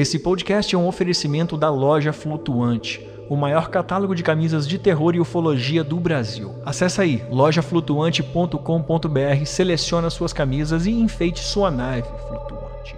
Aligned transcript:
Esse 0.00 0.18
podcast 0.18 0.74
é 0.74 0.78
um 0.78 0.88
oferecimento 0.88 1.58
da 1.58 1.68
Loja 1.68 2.10
Flutuante, 2.10 3.06
o 3.28 3.36
maior 3.36 3.68
catálogo 3.68 4.14
de 4.14 4.22
camisas 4.22 4.66
de 4.66 4.78
terror 4.78 5.14
e 5.14 5.20
ufologia 5.20 5.84
do 5.84 6.00
Brasil. 6.00 6.54
Acesse 6.64 7.02
aí 7.02 7.22
lojaflutuante.com.br, 7.28 9.44
seleciona 9.44 10.08
suas 10.08 10.32
camisas 10.32 10.86
e 10.86 10.90
enfeite 10.90 11.40
sua 11.40 11.70
nave 11.70 12.08
flutuante. 12.26 12.96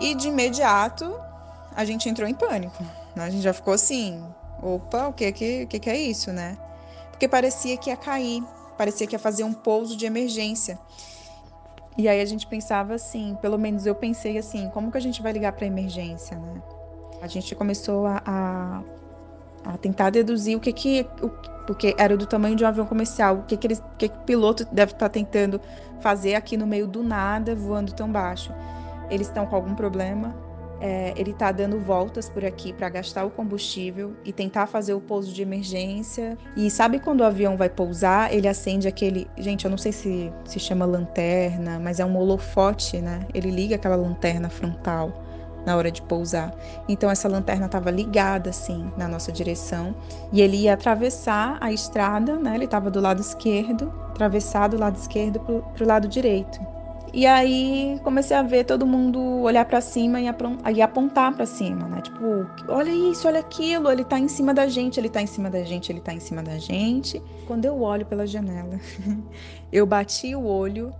E 0.00 0.14
de 0.14 0.28
imediato 0.28 1.14
a 1.76 1.84
gente 1.84 2.08
entrou 2.08 2.26
em 2.26 2.34
pânico. 2.34 2.82
né? 3.14 3.26
A 3.26 3.28
gente 3.28 3.42
já 3.42 3.52
ficou 3.52 3.74
assim: 3.74 4.24
opa, 4.62 5.08
o 5.08 5.12
que, 5.12 5.30
que, 5.32 5.66
que, 5.66 5.78
que 5.78 5.90
é 5.90 6.00
isso, 6.00 6.32
né? 6.32 6.56
Porque 7.16 7.26
parecia 7.26 7.78
que 7.78 7.88
ia 7.88 7.96
cair, 7.96 8.44
parecia 8.76 9.06
que 9.06 9.14
ia 9.14 9.18
fazer 9.18 9.42
um 9.42 9.54
pouso 9.54 9.96
de 9.96 10.04
emergência. 10.04 10.78
E 11.96 12.06
aí 12.06 12.20
a 12.20 12.24
gente 12.26 12.46
pensava 12.46 12.92
assim, 12.92 13.38
pelo 13.40 13.56
menos 13.56 13.86
eu 13.86 13.94
pensei 13.94 14.36
assim, 14.36 14.68
como 14.68 14.92
que 14.92 14.98
a 14.98 15.00
gente 15.00 15.22
vai 15.22 15.32
ligar 15.32 15.52
para 15.52 15.66
emergência, 15.66 16.36
né? 16.36 16.62
A 17.22 17.26
gente 17.26 17.54
começou 17.54 18.04
a, 18.06 18.22
a, 18.26 18.82
a 19.64 19.78
tentar 19.78 20.10
deduzir 20.10 20.58
o 20.58 20.60
que 20.60 20.74
que 20.74 21.06
o, 21.22 21.30
porque 21.66 21.94
era 21.96 22.18
do 22.18 22.26
tamanho 22.26 22.54
de 22.54 22.62
um 22.64 22.68
avião 22.68 22.84
comercial, 22.84 23.36
o 23.36 23.42
que 23.44 23.56
que, 23.56 23.66
eles, 23.66 23.78
o 23.78 23.96
que 23.96 24.10
que 24.10 24.16
o 24.18 24.20
piloto 24.20 24.66
deve 24.70 24.92
estar 24.92 25.08
tentando 25.08 25.58
fazer 26.00 26.34
aqui 26.34 26.54
no 26.54 26.66
meio 26.66 26.86
do 26.86 27.02
nada, 27.02 27.54
voando 27.54 27.94
tão 27.94 28.12
baixo. 28.12 28.52
Eles 29.08 29.28
estão 29.28 29.46
com 29.46 29.56
algum 29.56 29.74
problema? 29.74 30.36
É, 30.80 31.14
ele 31.16 31.30
está 31.30 31.50
dando 31.52 31.78
voltas 31.80 32.28
por 32.28 32.44
aqui 32.44 32.72
para 32.72 32.88
gastar 32.88 33.24
o 33.24 33.30
combustível 33.30 34.14
e 34.24 34.32
tentar 34.32 34.66
fazer 34.66 34.94
o 34.94 35.00
pouso 35.00 35.32
de 35.32 35.42
emergência. 35.42 36.36
E 36.56 36.70
sabe 36.70 36.98
quando 36.98 37.20
o 37.20 37.24
avião 37.24 37.56
vai 37.56 37.68
pousar, 37.68 38.32
ele 38.32 38.46
acende 38.46 38.86
aquele. 38.86 39.26
Gente, 39.38 39.64
eu 39.64 39.70
não 39.70 39.78
sei 39.78 39.92
se 39.92 40.32
se 40.44 40.58
chama 40.58 40.84
lanterna, 40.84 41.78
mas 41.78 42.00
é 42.00 42.04
um 42.04 42.16
holofote, 42.16 42.98
né? 43.00 43.26
Ele 43.32 43.50
liga 43.50 43.76
aquela 43.76 43.96
lanterna 43.96 44.48
frontal 44.48 45.12
na 45.66 45.76
hora 45.76 45.90
de 45.90 46.00
pousar. 46.00 46.54
Então 46.88 47.10
essa 47.10 47.28
lanterna 47.28 47.66
estava 47.66 47.90
ligada 47.90 48.50
assim 48.50 48.90
na 48.96 49.08
nossa 49.08 49.32
direção 49.32 49.94
e 50.32 50.40
ele 50.40 50.58
ia 50.58 50.74
atravessar 50.74 51.58
a 51.60 51.72
estrada, 51.72 52.36
né? 52.36 52.54
Ele 52.54 52.66
estava 52.66 52.88
do 52.88 53.00
lado 53.00 53.20
esquerdo, 53.20 53.92
atravessar 54.10 54.68
do 54.68 54.78
lado 54.78 54.96
esquerdo 54.96 55.40
para 55.40 55.84
o 55.84 55.86
lado 55.86 56.06
direito. 56.06 56.75
E 57.16 57.24
aí 57.24 57.98
comecei 58.04 58.36
a 58.36 58.42
ver 58.42 58.64
todo 58.64 58.86
mundo 58.86 59.18
olhar 59.40 59.64
para 59.64 59.80
cima 59.80 60.20
e, 60.20 60.82
apontar 60.82 61.34
para 61.34 61.46
cima, 61.46 61.88
né? 61.88 62.02
Tipo, 62.02 62.46
olha 62.68 62.90
isso, 62.90 63.26
olha 63.26 63.40
aquilo, 63.40 63.90
ele 63.90 64.04
tá 64.04 64.18
em 64.18 64.28
cima 64.28 64.52
da 64.52 64.68
gente, 64.68 65.00
ele 65.00 65.08
tá 65.08 65.22
em 65.22 65.26
cima 65.26 65.48
da 65.48 65.64
gente, 65.64 65.90
ele 65.90 66.02
tá 66.02 66.12
em 66.12 66.20
cima 66.20 66.42
da 66.42 66.58
gente. 66.58 67.22
Quando 67.46 67.64
eu 67.64 67.80
olho 67.80 68.04
pela 68.04 68.26
janela, 68.26 68.78
eu 69.72 69.86
bati 69.86 70.36
o 70.36 70.44
olho, 70.44 70.92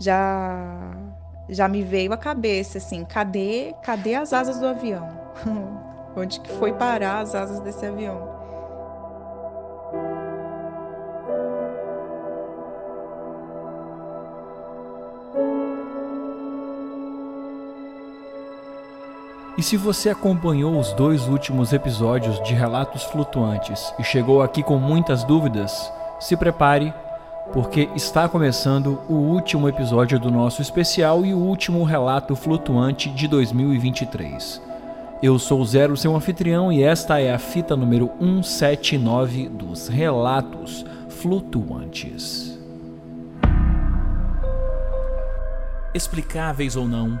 já 0.00 0.90
já 1.48 1.68
me 1.68 1.84
veio 1.84 2.12
a 2.12 2.16
cabeça 2.16 2.78
assim, 2.78 3.04
cadê, 3.04 3.72
cadê 3.84 4.16
as 4.16 4.32
asas 4.32 4.58
do 4.58 4.66
avião? 4.66 5.08
Onde 6.16 6.40
que 6.40 6.50
foi 6.50 6.72
parar 6.72 7.20
as 7.20 7.32
asas 7.32 7.60
desse 7.60 7.86
avião? 7.86 8.39
E 19.60 19.62
se 19.62 19.76
você 19.76 20.08
acompanhou 20.08 20.80
os 20.80 20.94
dois 20.94 21.28
últimos 21.28 21.74
episódios 21.74 22.42
de 22.42 22.54
Relatos 22.54 23.02
Flutuantes 23.02 23.92
e 23.98 24.02
chegou 24.02 24.40
aqui 24.40 24.62
com 24.62 24.78
muitas 24.78 25.22
dúvidas, 25.22 25.92
se 26.18 26.34
prepare, 26.34 26.94
porque 27.52 27.90
está 27.94 28.26
começando 28.26 29.02
o 29.06 29.12
último 29.12 29.68
episódio 29.68 30.18
do 30.18 30.30
nosso 30.30 30.62
especial 30.62 31.26
e 31.26 31.34
o 31.34 31.38
último 31.38 31.84
relato 31.84 32.34
flutuante 32.34 33.10
de 33.10 33.28
2023. 33.28 34.62
Eu 35.22 35.38
sou 35.38 35.60
o 35.60 35.66
Zero, 35.66 35.94
seu 35.94 36.16
anfitrião, 36.16 36.72
e 36.72 36.82
esta 36.82 37.20
é 37.20 37.30
a 37.30 37.38
fita 37.38 37.76
número 37.76 38.10
179 38.18 39.50
dos 39.50 39.88
Relatos 39.88 40.86
Flutuantes. 41.10 42.58
Explicáveis 45.92 46.76
ou 46.76 46.88
não, 46.88 47.20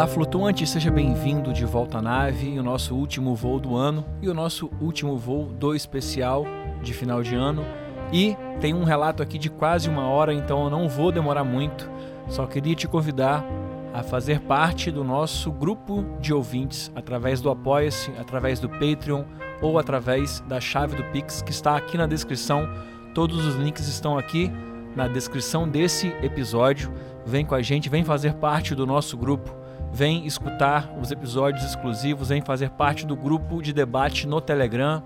Olá, 0.00 0.08
flutuante, 0.08 0.66
seja 0.66 0.90
bem-vindo 0.90 1.52
de 1.52 1.66
volta 1.66 1.98
à 1.98 2.00
nave, 2.00 2.58
o 2.58 2.62
nosso 2.62 2.94
último 2.94 3.34
voo 3.34 3.60
do 3.60 3.76
ano 3.76 4.02
e 4.22 4.30
o 4.30 4.32
nosso 4.32 4.70
último 4.80 5.18
voo 5.18 5.44
do 5.44 5.74
especial 5.74 6.46
de 6.82 6.94
final 6.94 7.22
de 7.22 7.34
ano. 7.34 7.66
E 8.10 8.34
tem 8.62 8.72
um 8.72 8.82
relato 8.82 9.22
aqui 9.22 9.36
de 9.36 9.50
quase 9.50 9.90
uma 9.90 10.06
hora, 10.08 10.32
então 10.32 10.64
eu 10.64 10.70
não 10.70 10.88
vou 10.88 11.12
demorar 11.12 11.44
muito. 11.44 11.90
Só 12.30 12.46
queria 12.46 12.74
te 12.74 12.88
convidar 12.88 13.44
a 13.92 14.02
fazer 14.02 14.40
parte 14.40 14.90
do 14.90 15.04
nosso 15.04 15.52
grupo 15.52 16.02
de 16.18 16.32
ouvintes 16.32 16.90
através 16.94 17.42
do 17.42 17.50
Apoia-se, 17.50 18.10
através 18.18 18.58
do 18.58 18.70
Patreon 18.70 19.24
ou 19.60 19.78
através 19.78 20.40
da 20.48 20.58
chave 20.62 20.96
do 20.96 21.04
Pix 21.10 21.42
que 21.42 21.50
está 21.50 21.76
aqui 21.76 21.98
na 21.98 22.06
descrição. 22.06 22.66
Todos 23.14 23.44
os 23.44 23.54
links 23.56 23.86
estão 23.86 24.16
aqui 24.16 24.50
na 24.96 25.06
descrição 25.08 25.68
desse 25.68 26.06
episódio. 26.22 26.90
Vem 27.26 27.44
com 27.44 27.54
a 27.54 27.60
gente, 27.60 27.90
vem 27.90 28.02
fazer 28.02 28.32
parte 28.32 28.74
do 28.74 28.86
nosso 28.86 29.14
grupo 29.14 29.59
vem 29.92 30.26
escutar 30.26 30.92
os 31.00 31.10
episódios 31.10 31.64
exclusivos, 31.64 32.28
vem 32.28 32.40
fazer 32.40 32.70
parte 32.70 33.06
do 33.06 33.16
grupo 33.16 33.62
de 33.62 33.72
debate 33.72 34.26
no 34.26 34.40
Telegram. 34.40 35.02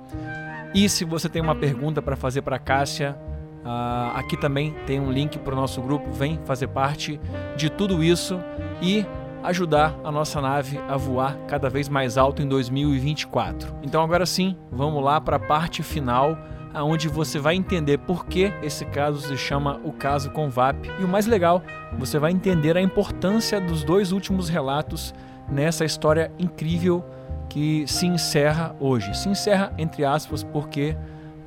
E 0.74 0.88
se 0.88 1.04
você 1.04 1.28
tem 1.28 1.40
uma 1.40 1.54
pergunta 1.54 2.02
para 2.02 2.16
fazer 2.16 2.42
para 2.42 2.58
Cássia, 2.58 3.16
ah, 3.64 4.12
aqui 4.14 4.36
também 4.36 4.74
tem 4.86 5.00
um 5.00 5.10
link 5.10 5.38
para 5.38 5.54
o 5.54 5.56
nosso 5.56 5.80
grupo. 5.80 6.10
Vem 6.12 6.38
fazer 6.44 6.68
parte 6.68 7.20
de 7.56 7.70
tudo 7.70 8.02
isso 8.02 8.40
e 8.82 9.06
ajudar 9.42 9.94
a 10.02 10.10
nossa 10.10 10.40
nave 10.40 10.78
a 10.88 10.96
voar 10.96 11.36
cada 11.46 11.68
vez 11.68 11.88
mais 11.88 12.16
alto 12.16 12.42
em 12.42 12.48
2024. 12.48 13.74
Então 13.82 14.02
agora 14.02 14.26
sim, 14.26 14.56
vamos 14.70 15.02
lá 15.02 15.20
para 15.20 15.36
a 15.36 15.40
parte 15.40 15.82
final 15.82 16.36
aonde 16.74 17.08
você 17.08 17.38
vai 17.38 17.54
entender 17.54 17.98
por 17.98 18.26
que 18.26 18.52
esse 18.62 18.84
caso 18.84 19.20
se 19.20 19.36
chama 19.36 19.80
o 19.84 19.92
caso 19.92 20.30
Convap. 20.30 20.76
E 21.00 21.04
o 21.04 21.08
mais 21.08 21.26
legal, 21.26 21.62
você 21.96 22.18
vai 22.18 22.32
entender 22.32 22.76
a 22.76 22.82
importância 22.82 23.60
dos 23.60 23.84
dois 23.84 24.10
últimos 24.10 24.48
relatos 24.48 25.14
nessa 25.48 25.84
história 25.84 26.32
incrível 26.38 27.04
que 27.48 27.86
se 27.86 28.06
encerra 28.06 28.74
hoje. 28.80 29.16
Se 29.16 29.28
encerra 29.28 29.72
entre 29.78 30.04
aspas 30.04 30.42
porque 30.42 30.96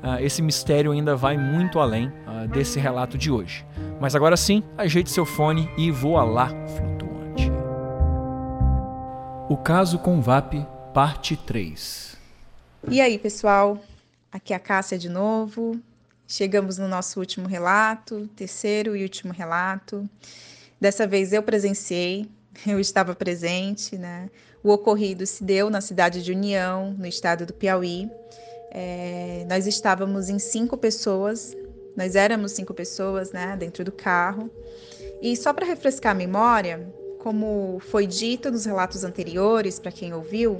uh, 0.02 0.18
esse 0.20 0.40
mistério 0.40 0.92
ainda 0.92 1.14
vai 1.14 1.36
muito 1.36 1.78
além 1.78 2.08
uh, 2.08 2.48
desse 2.48 2.80
relato 2.80 3.18
de 3.18 3.30
hoje. 3.30 3.66
Mas 4.00 4.14
agora 4.14 4.36
sim, 4.36 4.62
ajeite 4.76 5.10
seu 5.10 5.26
fone 5.26 5.68
e 5.76 5.90
voa 5.90 6.24
lá, 6.24 6.48
flutuante. 6.48 7.52
O 9.50 9.56
caso 9.56 9.98
Convap, 9.98 10.66
parte 10.94 11.36
3. 11.36 12.16
E 12.88 13.00
aí, 13.00 13.18
pessoal? 13.18 13.78
Aqui 14.38 14.52
é 14.52 14.56
a 14.56 14.60
Cássia 14.60 14.96
de 14.96 15.08
novo. 15.08 15.80
Chegamos 16.24 16.78
no 16.78 16.86
nosso 16.86 17.18
último 17.18 17.48
relato, 17.48 18.28
terceiro 18.36 18.94
e 18.94 19.02
último 19.02 19.32
relato. 19.32 20.08
Dessa 20.80 21.08
vez 21.08 21.32
eu 21.32 21.42
presenciei, 21.42 22.30
eu 22.64 22.78
estava 22.78 23.16
presente, 23.16 23.98
né? 23.98 24.30
O 24.62 24.70
ocorrido 24.70 25.26
se 25.26 25.42
deu 25.42 25.68
na 25.68 25.80
cidade 25.80 26.22
de 26.22 26.30
União, 26.30 26.94
no 26.96 27.04
estado 27.04 27.44
do 27.46 27.52
Piauí. 27.52 28.08
É, 28.70 29.44
nós 29.48 29.66
estávamos 29.66 30.28
em 30.28 30.38
cinco 30.38 30.76
pessoas, 30.76 31.56
nós 31.96 32.14
éramos 32.14 32.52
cinco 32.52 32.72
pessoas, 32.72 33.32
né, 33.32 33.56
dentro 33.58 33.82
do 33.82 33.90
carro. 33.90 34.48
E 35.20 35.36
só 35.36 35.52
para 35.52 35.66
refrescar 35.66 36.12
a 36.12 36.14
memória, 36.14 36.88
como 37.18 37.80
foi 37.90 38.06
dito 38.06 38.52
nos 38.52 38.64
relatos 38.64 39.02
anteriores, 39.02 39.80
para 39.80 39.90
quem 39.90 40.14
ouviu, 40.14 40.58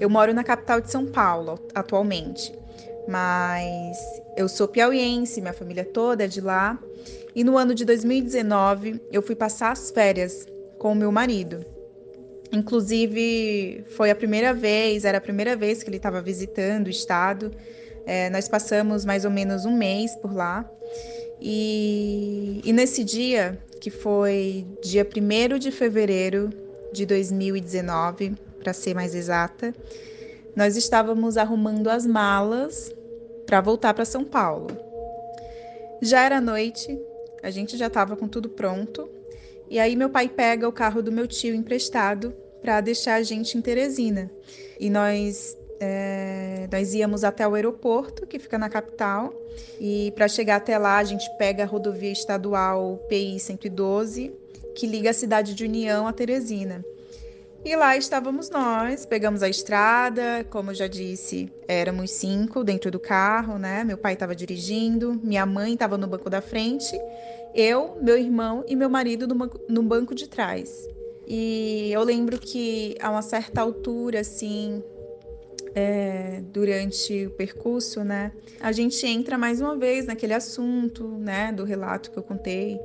eu 0.00 0.10
moro 0.10 0.34
na 0.34 0.42
capital 0.42 0.80
de 0.80 0.90
São 0.90 1.06
Paulo 1.06 1.60
atualmente 1.72 2.60
mas 3.08 3.96
eu 4.36 4.48
sou 4.48 4.68
piauiense, 4.68 5.40
minha 5.40 5.52
família 5.52 5.84
toda 5.84 6.24
é 6.24 6.28
de 6.28 6.40
lá. 6.40 6.78
E 7.34 7.42
no 7.42 7.56
ano 7.56 7.74
de 7.74 7.84
2019 7.84 9.00
eu 9.10 9.22
fui 9.22 9.34
passar 9.34 9.72
as 9.72 9.90
férias 9.90 10.46
com 10.78 10.92
o 10.92 10.94
meu 10.94 11.10
marido. 11.10 11.64
Inclusive 12.52 13.84
foi 13.96 14.10
a 14.10 14.14
primeira 14.14 14.52
vez, 14.52 15.04
era 15.04 15.18
a 15.18 15.20
primeira 15.20 15.56
vez 15.56 15.82
que 15.82 15.88
ele 15.88 15.96
estava 15.96 16.20
visitando 16.20 16.88
o 16.88 16.90
estado. 16.90 17.50
É, 18.04 18.28
nós 18.30 18.48
passamos 18.48 19.04
mais 19.04 19.24
ou 19.24 19.30
menos 19.30 19.64
um 19.64 19.76
mês 19.76 20.14
por 20.16 20.34
lá. 20.34 20.68
E, 21.40 22.60
e 22.64 22.72
nesse 22.72 23.02
dia, 23.02 23.58
que 23.80 23.90
foi 23.90 24.66
dia 24.82 25.04
1 25.04 25.58
de 25.58 25.70
fevereiro 25.70 26.50
de 26.92 27.06
2019, 27.06 28.34
para 28.62 28.72
ser 28.72 28.94
mais 28.94 29.14
exata, 29.14 29.74
nós 30.54 30.76
estávamos 30.76 31.36
arrumando 31.36 31.88
as 31.88 32.06
malas 32.06 32.94
para 33.46 33.60
voltar 33.60 33.94
para 33.94 34.04
São 34.04 34.24
Paulo. 34.24 34.68
Já 36.00 36.24
era 36.24 36.40
noite, 36.40 36.98
a 37.42 37.50
gente 37.50 37.76
já 37.76 37.86
estava 37.86 38.16
com 38.16 38.28
tudo 38.28 38.48
pronto, 38.48 39.08
e 39.68 39.78
aí 39.78 39.96
meu 39.96 40.10
pai 40.10 40.28
pega 40.28 40.68
o 40.68 40.72
carro 40.72 41.02
do 41.02 41.12
meu 41.12 41.26
tio 41.26 41.54
emprestado 41.54 42.34
para 42.60 42.80
deixar 42.80 43.14
a 43.14 43.22
gente 43.22 43.56
em 43.56 43.60
Teresina. 43.60 44.30
E 44.78 44.90
nós 44.90 45.56
é, 45.84 46.68
nós 46.70 46.94
íamos 46.94 47.24
até 47.24 47.46
o 47.46 47.54
aeroporto, 47.54 48.24
que 48.24 48.38
fica 48.38 48.56
na 48.56 48.68
capital, 48.68 49.34
e 49.80 50.12
para 50.14 50.28
chegar 50.28 50.56
até 50.56 50.78
lá 50.78 50.98
a 50.98 51.04
gente 51.04 51.28
pega 51.36 51.64
a 51.64 51.66
rodovia 51.66 52.12
estadual 52.12 52.98
PI 53.08 53.40
112, 53.40 54.32
que 54.76 54.86
liga 54.86 55.10
a 55.10 55.12
cidade 55.12 55.54
de 55.54 55.64
União 55.64 56.06
a 56.06 56.12
Teresina. 56.12 56.84
E 57.64 57.76
lá 57.76 57.96
estávamos 57.96 58.50
nós, 58.50 59.06
pegamos 59.06 59.40
a 59.40 59.48
estrada, 59.48 60.44
como 60.50 60.74
já 60.74 60.88
disse, 60.88 61.48
éramos 61.68 62.10
cinco 62.10 62.64
dentro 62.64 62.90
do 62.90 62.98
carro, 62.98 63.56
né? 63.56 63.84
Meu 63.84 63.96
pai 63.96 64.14
estava 64.14 64.34
dirigindo, 64.34 65.20
minha 65.22 65.46
mãe 65.46 65.74
estava 65.74 65.96
no 65.96 66.08
banco 66.08 66.28
da 66.28 66.42
frente, 66.42 67.00
eu, 67.54 67.96
meu 68.02 68.18
irmão 68.18 68.64
e 68.66 68.74
meu 68.74 68.90
marido 68.90 69.28
no 69.28 69.36
banco, 69.36 69.60
no 69.68 69.80
banco 69.80 70.12
de 70.12 70.28
trás. 70.28 70.88
E 71.24 71.92
eu 71.92 72.02
lembro 72.02 72.36
que 72.36 72.96
a 73.00 73.10
uma 73.12 73.22
certa 73.22 73.60
altura, 73.60 74.20
assim, 74.20 74.82
é, 75.72 76.42
durante 76.52 77.26
o 77.26 77.30
percurso, 77.30 78.02
né, 78.02 78.32
a 78.60 78.72
gente 78.72 79.06
entra 79.06 79.38
mais 79.38 79.60
uma 79.60 79.76
vez 79.76 80.04
naquele 80.04 80.34
assunto, 80.34 81.06
né, 81.06 81.52
do 81.52 81.62
relato 81.62 82.10
que 82.10 82.18
eu 82.18 82.24
contei 82.24 82.80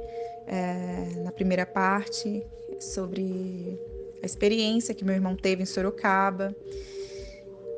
é, 0.46 1.20
na 1.24 1.32
primeira 1.32 1.66
parte 1.66 2.46
sobre 2.80 3.80
a 4.22 4.26
experiência 4.26 4.94
que 4.94 5.06
meu 5.06 5.16
irmão 5.16 5.36
teve 5.36 5.64
em 5.64 5.66
Sorocaba. 5.66 6.56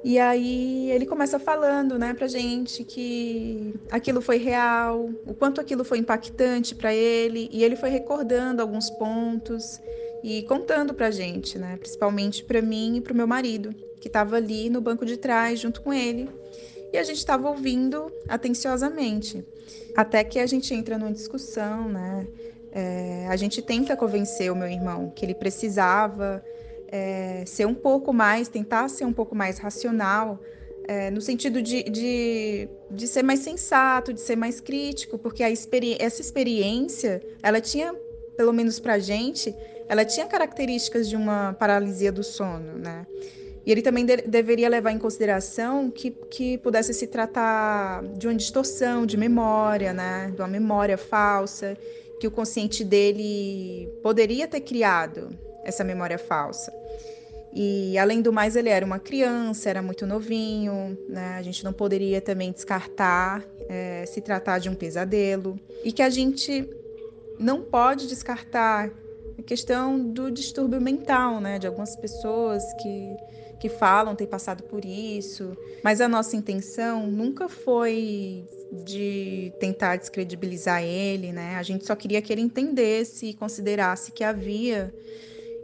E 0.04 0.18
aí 0.18 0.90
ele 0.92 1.06
começa 1.06 1.38
falando, 1.38 2.00
né, 2.00 2.14
pra 2.14 2.28
gente 2.28 2.86
que 2.86 3.74
aquilo 3.92 4.22
foi 4.22 4.38
real, 4.38 5.10
o 5.26 5.34
quanto 5.34 5.60
aquilo 5.60 5.84
foi 5.84 5.98
impactante 5.98 6.74
para 6.74 6.94
ele, 6.94 7.50
e 7.52 7.64
ele 7.66 7.76
foi 7.76 7.90
recordando 7.90 8.62
alguns 8.62 8.90
pontos 8.90 9.82
e 10.24 10.44
contando 10.44 10.94
pra 10.94 11.12
gente, 11.12 11.58
né, 11.58 11.76
principalmente 11.78 12.46
para 12.46 12.62
mim 12.62 12.98
e 12.98 13.02
pro 13.02 13.14
meu 13.14 13.28
marido, 13.28 13.76
que 14.00 14.08
estava 14.08 14.38
ali 14.38 14.70
no 14.70 14.80
banco 14.80 15.06
de 15.06 15.18
trás 15.18 15.60
junto 15.60 15.82
com 15.82 15.94
ele. 15.94 16.30
E 16.94 16.98
a 16.98 17.04
gente 17.04 17.18
estava 17.18 17.50
ouvindo 17.50 18.12
atenciosamente, 18.28 19.46
até 19.96 20.24
que 20.24 20.40
a 20.40 20.46
gente 20.46 20.74
entra 20.74 20.98
numa 20.98 21.12
discussão, 21.12 21.90
né? 21.90 22.26
É, 22.72 23.26
a 23.30 23.36
gente 23.36 23.62
tenta 23.62 23.96
convencer 23.96 24.52
o 24.52 24.56
meu 24.56 24.68
irmão 24.68 25.12
que 25.16 25.26
ele 25.26 25.34
precisava 25.34 26.44
é, 26.88 27.44
ser 27.46 27.66
um 27.66 27.74
pouco 27.74 28.14
mais, 28.14 28.48
tentar 28.48 28.90
ser 28.90 29.06
um 29.06 29.14
pouco 29.14 29.36
mais 29.36 29.58
racional, 29.58 30.40
é, 30.88 31.12
no 31.12 31.22
sentido 31.22 31.62
de, 31.62 31.84
de, 31.84 32.68
de, 32.90 33.08
ser 33.08 33.22
mais 33.22 33.42
sensato, 33.42 34.12
de 34.12 34.20
ser 34.20 34.36
mais 34.36 34.60
crítico, 34.60 35.20
porque 35.20 35.44
a 35.44 35.50
experi 35.50 35.96
essa 36.00 36.20
experiência, 36.20 37.22
ela 37.44 37.62
tinha, 37.62 37.94
pelo 38.36 38.52
menos 38.52 38.80
para 38.80 38.94
a 38.94 39.00
gente, 39.00 39.54
ela 39.88 40.04
tinha 40.04 40.26
características 40.26 41.08
de 41.08 41.16
uma 41.16 41.54
paralisia 41.54 42.12
do 42.12 42.24
sono, 42.24 42.74
né? 42.80 43.06
E 43.66 43.72
ele 43.72 43.84
também 43.84 44.04
de 44.04 44.18
deveria 44.18 44.68
levar 44.68 44.92
em 44.92 44.98
consideração 44.98 45.92
que, 45.92 46.10
que 46.10 46.58
pudesse 46.58 46.92
se 46.92 47.06
tratar 47.06 48.04
de 48.18 48.26
uma 48.26 48.34
distorção 48.34 49.06
de 49.06 49.16
memória, 49.16 49.94
né? 49.94 50.32
De 50.34 50.42
uma 50.42 50.48
memória 50.48 50.98
falsa, 50.98 51.78
que 52.20 52.28
o 52.28 52.32
consciente 52.32 52.84
dele 52.84 53.88
poderia 54.04 54.48
ter 54.48 54.62
criado 54.62 55.30
essa 55.64 55.84
memória 55.84 56.18
falsa. 56.18 56.74
E 57.52 57.98
além 57.98 58.22
do 58.22 58.32
mais, 58.32 58.56
ele 58.56 58.70
era 58.70 58.86
uma 58.86 59.00
criança, 59.00 59.70
era 59.70 59.82
muito 59.82 60.06
novinho, 60.06 60.98
né? 61.08 61.36
A 61.38 61.42
gente 61.42 61.64
não 61.64 61.74
poderia 61.74 62.22
também 62.22 62.52
descartar 62.52 63.44
é, 63.68 64.06
se 64.06 64.22
tratar 64.22 64.60
de 64.60 64.70
um 64.70 64.76
pesadelo. 64.76 65.60
E 65.84 65.92
que 65.92 66.02
a 66.02 66.10
gente 66.10 66.70
não 67.40 67.62
pode 67.62 68.08
descartar 68.08 68.92
a 69.38 69.42
questão 69.42 70.00
do 70.00 70.30
distúrbio 70.30 70.80
mental, 70.80 71.42
né? 71.42 71.58
De 71.58 71.66
algumas 71.66 71.96
pessoas 71.96 72.64
que, 72.82 73.16
que 73.60 73.70
falam 73.70 74.16
ter 74.16 74.28
passado 74.28 74.64
por 74.64 74.86
isso. 74.86 75.58
Mas 75.84 76.02
a 76.02 76.08
nossa 76.08 76.36
intenção 76.36 77.08
nunca 77.08 77.50
foi 77.50 78.48
de 78.72 79.52
tentar 79.60 79.96
descredibilizar 79.96 80.84
ele, 80.84 81.32
né? 81.32 81.56
A 81.56 81.64
gente 81.64 81.86
só 81.86 81.96
queria 81.96 82.22
que 82.22 82.32
ele 82.32 82.42
entendesse 82.42 83.28
e 83.28 83.34
considerasse 83.34 84.12
que 84.12 84.24
havia 84.24 84.94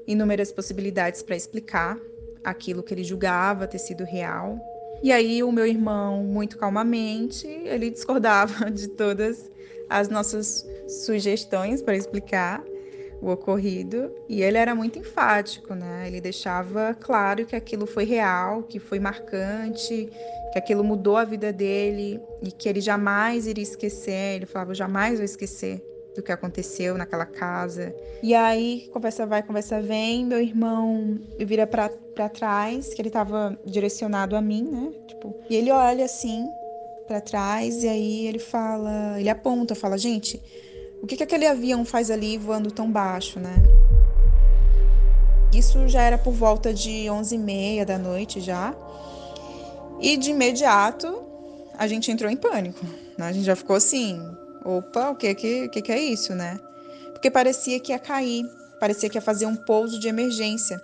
inúmeras 0.07 0.51
possibilidades 0.51 1.21
para 1.21 1.35
explicar 1.35 1.99
aquilo 2.43 2.83
que 2.83 2.93
ele 2.93 3.03
julgava 3.03 3.67
ter 3.67 3.79
sido 3.79 4.03
real. 4.03 4.59
E 5.03 5.11
aí 5.11 5.43
o 5.43 5.51
meu 5.51 5.65
irmão, 5.65 6.23
muito 6.23 6.57
calmamente, 6.57 7.47
ele 7.47 7.89
discordava 7.89 8.69
de 8.71 8.87
todas 8.87 9.49
as 9.89 10.09
nossas 10.09 10.65
sugestões 10.87 11.81
para 11.81 11.95
explicar 11.95 12.63
o 13.21 13.29
ocorrido 13.29 14.13
e 14.27 14.41
ele 14.41 14.57
era 14.57 14.75
muito 14.75 14.99
enfático, 14.99 15.73
né? 15.73 16.05
Ele 16.07 16.21
deixava 16.21 16.93
claro 16.93 17.45
que 17.45 17.55
aquilo 17.55 17.85
foi 17.85 18.05
real, 18.05 18.63
que 18.63 18.79
foi 18.79 18.99
marcante, 18.99 20.09
que 20.51 20.59
aquilo 20.59 20.83
mudou 20.83 21.17
a 21.17 21.23
vida 21.23 21.51
dele 21.51 22.19
e 22.41 22.51
que 22.51 22.69
ele 22.69 22.81
jamais 22.81 23.47
iria 23.47 23.63
esquecer. 23.63 24.35
Ele 24.35 24.45
falava: 24.45 24.73
jamais 24.73 25.15
vou 25.15 25.25
esquecer 25.25 25.83
do 26.15 26.23
que 26.23 26.31
aconteceu 26.31 26.97
naquela 26.97 27.25
casa. 27.25 27.93
E 28.23 28.33
aí, 28.33 28.89
conversa 28.93 29.25
vai, 29.25 29.43
conversa 29.43 29.81
vem, 29.81 30.25
meu 30.25 30.39
irmão 30.39 31.19
vira 31.37 31.67
para 31.67 32.29
trás, 32.29 32.93
que 32.93 33.01
ele 33.01 33.09
estava 33.09 33.59
direcionado 33.65 34.35
a 34.35 34.41
mim, 34.41 34.63
né? 34.63 34.93
Tipo, 35.07 35.35
e 35.49 35.55
ele 35.55 35.71
olha 35.71 36.05
assim 36.05 36.47
para 37.05 37.21
trás 37.21 37.83
e 37.83 37.87
aí 37.87 38.27
ele 38.27 38.39
fala, 38.39 39.19
ele 39.19 39.29
aponta, 39.29 39.75
fala: 39.75 39.97
"Gente, 39.97 40.41
o 41.01 41.07
que 41.07 41.17
que 41.17 41.23
aquele 41.23 41.45
avião 41.45 41.85
faz 41.85 42.09
ali 42.09 42.37
voando 42.37 42.71
tão 42.71 42.91
baixo, 42.91 43.39
né?" 43.39 43.55
Isso 45.53 45.87
já 45.87 46.01
era 46.01 46.17
por 46.17 46.33
volta 46.33 46.73
de 46.73 47.05
11h30 47.05 47.85
da 47.85 47.97
noite 47.97 48.41
já. 48.41 48.75
E 50.01 50.17
de 50.17 50.31
imediato 50.31 51.23
a 51.77 51.87
gente 51.87 52.11
entrou 52.11 52.29
em 52.29 52.35
pânico. 52.35 52.85
Né? 53.17 53.27
A 53.27 53.31
gente 53.31 53.45
já 53.45 53.55
ficou 53.55 53.75
assim, 53.75 54.19
opa, 54.65 55.11
o 55.11 55.15
que, 55.15 55.33
que, 55.33 55.69
que, 55.69 55.81
que 55.81 55.91
é 55.91 55.99
isso, 55.99 56.35
né? 56.35 56.59
Porque 57.13 57.31
parecia 57.31 57.79
que 57.79 57.93
ia 57.93 57.99
cair, 57.99 58.45
parecia 58.79 59.09
que 59.09 59.17
ia 59.17 59.21
fazer 59.21 59.45
um 59.45 59.55
pouso 59.55 59.97
de 59.97 60.07
emergência. 60.07 60.81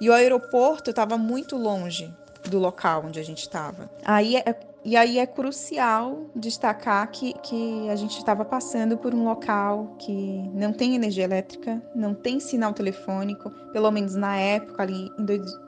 E 0.00 0.10
o 0.10 0.12
aeroporto 0.12 0.90
estava 0.90 1.16
muito 1.16 1.56
longe 1.56 2.12
do 2.44 2.58
local 2.58 3.04
onde 3.06 3.18
a 3.18 3.22
gente 3.24 3.40
estava. 3.40 3.88
Aí 4.04 4.36
é, 4.36 4.54
e 4.84 4.96
aí 4.96 5.18
é 5.18 5.26
crucial 5.26 6.26
destacar 6.36 7.10
que, 7.10 7.32
que 7.42 7.88
a 7.88 7.96
gente 7.96 8.18
estava 8.18 8.44
passando 8.44 8.98
por 8.98 9.14
um 9.14 9.24
local 9.24 9.96
que 9.98 10.50
não 10.52 10.74
tem 10.74 10.94
energia 10.94 11.24
elétrica, 11.24 11.82
não 11.94 12.12
tem 12.12 12.38
sinal 12.38 12.74
telefônico, 12.74 13.50
pelo 13.72 13.90
menos 13.90 14.14
na 14.14 14.36
época, 14.36 14.82
ali 14.82 15.10
em 15.18 15.24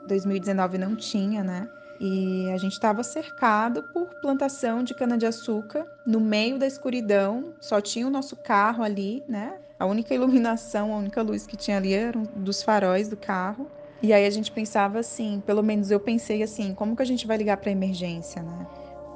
2019 0.07 0.77
não 0.77 0.95
tinha, 0.95 1.43
né? 1.43 1.67
E 1.99 2.47
a 2.51 2.57
gente 2.57 2.73
estava 2.73 3.01
cercado 3.01 3.81
por 3.91 4.05
plantação 4.21 4.83
de 4.83 4.93
cana-de-açúcar, 4.93 5.87
no 6.05 6.19
meio 6.19 6.59
da 6.59 6.67
escuridão, 6.67 7.55
só 7.59 7.81
tinha 7.81 8.05
o 8.05 8.11
nosso 8.11 8.35
carro 8.35 8.83
ali, 8.83 9.23
né? 9.27 9.57
A 9.79 9.87
única 9.87 10.13
iluminação, 10.13 10.93
a 10.93 10.97
única 10.97 11.23
luz 11.23 11.47
que 11.47 11.57
tinha 11.57 11.77
ali 11.77 11.91
eram 11.91 12.21
dos 12.35 12.61
faróis 12.61 13.09
do 13.09 13.17
carro. 13.17 13.67
E 13.99 14.13
aí 14.13 14.27
a 14.27 14.29
gente 14.29 14.51
pensava 14.51 14.99
assim, 14.99 15.41
pelo 15.43 15.63
menos 15.63 15.89
eu 15.89 15.99
pensei 15.99 16.43
assim, 16.43 16.75
como 16.75 16.95
que 16.95 17.01
a 17.01 17.05
gente 17.05 17.25
vai 17.25 17.35
ligar 17.35 17.57
para 17.57 17.71
emergência, 17.71 18.43
né? 18.43 18.67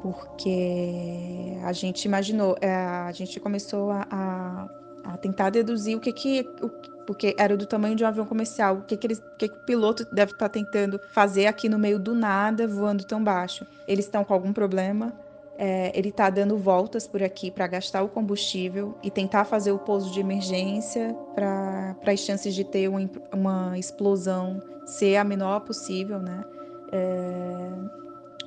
Porque 0.02 1.58
a 1.64 1.74
gente 1.74 2.06
imaginou, 2.06 2.56
é, 2.60 2.74
a 2.74 3.12
gente 3.12 3.40
começou 3.40 3.92
a, 3.92 4.08
a, 4.10 4.70
a 5.04 5.18
tentar 5.18 5.52
deduzir 5.52 5.96
o 5.96 6.00
que 6.00 6.12
que 6.12 6.50
o, 6.62 6.70
porque 7.06 7.36
era 7.38 7.58
do 7.58 7.66
tamanho 7.66 7.96
de 7.96 8.04
um 8.04 8.08
avião 8.08 8.26
comercial. 8.26 8.78
O 8.78 8.82
que, 8.84 8.96
que, 8.98 9.08
eles, 9.08 9.20
o, 9.20 9.38
que, 9.38 9.50
que 9.50 9.58
o 9.58 9.66
piloto 9.66 10.06
deve 10.14 10.32
estar 10.32 10.48
tá 10.48 10.50
tentando 10.50 11.00
fazer 11.12 11.46
aqui 11.46 11.68
no 11.68 11.78
meio 11.78 12.00
do 12.00 12.16
nada, 12.16 12.68
voando 12.68 13.04
tão 13.04 13.24
baixo? 13.24 13.66
Eles 13.88 14.06
estão 14.06 14.24
com 14.24 14.34
algum 14.34 14.54
problema? 14.54 15.14
É, 15.58 15.92
ele 15.94 16.10
está 16.10 16.30
dando 16.30 16.58
voltas 16.58 17.06
por 17.08 17.22
aqui 17.22 17.52
para 17.52 17.68
gastar 17.68 18.02
o 18.02 18.10
combustível 18.10 18.98
e 19.04 19.12
tentar 19.12 19.46
fazer 19.46 19.72
o 19.72 19.78
pouso 19.78 20.12
de 20.12 20.20
emergência 20.20 21.16
para 21.36 21.96
as 22.08 22.20
chances 22.20 22.56
de 22.56 22.64
ter 22.64 22.88
uma, 22.88 23.08
uma, 23.32 23.78
explosão 23.78 24.60
ser 24.86 25.18
a 25.18 25.24
menor 25.24 25.60
possível, 25.60 26.18
né? 26.18 26.44
É, 26.92 28.01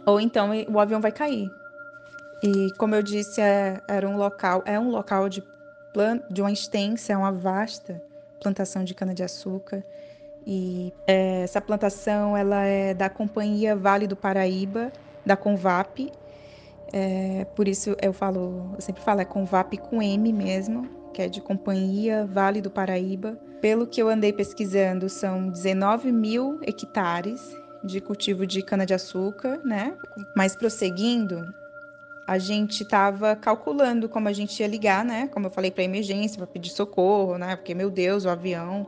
ou 0.07 0.21
então 0.21 0.51
o 0.69 0.79
avião 0.79 1.01
vai 1.01 1.13
cair. 1.13 1.51
E 2.43 2.71
como 2.77 2.95
eu 2.95 3.03
disse, 3.03 3.41
é, 3.41 3.81
era 3.89 4.09
um 4.09 4.17
local, 4.17 4.63
é 4.67 4.79
um 4.79 4.91
local 4.91 5.29
de, 5.29 5.43
plan, 5.93 6.21
de 6.31 6.43
uma 6.43 6.53
extensa, 6.53 7.17
uma 7.17 7.33
vasta 7.33 8.03
plantação 8.45 8.85
de 8.85 8.95
cana-de-açúcar. 8.95 9.83
E 10.47 10.93
é, 11.07 11.43
essa 11.43 11.61
plantação 11.61 12.37
ela 12.37 12.63
é 12.65 12.93
da 12.93 13.09
Companhia 13.09 13.75
Vale 13.75 14.07
do 14.07 14.15
Paraíba, 14.15 14.93
da 15.25 15.37
Convap. 15.37 16.13
É, 16.93 17.47
por 17.57 17.67
isso 17.67 17.97
eu 18.01 18.13
falo, 18.13 18.71
eu 18.75 18.81
sempre 18.81 19.03
falo, 19.03 19.23
é 19.23 19.25
com 19.25 19.45
VAP 19.45 19.79
com 19.79 20.03
M 20.03 20.33
mesmo, 20.33 20.87
que 21.15 21.23
é 21.23 21.29
de 21.29 21.41
Companhia 21.41 22.27
Vale 22.27 22.61
do 22.61 22.71
Paraíba. 22.71 23.39
Pelo 23.63 23.87
que 23.87 24.01
eu 24.01 24.09
andei 24.11 24.33
pesquisando, 24.33 25.09
são 25.09 25.49
19 25.49 26.13
mil 26.13 26.61
hectares 26.63 27.41
de 27.85 28.01
cultivo 28.01 28.47
de 28.47 28.63
cana-de-açúcar, 28.63 29.61
né? 29.65 29.95
Mas 30.35 30.57
prosseguindo, 30.57 31.55
a 32.27 32.39
gente 32.39 32.83
estava 32.83 33.37
calculando 33.37 34.09
como 34.09 34.29
a 34.29 34.33
gente 34.33 34.59
ia 34.61 34.67
ligar, 34.67 35.05
né? 35.05 35.29
Como 35.29 35.47
eu 35.47 35.51
falei 35.51 35.71
para 35.71 35.85
emergência, 35.85 36.39
para 36.39 36.47
pedir 36.47 36.71
socorro, 36.71 37.37
né? 37.37 37.57
Porque 37.57 37.75
meu 37.75 37.91
Deus, 37.91 38.25
o 38.25 38.29
avião 38.29 38.87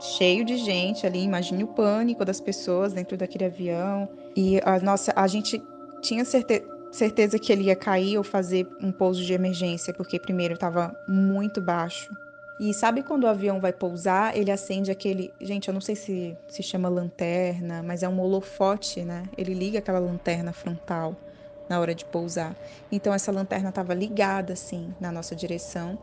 cheio 0.00 0.44
de 0.44 0.56
gente 0.56 1.06
ali, 1.06 1.22
imagine 1.22 1.64
o 1.64 1.68
pânico 1.68 2.24
das 2.24 2.40
pessoas 2.40 2.92
dentro 2.92 3.16
daquele 3.16 3.46
avião. 3.46 4.08
E 4.36 4.60
a 4.64 4.78
nossa, 4.78 5.12
a 5.16 5.26
gente 5.26 5.62
tinha 6.02 6.24
certeza 6.24 6.78
certeza 6.90 7.38
que 7.38 7.52
ele 7.52 7.64
ia 7.64 7.76
cair 7.76 8.16
ou 8.16 8.24
fazer 8.24 8.66
um 8.80 8.90
pouso 8.90 9.22
de 9.22 9.32
emergência, 9.32 9.92
porque 9.92 10.18
primeiro 10.18 10.54
estava 10.54 10.96
muito 11.06 11.60
baixo. 11.60 12.10
E 12.60 12.74
sabe 12.74 13.02
quando 13.02 13.24
o 13.24 13.28
avião 13.28 13.60
vai 13.60 13.72
pousar, 13.72 14.36
ele 14.36 14.50
acende 14.50 14.90
aquele. 14.90 15.32
Gente, 15.40 15.68
eu 15.68 15.74
não 15.74 15.80
sei 15.80 15.94
se 15.94 16.36
se 16.48 16.62
chama 16.62 16.88
lanterna, 16.88 17.82
mas 17.82 18.02
é 18.02 18.08
um 18.08 18.20
holofote, 18.20 19.02
né? 19.02 19.24
Ele 19.36 19.54
liga 19.54 19.78
aquela 19.78 20.00
lanterna 20.00 20.52
frontal 20.52 21.14
na 21.68 21.78
hora 21.78 21.94
de 21.94 22.04
pousar. 22.04 22.56
Então 22.90 23.14
essa 23.14 23.30
lanterna 23.30 23.68
estava 23.68 23.94
ligada 23.94 24.54
assim 24.54 24.92
na 25.00 25.12
nossa 25.12 25.36
direção 25.36 25.98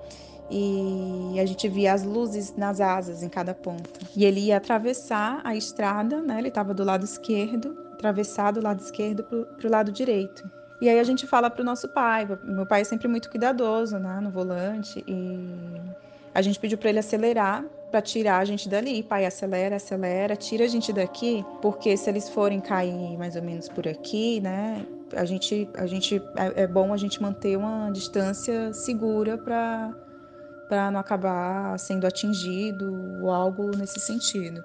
e 0.50 1.40
a 1.40 1.46
gente 1.46 1.68
via 1.68 1.94
as 1.94 2.04
luzes 2.04 2.56
nas 2.56 2.80
asas 2.80 3.24
em 3.24 3.30
cada 3.30 3.54
ponta. 3.54 4.00
E 4.16 4.24
ele 4.24 4.40
ia 4.42 4.58
atravessar 4.58 5.42
a 5.44 5.56
estrada, 5.56 6.22
né? 6.22 6.38
Ele 6.38 6.50
estava 6.50 6.74
do 6.74 6.84
lado 6.84 7.04
esquerdo, 7.04 7.76
atravessar 7.94 8.52
do 8.52 8.62
lado 8.62 8.80
esquerdo 8.80 9.24
para 9.24 9.68
o 9.68 9.72
lado 9.72 9.92
direito. 9.92 10.50
E 10.80 10.90
aí 10.90 11.00
a 11.00 11.04
gente 11.04 11.26
fala 11.26 11.50
para 11.50 11.62
o 11.62 11.66
nosso 11.66 11.88
pai. 11.90 12.28
Meu 12.44 12.66
pai 12.66 12.82
é 12.82 12.84
sempre 12.84 13.08
muito 13.08 13.30
cuidadoso, 13.30 13.98
né, 13.98 14.20
no 14.22 14.30
volante 14.30 15.04
e 15.08 15.82
a 16.36 16.42
gente 16.42 16.60
pediu 16.60 16.78
para 16.78 16.90
ele 16.90 17.00
acelerar 17.00 17.66
para 17.90 18.02
tirar 18.02 18.40
a 18.40 18.46
gente 18.46 18.68
dali. 18.68 19.02
Pai, 19.02 19.26
acelera, 19.26 19.78
acelera, 19.78 20.36
tira 20.36 20.66
a 20.66 20.68
gente 20.68 20.92
daqui, 20.92 21.46
porque 21.62 21.96
se 21.96 22.10
eles 22.10 22.28
forem 22.28 22.60
cair 22.60 23.18
mais 23.18 23.38
ou 23.38 23.42
menos 23.42 23.70
por 23.70 23.88
aqui, 23.88 24.42
né? 24.42 24.86
A 25.16 25.24
gente, 25.24 25.70
a 25.76 25.86
gente 25.86 26.22
é, 26.36 26.64
é 26.64 26.68
bom 26.68 26.94
a 26.94 26.98
gente 26.98 27.22
manter 27.22 27.58
uma 27.58 27.90
distância 27.92 28.74
segura 28.74 29.38
para 29.38 29.94
para 30.68 30.90
não 30.90 31.00
acabar 31.00 31.78
sendo 31.78 32.08
atingido 32.08 33.22
ou 33.22 33.30
algo 33.30 33.78
nesse 33.78 34.00
sentido. 34.00 34.64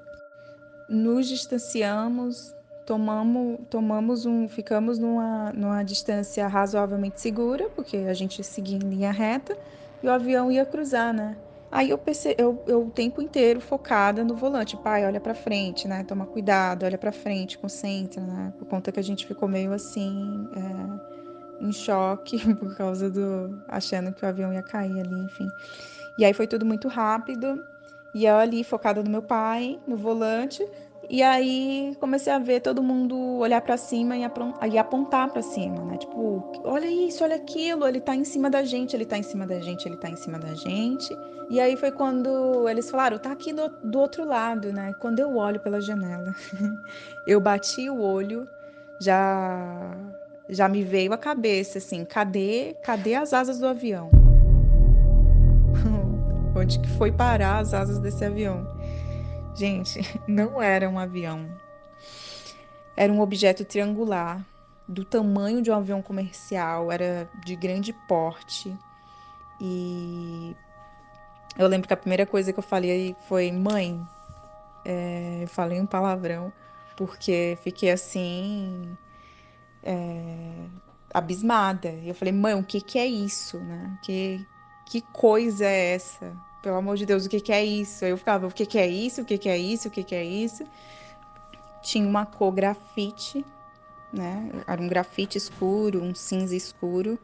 Nos 0.89 1.29
distanciamos, 1.29 2.57
tomamos, 2.87 3.61
tomamos 3.69 4.25
um, 4.25 4.49
ficamos 4.49 4.99
numa, 4.99 5.53
numa 5.53 5.83
distância 5.83 6.49
razoavelmente 6.49 7.21
segura, 7.21 7.69
porque 7.77 7.99
a 7.99 8.15
gente 8.15 8.43
seguia 8.43 8.79
em 8.79 8.89
linha 8.89 9.13
reta 9.13 9.57
e 10.03 10.07
o 10.07 10.11
avião 10.11 10.51
ia 10.51 10.65
cruzar, 10.65 11.13
né? 11.13 11.37
Aí 11.73 11.91
eu 11.91 11.99
pensei, 11.99 12.35
eu, 12.37 12.63
eu 12.67 12.83
o 12.83 12.91
tempo 12.91 13.23
inteiro 13.23 13.61
focada 13.61 14.25
no 14.25 14.35
volante, 14.35 14.77
pai, 14.77 15.07
olha 15.07 15.21
para 15.21 15.35
frente, 15.35 15.87
né? 15.87 16.03
Toma 16.03 16.27
cuidado, 16.27 16.85
olha 16.85 16.99
para 16.99 17.13
frente, 17.13 17.57
concentra, 17.57 18.21
né? 18.21 18.53
Por 18.59 18.67
conta 18.67 18.91
que 18.91 18.99
a 18.99 19.03
gente 19.03 19.25
ficou 19.25 19.49
meio 19.49 19.73
assim, 19.73 20.49
é, 20.57 21.65
em 21.65 21.73
choque 21.73 22.39
por 22.57 22.77
causa 22.77 23.09
do 23.09 23.63
achando 23.69 24.13
que 24.13 24.25
o 24.25 24.29
avião 24.29 24.53
ia 24.53 24.63
cair 24.63 24.99
ali, 24.99 25.21
enfim. 25.21 25.49
E 26.19 26.25
aí 26.25 26.35
foi 26.35 26.49
tudo 26.49 26.67
muito 26.67 26.89
rápido. 26.89 27.65
E 28.13 28.27
eu 28.27 28.37
ali 28.37 28.65
focada 28.65 29.03
no 29.03 29.11
meu 29.11 29.23
pai, 29.23 29.79
no 29.87 29.97
volante. 29.97 30.67
E 31.13 31.25
aí 31.25 31.97
comecei 31.99 32.33
a 32.33 32.39
ver 32.39 32.61
todo 32.61 32.81
mundo 32.81 33.19
olhar 33.39 33.61
para 33.61 33.77
cima 33.77 34.17
e 34.17 34.79
apontar 34.79 35.29
para 35.29 35.43
cima, 35.43 35.85
né? 35.85 35.97
Tipo, 35.97 36.41
olha 36.63 36.87
isso, 36.87 37.25
olha 37.25 37.35
aquilo, 37.35 37.85
ele 37.85 38.01
tá 38.01 38.15
em 38.15 38.23
cima 38.23 38.49
da 38.49 38.63
gente, 38.63 38.95
ele 38.95 39.05
tá 39.05 39.19
em 39.19 39.25
cima 39.25 39.45
da 39.45 39.59
gente, 39.59 39.87
ele 39.87 39.97
tá 39.97 40.09
em 40.09 40.15
cima 40.15 40.39
da 40.39 40.55
gente. 40.55 41.13
E 41.51 41.59
aí 41.59 41.77
foi 41.77 41.91
quando 41.91 42.69
eles 42.69 42.89
falaram, 42.89 43.19
tá 43.19 43.33
aqui 43.33 43.53
do, 43.53 43.69
do 43.83 43.99
outro 43.99 44.25
lado, 44.25 44.73
né? 44.73 44.95
Quando 45.01 45.19
eu 45.19 45.37
olho 45.37 45.59
pela 45.59 45.81
janela, 45.81 46.33
eu 47.27 47.41
bati 47.41 47.91
o 47.91 48.01
olho, 48.01 48.49
já 49.01 49.93
já 50.49 50.69
me 50.69 50.85
veio 50.85 51.13
a 51.13 51.19
cabeça 51.19 51.79
assim, 51.79 52.05
cadê, 52.05 52.77
cadê 52.85 53.17
as 53.17 53.33
asas 53.33 53.59
do 53.59 53.67
avião? 53.67 54.11
Onde 56.57 56.79
que 56.79 56.89
foi 56.91 57.11
parar 57.11 57.59
as 57.59 57.75
asas 57.75 57.99
desse 57.99 58.25
avião? 58.25 58.80
Gente, 59.55 60.01
não 60.27 60.61
era 60.61 60.89
um 60.89 60.99
avião. 60.99 61.51
Era 62.97 63.13
um 63.13 63.21
objeto 63.21 63.65
triangular, 63.65 64.45
do 64.87 65.05
tamanho 65.05 65.63
de 65.63 65.71
um 65.71 65.75
avião 65.75 66.03
comercial, 66.03 66.91
era 66.91 67.29
de 67.45 67.55
grande 67.55 67.93
porte. 67.93 68.77
E 69.61 70.55
eu 71.59 71.67
lembro 71.67 71.87
que 71.87 71.95
a 71.95 71.97
primeira 71.97 72.27
coisa 72.27 72.53
que 72.53 72.59
eu 72.59 72.63
falei 72.63 73.15
foi: 73.29 73.51
mãe, 73.53 74.01
é, 74.85 75.41
eu 75.43 75.49
falei 75.49 75.81
um 75.81 75.87
palavrão, 75.87 76.53
porque 76.97 77.59
fiquei 77.63 77.91
assim. 77.91 78.97
É, 79.83 80.67
abismada. 81.13 81.91
E 81.91 82.09
eu 82.09 82.15
falei, 82.15 82.33
mãe, 82.33 82.55
o 82.55 82.63
que, 82.63 82.81
que 82.81 82.99
é 82.99 83.07
isso, 83.07 83.59
né? 83.59 83.99
Que, 84.03 84.47
que 84.91 85.01
coisa 85.01 85.65
é 85.65 85.95
essa? 85.95 86.37
pelo 86.63 86.77
amor 86.77 86.97
de 86.97 87.07
Deus, 87.07 87.25
o 87.25 87.29
que, 87.29 87.41
que 87.41 87.53
é 87.53 87.65
isso? 87.65 88.05
Aí 88.05 88.11
eu 88.11 88.17
ficava, 88.17 88.47
o 88.47 88.51
que, 88.51 88.67
que 88.67 88.79
é 88.79 88.87
isso? 88.87 89.23
O 89.23 89.25
que, 89.25 89.39
que 89.39 89.49
é 89.49 89.57
isso? 89.57 89.89
O 89.89 89.91
que, 89.91 90.05
que 90.05 90.15
é 90.15 90.25
isso? 90.25 90.65
Tinha 91.83 92.07
uma 92.07 92.27
cor 92.27 92.53
grafite, 92.53 93.45
né? 94.13 94.51
Era 94.67 94.81
um 94.81 94.89
grafite 94.89 95.39
escuro, 95.39 96.03
um 96.03 96.15
cinza 96.15 96.55
escuro. 96.55 97.19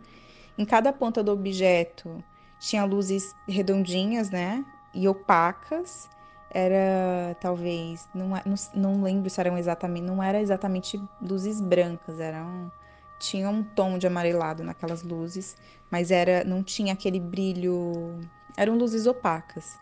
Em 0.56 0.64
cada 0.64 0.92
ponta 0.92 1.22
do 1.22 1.32
objeto 1.32 2.24
tinha 2.58 2.84
luzes 2.84 3.34
redondinhas, 3.46 4.30
né? 4.30 4.64
E 4.94 5.06
opacas. 5.06 6.08
Era 6.50 7.36
talvez, 7.40 8.08
não, 8.14 8.28
não, 8.28 8.54
não 8.74 9.02
lembro 9.02 9.28
se 9.28 9.38
eram 9.38 9.58
exatamente, 9.58 10.04
não 10.04 10.22
era 10.22 10.40
exatamente 10.40 10.98
luzes 11.20 11.60
brancas, 11.60 12.18
eram 12.18 12.72
tinha 13.18 13.48
um 13.48 13.62
tom 13.62 13.98
de 13.98 14.06
amarelado 14.06 14.62
naquelas 14.62 15.02
luzes, 15.02 15.56
mas 15.90 16.10
era 16.10 16.44
não 16.44 16.62
tinha 16.62 16.92
aquele 16.92 17.20
brilho 17.20 18.18
eram 18.56 18.76
luzes 18.76 19.06
opacas. 19.06 19.78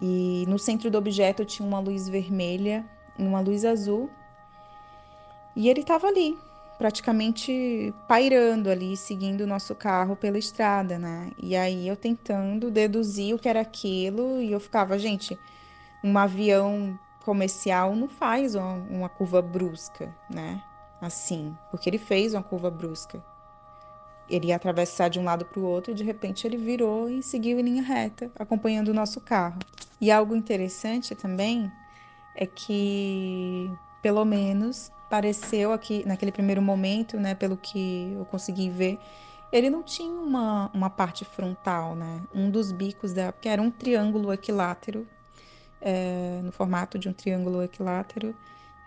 E 0.00 0.44
no 0.48 0.58
centro 0.58 0.90
do 0.90 0.98
objeto 0.98 1.44
tinha 1.44 1.66
uma 1.66 1.80
luz 1.80 2.08
vermelha 2.08 2.84
e 3.18 3.22
uma 3.22 3.40
luz 3.40 3.64
azul. 3.64 4.10
E 5.56 5.68
ele 5.68 5.80
estava 5.80 6.06
ali, 6.06 6.38
praticamente 6.76 7.92
pairando 8.06 8.70
ali, 8.70 8.96
seguindo 8.96 9.40
o 9.40 9.46
nosso 9.46 9.74
carro 9.74 10.14
pela 10.14 10.38
estrada, 10.38 10.98
né? 10.98 11.32
E 11.36 11.56
aí 11.56 11.88
eu 11.88 11.96
tentando 11.96 12.70
deduzir 12.70 13.34
o 13.34 13.38
que 13.38 13.48
era 13.48 13.60
aquilo 13.60 14.40
e 14.40 14.52
eu 14.52 14.60
ficava, 14.60 14.98
gente, 14.98 15.36
um 16.02 16.16
avião 16.16 16.98
comercial 17.24 17.96
não 17.96 18.08
faz 18.08 18.54
uma, 18.54 18.74
uma 18.88 19.08
curva 19.08 19.42
brusca, 19.42 20.14
né? 20.30 20.62
Assim, 21.00 21.56
porque 21.70 21.88
ele 21.88 21.98
fez 21.98 22.34
uma 22.34 22.42
curva 22.42 22.70
brusca 22.70 23.22
ele 24.28 24.48
ia 24.48 24.56
atravessar 24.56 25.08
de 25.08 25.18
um 25.18 25.24
lado 25.24 25.44
para 25.44 25.58
o 25.58 25.64
outro 25.64 25.92
e 25.92 25.94
de 25.94 26.04
repente 26.04 26.46
ele 26.46 26.56
virou 26.56 27.08
e 27.08 27.22
seguiu 27.22 27.58
em 27.58 27.62
linha 27.62 27.82
reta, 27.82 28.30
acompanhando 28.38 28.88
o 28.88 28.94
nosso 28.94 29.20
carro. 29.20 29.58
E 30.00 30.10
algo 30.10 30.36
interessante 30.36 31.14
também 31.14 31.70
é 32.36 32.46
que, 32.46 33.70
pelo 34.02 34.24
menos, 34.24 34.92
pareceu 35.10 35.72
aqui 35.72 36.04
naquele 36.06 36.30
primeiro 36.30 36.60
momento, 36.60 37.18
né, 37.18 37.34
pelo 37.34 37.56
que 37.56 38.12
eu 38.14 38.24
consegui 38.26 38.68
ver, 38.68 38.98
ele 39.50 39.70
não 39.70 39.82
tinha 39.82 40.12
uma, 40.12 40.70
uma 40.74 40.90
parte 40.90 41.24
frontal, 41.24 41.94
né? 41.96 42.20
Um 42.34 42.50
dos 42.50 42.70
bicos 42.70 43.14
da, 43.14 43.32
porque 43.32 43.48
era 43.48 43.62
um 43.62 43.70
triângulo 43.70 44.30
equilátero, 44.30 45.08
é, 45.80 46.40
no 46.44 46.52
formato 46.52 46.98
de 46.98 47.08
um 47.08 47.14
triângulo 47.14 47.62
equilátero, 47.62 48.36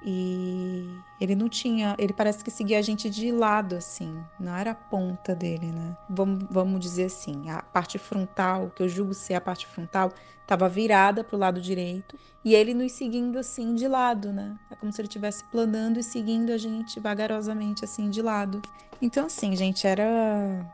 e 0.04 1.00
ele 1.20 1.36
não 1.36 1.48
tinha, 1.48 1.96
ele 2.00 2.12
parece 2.12 2.44
que 2.44 2.50
seguia 2.50 2.80
a 2.80 2.82
gente 2.82 3.08
de 3.10 3.32
lado, 3.32 3.76
assim, 3.76 4.20
não 4.40 4.56
era 4.56 4.72
a 4.72 4.76
ponta 4.76 5.36
dele, 5.36 5.72
né? 5.72 5.96
Vamos, 6.10 6.46
vamos 6.50 6.80
dizer 6.80 7.06
assim, 7.06 7.50
a 7.50 7.62
parte 7.62 8.00
frontal, 8.00 8.72
que 8.76 8.82
eu 8.82 8.90
julgo 8.90 9.14
ser 9.14 9.36
a 9.36 9.42
parte 9.42 9.68
frontal, 9.68 10.12
estava 10.42 10.68
virada 10.68 11.24
para 11.24 11.36
o 11.36 11.40
lado 11.40 11.62
direito 11.62 12.18
e 12.44 12.56
ele 12.56 12.74
nos 12.74 12.94
seguindo 12.94 13.38
assim 13.38 13.76
de 13.76 13.88
lado, 13.88 14.34
né? 14.34 14.58
É 14.72 14.76
como 14.76 14.92
se 14.92 15.00
ele 15.00 15.08
estivesse 15.08 15.44
planando 15.46 16.00
e 16.00 16.04
seguindo 16.04 16.52
a 16.52 16.58
gente 16.58 17.00
vagarosamente 17.00 17.86
assim 17.86 18.10
de 18.10 18.22
lado. 18.22 18.60
Então, 19.00 19.28
assim, 19.28 19.56
gente, 19.56 19.86
era 19.86 20.66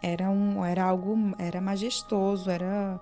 era 0.00 0.30
um 0.30 0.64
era 0.64 0.84
algo 0.84 1.16
era 1.38 1.60
majestoso, 1.60 2.48
era 2.50 3.00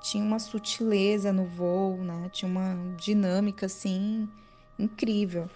tinha 0.00 0.24
uma 0.24 0.38
sutileza 0.38 1.32
no 1.32 1.44
voo, 1.44 1.98
né? 1.98 2.28
Tinha 2.32 2.50
uma 2.50 2.76
dinâmica 2.96 3.66
assim 3.66 4.28
incrível. 4.78 5.48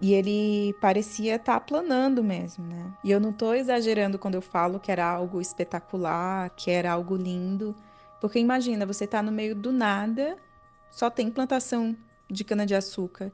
E 0.00 0.12
ele 0.14 0.74
parecia 0.80 1.36
estar 1.36 1.54
tá 1.54 1.60
planando 1.60 2.24
mesmo, 2.24 2.66
né? 2.66 2.92
E 3.04 3.10
eu 3.10 3.20
não 3.20 3.30
estou 3.30 3.54
exagerando 3.54 4.18
quando 4.18 4.34
eu 4.34 4.42
falo 4.42 4.80
que 4.80 4.90
era 4.90 5.06
algo 5.06 5.40
espetacular, 5.40 6.50
que 6.50 6.70
era 6.70 6.90
algo 6.90 7.16
lindo, 7.16 7.74
porque 8.20 8.38
imagina, 8.38 8.84
você 8.84 9.04
está 9.04 9.22
no 9.22 9.30
meio 9.30 9.54
do 9.54 9.72
nada, 9.72 10.36
só 10.90 11.08
tem 11.08 11.30
plantação 11.30 11.96
de 12.28 12.44
cana-de-açúcar. 12.44 13.30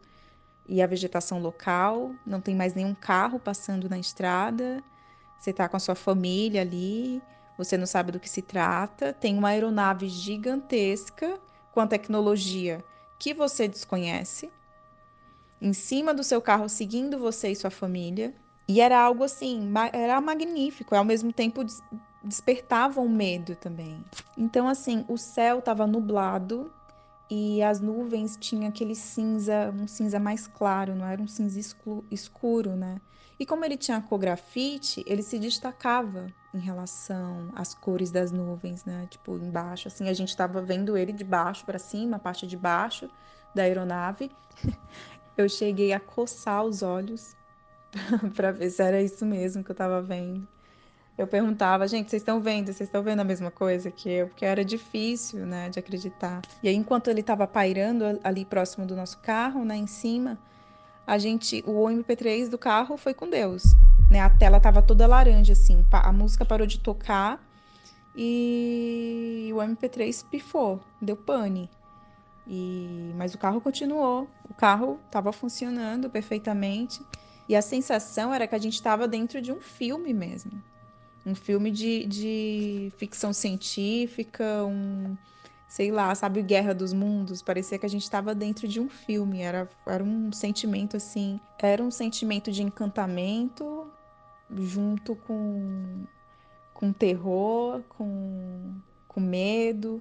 E 0.69 0.83
a 0.83 0.87
vegetação 0.87 1.41
local, 1.41 2.15
não 2.27 2.41
tem 2.41 2.55
mais 2.55 2.75
nenhum 2.75 2.95
carro 2.95 3.39
passando 3.39 3.89
na 3.89 3.99
estrada, 3.99 4.85
você 5.39 5.51
está 5.51 5.69
com 5.69 5.77
a 5.79 5.81
sua 5.81 5.95
família 5.95 6.61
ali, 6.61 7.23
você 7.57 7.79
não 7.79 7.87
sabe 7.87 8.13
do 8.13 8.21
que 8.21 8.29
se 8.29 8.43
trata, 8.43 9.13
tem 9.13 9.39
uma 9.39 9.49
aeronave 9.49 10.09
gigantesca 10.09 11.41
com 11.73 11.81
a 11.81 11.87
tecnologia 11.87 12.85
que 13.19 13.33
você 13.33 13.67
desconhece, 13.67 14.51
em 15.61 15.73
cima 15.73 16.15
do 16.15 16.23
seu 16.23 16.41
carro 16.41 16.69
seguindo 16.69 17.19
você 17.19 17.51
e 17.51 17.57
sua 17.57 17.71
família. 17.71 18.35
E 18.67 18.81
era 18.81 19.01
algo 19.01 19.25
assim, 19.25 19.73
era 19.93 20.21
magnífico, 20.21 20.95
ao 20.95 21.05
mesmo 21.05 21.33
tempo 21.33 21.65
despertava 22.23 23.01
um 23.01 23.09
medo 23.09 23.57
também. 23.57 24.05
Então, 24.37 24.69
assim, 24.69 25.05
o 25.09 25.17
céu 25.17 25.61
estava 25.61 25.87
nublado 25.87 26.71
e 27.31 27.63
as 27.63 27.81
nuvens 27.81 28.37
tinham 28.39 28.69
aquele 28.69 28.95
cinza, 28.95 29.75
um 29.79 29.87
cinza 29.87 30.19
mais 30.19 30.47
claro, 30.47 30.95
não 30.95 31.07
era 31.07 31.21
um 31.21 31.27
cinza 31.27 31.59
escuro, 32.11 32.77
né? 32.77 33.01
E 33.39 33.47
como 33.47 33.65
ele 33.65 33.77
tinha 33.77 34.01
cor 34.01 34.19
grafite, 34.19 35.05
ele 35.07 35.23
se 35.23 35.39
destacava 35.39 36.27
em 36.53 36.59
relação 36.59 37.51
às 37.55 37.73
cores 37.73 38.11
das 38.11 38.33
nuvens, 38.33 38.85
né? 38.85 39.07
Tipo, 39.09 39.37
embaixo, 39.37 39.87
assim, 39.87 40.09
a 40.09 40.13
gente 40.13 40.31
estava 40.31 40.61
vendo 40.61 40.97
ele 40.97 41.13
de 41.13 41.23
baixo 41.23 41.65
para 41.65 41.79
cima, 41.79 42.17
a 42.17 42.21
parte 42.21 42.47
de 42.47 42.57
baixo 42.57 43.09
da 43.55 43.63
aeronave. 43.63 44.31
Eu 45.39 45.49
cheguei 45.49 45.93
a 45.93 46.01
coçar 46.01 46.65
os 46.65 46.83
olhos 46.83 47.37
para 48.35 48.51
ver 48.51 48.71
se 48.71 48.83
era 48.83 49.01
isso 49.01 49.25
mesmo 49.25 49.63
que 49.63 49.71
eu 49.71 49.75
estava 49.75 50.03
vendo. 50.03 50.47
Eu 51.17 51.27
perguntava, 51.27 51.87
gente, 51.87 52.11
vocês 52.11 52.23
estão 52.23 52.41
vendo? 52.41 52.67
Vocês 52.67 52.89
estão 52.89 53.03
vendo 53.03 53.21
a 53.21 53.25
mesma 53.25 53.51
coisa 53.51 53.91
que 53.91 54.09
eu? 54.09 54.29
Porque 54.29 54.45
era 54.45 54.65
difícil, 54.65 55.47
né, 55.47 55.69
de 55.69 55.79
acreditar. 55.79 56.43
E 56.63 56.69
aí, 56.69 56.75
enquanto 56.75 57.09
ele 57.09 57.21
estava 57.21 57.47
pairando 57.47 58.05
ali 58.23 58.45
próximo 58.45 58.85
do 58.85 58.95
nosso 58.95 59.19
carro, 59.19 59.65
né, 59.65 59.77
em 59.77 59.87
cima, 59.87 60.39
a 61.07 61.19
gente, 61.19 61.63
o 61.67 61.87
MP3 61.87 62.49
do 62.49 62.59
carro 62.59 62.97
foi 62.97 63.15
com 63.15 63.31
Deus, 63.31 63.63
né? 64.11 64.21
A 64.21 64.31
tela 64.31 64.61
tava 64.61 64.83
toda 64.83 65.07
laranja 65.07 65.55
assim, 65.55 65.85
a 65.91 66.13
música 66.13 66.45
parou 66.45 66.67
de 66.67 66.79
tocar 66.79 67.41
e 68.15 69.51
o 69.55 69.57
MP3 69.59 70.25
pifou, 70.29 70.81
deu 71.01 71.17
pane. 71.17 71.71
E 72.49 73.13
mas 73.17 73.35
o 73.35 73.39
carro 73.39 73.61
continuou, 73.61 74.27
o 74.49 74.55
carro 74.55 74.99
estava 75.07 75.33
funcionando 75.33 76.09
perfeitamente. 76.09 77.01
E 77.49 77.57
a 77.57 77.63
sensação 77.63 78.33
era 78.33 78.47
que 78.47 78.55
a 78.55 78.59
gente 78.59 78.75
estava 78.75 79.09
dentro 79.09 79.41
de 79.41 79.53
um 79.53 79.61
filme 79.61 80.13
mesmo, 80.13 80.53
um 81.25 81.35
filme 81.35 81.71
de, 81.71 82.05
de 82.07 82.93
ficção 82.97 83.33
científica, 83.33 84.65
um 84.65 85.17
sei 85.69 85.93
lá, 85.93 86.15
sabe, 86.15 86.43
Guerra 86.43 86.75
dos 86.75 86.95
Mundos, 86.95 87.43
parecia 87.43 87.79
que 87.79 87.85
a 87.85 87.91
gente 87.91 88.03
estava 88.03 88.35
dentro 88.35 88.67
de 88.67 88.81
um 88.81 88.89
filme, 88.89 89.43
era, 89.43 89.69
era 89.87 90.03
um 90.03 90.33
sentimento 90.33 90.97
assim, 90.97 91.39
era 91.59 91.83
um 91.83 91.91
sentimento 91.91 92.51
de 92.51 92.63
encantamento 92.63 93.87
junto 94.51 95.15
com, 95.15 96.05
com 96.73 96.91
terror, 96.91 97.83
com, 97.91 98.81
com 99.07 99.21
medo. 99.21 100.01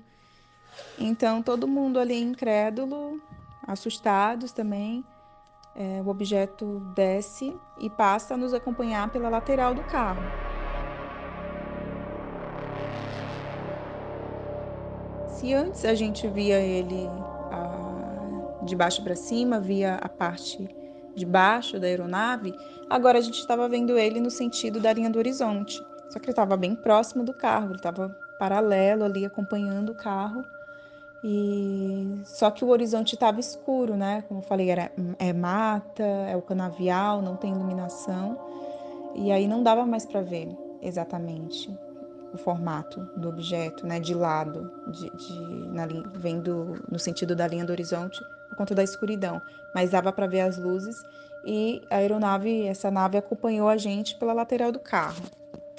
Então, 0.98 1.42
todo 1.42 1.68
mundo 1.68 2.00
ali 2.00 2.22
incrédulo, 2.22 3.22
assustados 3.68 4.52
também. 4.52 5.04
É, 5.76 6.02
o 6.04 6.08
objeto 6.08 6.80
desce 6.96 7.56
e 7.80 7.88
passa 7.88 8.34
a 8.34 8.38
nos 8.38 8.52
acompanhar 8.54 9.12
pela 9.12 9.30
lateral 9.30 9.76
do 9.76 9.84
carro. 9.84 10.24
Se 15.30 15.54
antes 15.54 15.86
a 15.86 15.94
gente 15.94 16.28
via 16.28 16.60
ele 16.60 17.08
a, 17.52 18.66
de 18.66 18.76
baixo 18.76 19.04
para 19.04 19.16
cima, 19.16 19.60
via 19.60 19.96
a 20.02 20.10
parte 20.10 20.68
de 21.16 21.26
baixo 21.28 21.80
da 21.80 21.86
aeronave, 21.86 22.56
agora 22.90 23.20
a 23.20 23.22
gente 23.22 23.40
estava 23.40 23.70
vendo 23.70 24.00
ele 24.00 24.20
no 24.20 24.32
sentido 24.32 24.80
da 24.80 24.92
linha 24.92 25.12
do 25.12 25.20
horizonte. 25.20 25.80
Só 26.10 26.18
que 26.18 26.26
ele 26.26 26.32
estava 26.32 26.58
bem 26.58 26.76
próximo 26.76 27.24
do 27.24 27.36
carro, 27.36 27.68
ele 27.68 27.76
estava 27.76 28.10
paralelo 28.40 29.04
ali 29.04 29.26
acompanhando 29.26 29.92
o 29.92 29.96
carro. 29.96 30.44
E 31.24 32.22
só 32.26 32.52
que 32.52 32.64
o 32.64 32.70
horizonte 32.70 33.16
estava 33.16 33.40
escuro, 33.40 33.96
né? 33.96 34.24
Como 34.28 34.40
eu 34.40 34.44
falei, 34.44 34.70
era 34.70 34.92
é 35.18 35.34
mata, 35.34 36.04
é 36.04 36.36
o 36.36 36.42
canavial, 36.42 37.22
não 37.22 37.36
tem 37.36 37.52
iluminação. 37.52 38.38
E 39.16 39.32
aí 39.32 39.48
não 39.48 39.64
dava 39.64 39.86
mais 39.86 40.06
para 40.06 40.22
ver 40.22 40.50
exatamente 40.82 41.76
o 42.34 42.38
formato 42.38 43.00
do 43.18 43.30
objeto, 43.30 43.88
né, 43.88 44.00
de 44.00 44.14
lado, 44.14 44.72
de, 44.92 45.10
de 45.10 45.68
na, 45.70 45.88
vendo 46.16 46.84
no 46.92 47.00
sentido 47.00 47.36
da 47.36 47.48
linha 47.48 47.66
do 47.66 47.72
horizonte, 47.72 48.20
por 48.50 48.58
conta 48.58 48.76
da 48.76 48.84
escuridão. 48.84 49.42
Mas 49.74 49.90
dava 49.90 50.12
para 50.12 50.28
ver 50.28 50.42
as 50.42 50.58
luzes 50.58 51.02
e 51.46 51.82
a 51.90 51.98
aeronave, 51.98 52.68
essa 52.68 52.92
nave 52.92 53.18
acompanhou 53.18 53.70
a 53.70 53.78
gente 53.78 54.16
pela 54.16 54.34
lateral 54.34 54.72
do 54.72 54.80
carro. 54.80 55.24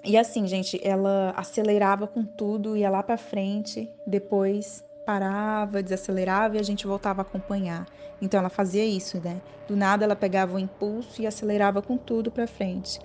E 0.04 0.16
assim, 0.16 0.46
gente, 0.46 0.80
ela 0.82 1.34
acelerava 1.36 2.06
com 2.06 2.24
tudo, 2.24 2.76
ia 2.76 2.88
lá 2.88 3.02
para 3.02 3.18
frente, 3.18 3.90
depois 4.06 4.82
parava, 5.08 5.82
desacelerava 5.82 6.56
e 6.56 6.60
a 6.60 6.62
gente 6.62 6.86
voltava 6.86 7.22
a 7.22 7.24
acompanhar. 7.24 7.86
Então 8.20 8.38
ela 8.38 8.50
fazia 8.50 8.84
isso, 8.84 9.18
né? 9.18 9.40
Do 9.66 9.74
nada 9.74 10.04
ela 10.04 10.14
pegava 10.14 10.54
o 10.54 10.58
impulso 10.58 11.22
e 11.22 11.26
acelerava 11.26 11.80
com 11.80 11.96
tudo 11.96 12.30
para 12.30 12.46
frente. 12.46 13.00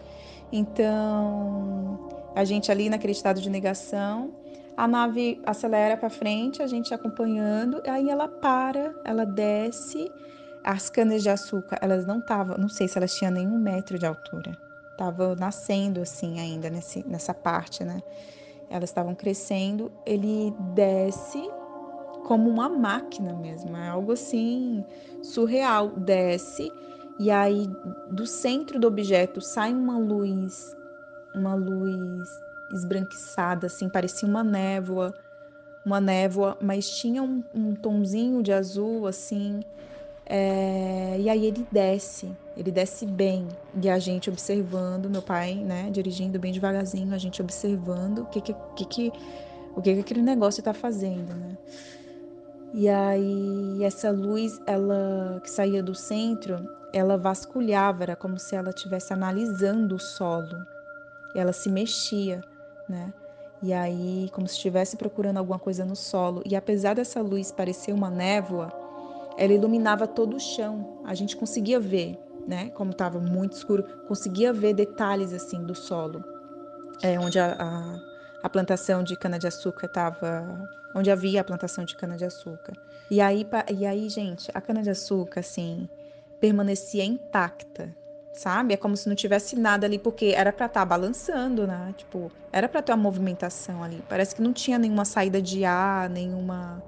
Então, 0.52 2.10
a 2.36 2.44
gente 2.44 2.70
ali 2.70 2.90
naquele 2.90 3.14
estado 3.14 3.40
de 3.40 3.50
negação, 3.50 4.32
a 4.76 4.86
nave 4.86 5.42
acelera 5.46 5.96
para 5.96 6.10
frente, 6.10 6.62
a 6.62 6.68
gente 6.68 6.94
acompanhando, 6.94 7.82
aí 7.88 8.10
ela 8.10 8.28
para, 8.28 8.94
ela 9.06 9.26
desce. 9.26 10.12
As 10.62 10.90
canas 10.90 11.24
de 11.24 11.30
açúcar, 11.30 11.78
elas 11.82 12.06
não 12.06 12.20
estavam, 12.20 12.58
não 12.58 12.70
sei 12.70 12.88
se 12.90 12.98
elas 12.98 13.14
tinham 13.16 13.32
nenhum 13.32 13.58
metro 13.58 13.98
de 13.98 14.06
altura. 14.06 14.58
Tava 14.98 15.36
nascendo 15.36 16.02
assim 16.02 16.40
ainda 16.40 16.70
nesse, 16.70 17.06
nessa 17.08 17.34
parte, 17.34 17.84
né? 17.86 18.02
Elas 18.70 18.90
estavam 18.90 19.14
crescendo. 19.14 19.92
Ele 20.06 20.54
desce 20.74 21.50
como 22.26 22.50
uma 22.50 22.70
máquina 22.70 23.34
mesmo, 23.34 23.76
é 23.76 23.90
algo 23.90 24.12
assim 24.12 24.84
surreal. 25.22 25.90
Desce 25.90 26.72
e 27.20 27.30
aí 27.30 27.70
do 28.10 28.26
centro 28.26 28.80
do 28.80 28.88
objeto 28.88 29.40
sai 29.40 29.74
uma 29.74 29.98
luz 29.98 30.76
uma 31.36 31.56
luz 31.56 32.30
esbranquiçada, 32.72 33.68
assim, 33.68 33.90
parecia 33.90 34.28
uma 34.28 34.44
névoa, 34.44 35.14
uma 35.86 36.00
névoa, 36.00 36.58
mas 36.62 36.90
tinha 36.90 37.22
um, 37.22 37.44
um 37.54 37.76
tonzinho 37.76 38.42
de 38.42 38.52
azul, 38.52 39.08
assim. 39.08 39.62
É, 40.26 41.18
e 41.20 41.30
aí 41.30 41.46
ele 41.46 41.68
desce, 41.72 42.32
ele 42.56 42.72
desce 42.72 43.06
bem, 43.06 43.48
e 43.82 43.90
a 43.90 44.00
gente 44.00 44.30
observando, 44.30 45.10
meu 45.10 45.22
pai, 45.22 45.56
né, 45.56 45.90
dirigindo 45.92 46.40
bem 46.40 46.54
devagarzinho, 46.54 47.14
a 47.14 47.18
gente 47.18 47.42
observando 47.42 48.20
o 48.20 48.26
que 48.28 48.40
que, 48.40 48.56
que, 48.76 48.86
que 48.86 49.12
o 49.76 49.82
que, 49.82 49.94
que 49.96 50.00
aquele 50.00 50.22
negócio 50.22 50.62
está 50.62 50.72
fazendo, 50.72 51.34
né? 51.34 51.58
E 52.74 52.90
aí 52.90 53.84
essa 53.84 54.10
luz, 54.10 54.60
ela 54.66 55.40
que 55.44 55.50
saía 55.50 55.84
do 55.84 55.94
centro, 55.94 56.68
ela 56.92 57.18
vasculhava, 57.18 58.04
era 58.04 58.16
como 58.16 58.40
se 58.40 58.56
ela 58.56 58.70
estivesse 58.70 59.14
analisando 59.14 59.96
o 59.96 60.00
solo, 60.00 60.66
ela 61.36 61.54
se 61.54 61.70
mexia, 61.70 62.42
né? 62.90 63.14
E 63.62 63.72
aí, 63.72 64.30
como 64.34 64.46
se 64.48 64.56
estivesse 64.56 64.98
procurando 64.98 65.38
alguma 65.38 65.58
coisa 65.58 65.86
no 65.86 65.96
solo. 65.96 66.42
E 66.46 66.54
apesar 66.54 66.96
dessa 66.96 67.22
luz 67.22 67.50
parecer 67.50 67.94
uma 67.94 68.10
névoa, 68.10 68.70
ela 69.38 69.54
iluminava 69.54 70.06
todo 70.06 70.36
o 70.36 70.40
chão. 70.40 71.00
A 71.06 71.16
gente 71.16 71.38
conseguia 71.38 71.80
ver, 71.80 72.20
né? 72.46 72.70
Como 72.72 72.92
estava 72.92 73.20
muito 73.20 73.54
escuro, 73.54 73.84
conseguia 74.08 74.52
ver 74.52 74.74
detalhes 74.74 75.32
assim 75.32 75.64
do 75.64 75.74
solo, 75.74 76.24
é, 77.02 77.18
onde 77.18 77.40
a, 77.40 77.56
a, 77.58 78.13
a 78.44 78.50
plantação 78.50 79.02
de 79.02 79.16
cana 79.16 79.40
de 79.40 79.48
açúcar 79.48 79.86
estava, 79.86 80.70
onde 80.94 81.10
havia 81.10 81.40
a 81.40 81.44
plantação 81.46 81.86
de 81.86 81.96
cana 81.96 82.18
de 82.18 82.26
açúcar. 82.26 82.74
E 83.10 83.22
aí, 83.22 83.48
e 83.74 83.86
aí, 83.86 84.10
gente, 84.10 84.52
a 84.54 84.60
cana 84.60 84.84
de 84.84 84.90
açúcar 84.90 85.40
assim 85.40 85.88
permanecia 86.42 87.06
intacta, 87.06 87.96
sabe? 88.34 88.74
É 88.74 88.78
como 88.78 88.98
se 88.98 89.08
não 89.08 89.16
tivesse 89.16 89.56
nada 89.56 89.88
ali, 89.88 89.98
porque 89.98 90.34
era 90.36 90.52
para 90.52 90.66
estar 90.66 90.82
tá 90.82 90.86
balançando, 90.86 91.66
né? 91.66 91.94
Tipo, 91.96 92.30
era 92.52 92.68
para 92.68 92.82
ter 92.82 92.92
uma 92.92 92.98
movimentação 92.98 93.82
ali. 93.82 94.04
Parece 94.10 94.36
que 94.36 94.42
não 94.42 94.52
tinha 94.52 94.78
nenhuma 94.78 95.06
saída 95.06 95.42
de 95.42 95.64
ar, 95.64 96.10
nenhuma. 96.10 96.84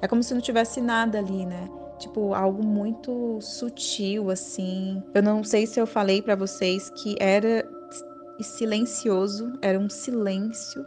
É 0.00 0.06
como 0.06 0.22
se 0.22 0.32
não 0.32 0.40
tivesse 0.40 0.80
nada 0.80 1.18
ali, 1.18 1.44
né? 1.44 1.68
Tipo, 1.98 2.32
algo 2.32 2.64
muito 2.64 3.40
sutil, 3.40 4.30
assim. 4.30 5.02
Eu 5.12 5.22
não 5.22 5.42
sei 5.42 5.66
se 5.66 5.80
eu 5.80 5.86
falei 5.86 6.22
para 6.22 6.36
vocês 6.36 6.90
que 6.90 7.16
era 7.18 7.68
silencioso, 8.42 9.52
era 9.60 9.78
um 9.78 9.88
silêncio. 9.88 10.86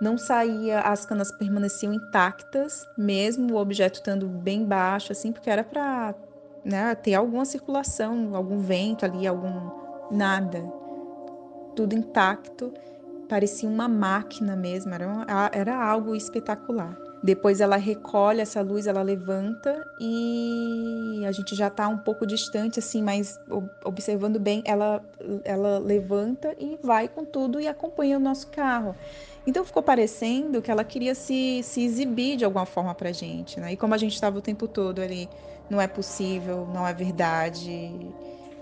Não 0.00 0.16
saía, 0.16 0.80
as 0.80 1.04
canas 1.04 1.32
permaneciam 1.32 1.92
intactas, 1.92 2.88
mesmo 2.96 3.54
o 3.54 3.56
objeto 3.56 3.96
estando 3.96 4.28
bem 4.28 4.64
baixo, 4.64 5.12
assim, 5.12 5.32
porque 5.32 5.50
era 5.50 5.64
para 5.64 6.14
né, 6.64 6.94
ter 6.94 7.14
alguma 7.14 7.44
circulação, 7.44 8.34
algum 8.34 8.58
vento 8.60 9.04
ali, 9.04 9.26
algum 9.26 9.70
nada, 10.10 10.62
tudo 11.74 11.94
intacto 11.94 12.72
parecia 13.28 13.68
uma 13.68 13.86
máquina 13.86 14.56
mesmo, 14.56 14.92
era, 14.94 15.50
era 15.52 15.76
algo 15.76 16.14
espetacular. 16.14 16.96
Depois 17.22 17.60
ela 17.60 17.76
recolhe 17.76 18.40
essa 18.40 18.60
luz, 18.62 18.86
ela 18.86 19.02
levanta 19.02 19.84
e 19.98 21.22
a 21.26 21.32
gente 21.32 21.54
já 21.54 21.66
está 21.66 21.88
um 21.88 21.98
pouco 21.98 22.24
distante, 22.24 22.78
assim, 22.78 23.02
mas 23.02 23.40
observando 23.84 24.38
bem, 24.38 24.62
ela, 24.64 25.02
ela 25.44 25.78
levanta 25.78 26.54
e 26.60 26.78
vai 26.80 27.08
com 27.08 27.24
tudo 27.24 27.60
e 27.60 27.66
acompanha 27.66 28.16
o 28.16 28.20
nosso 28.20 28.46
carro. 28.48 28.94
Então 29.44 29.64
ficou 29.64 29.82
parecendo 29.82 30.62
que 30.62 30.70
ela 30.70 30.84
queria 30.84 31.14
se, 31.14 31.60
se 31.64 31.82
exibir 31.82 32.36
de 32.36 32.44
alguma 32.44 32.66
forma 32.66 32.94
para 32.94 33.10
gente, 33.10 33.58
né? 33.58 33.72
E 33.72 33.76
como 33.76 33.94
a 33.94 33.98
gente 33.98 34.14
estava 34.14 34.38
o 34.38 34.42
tempo 34.42 34.68
todo 34.68 35.00
ali, 35.00 35.28
não 35.68 35.80
é 35.80 35.88
possível, 35.88 36.68
não 36.72 36.86
é 36.86 36.94
verdade, 36.94 37.90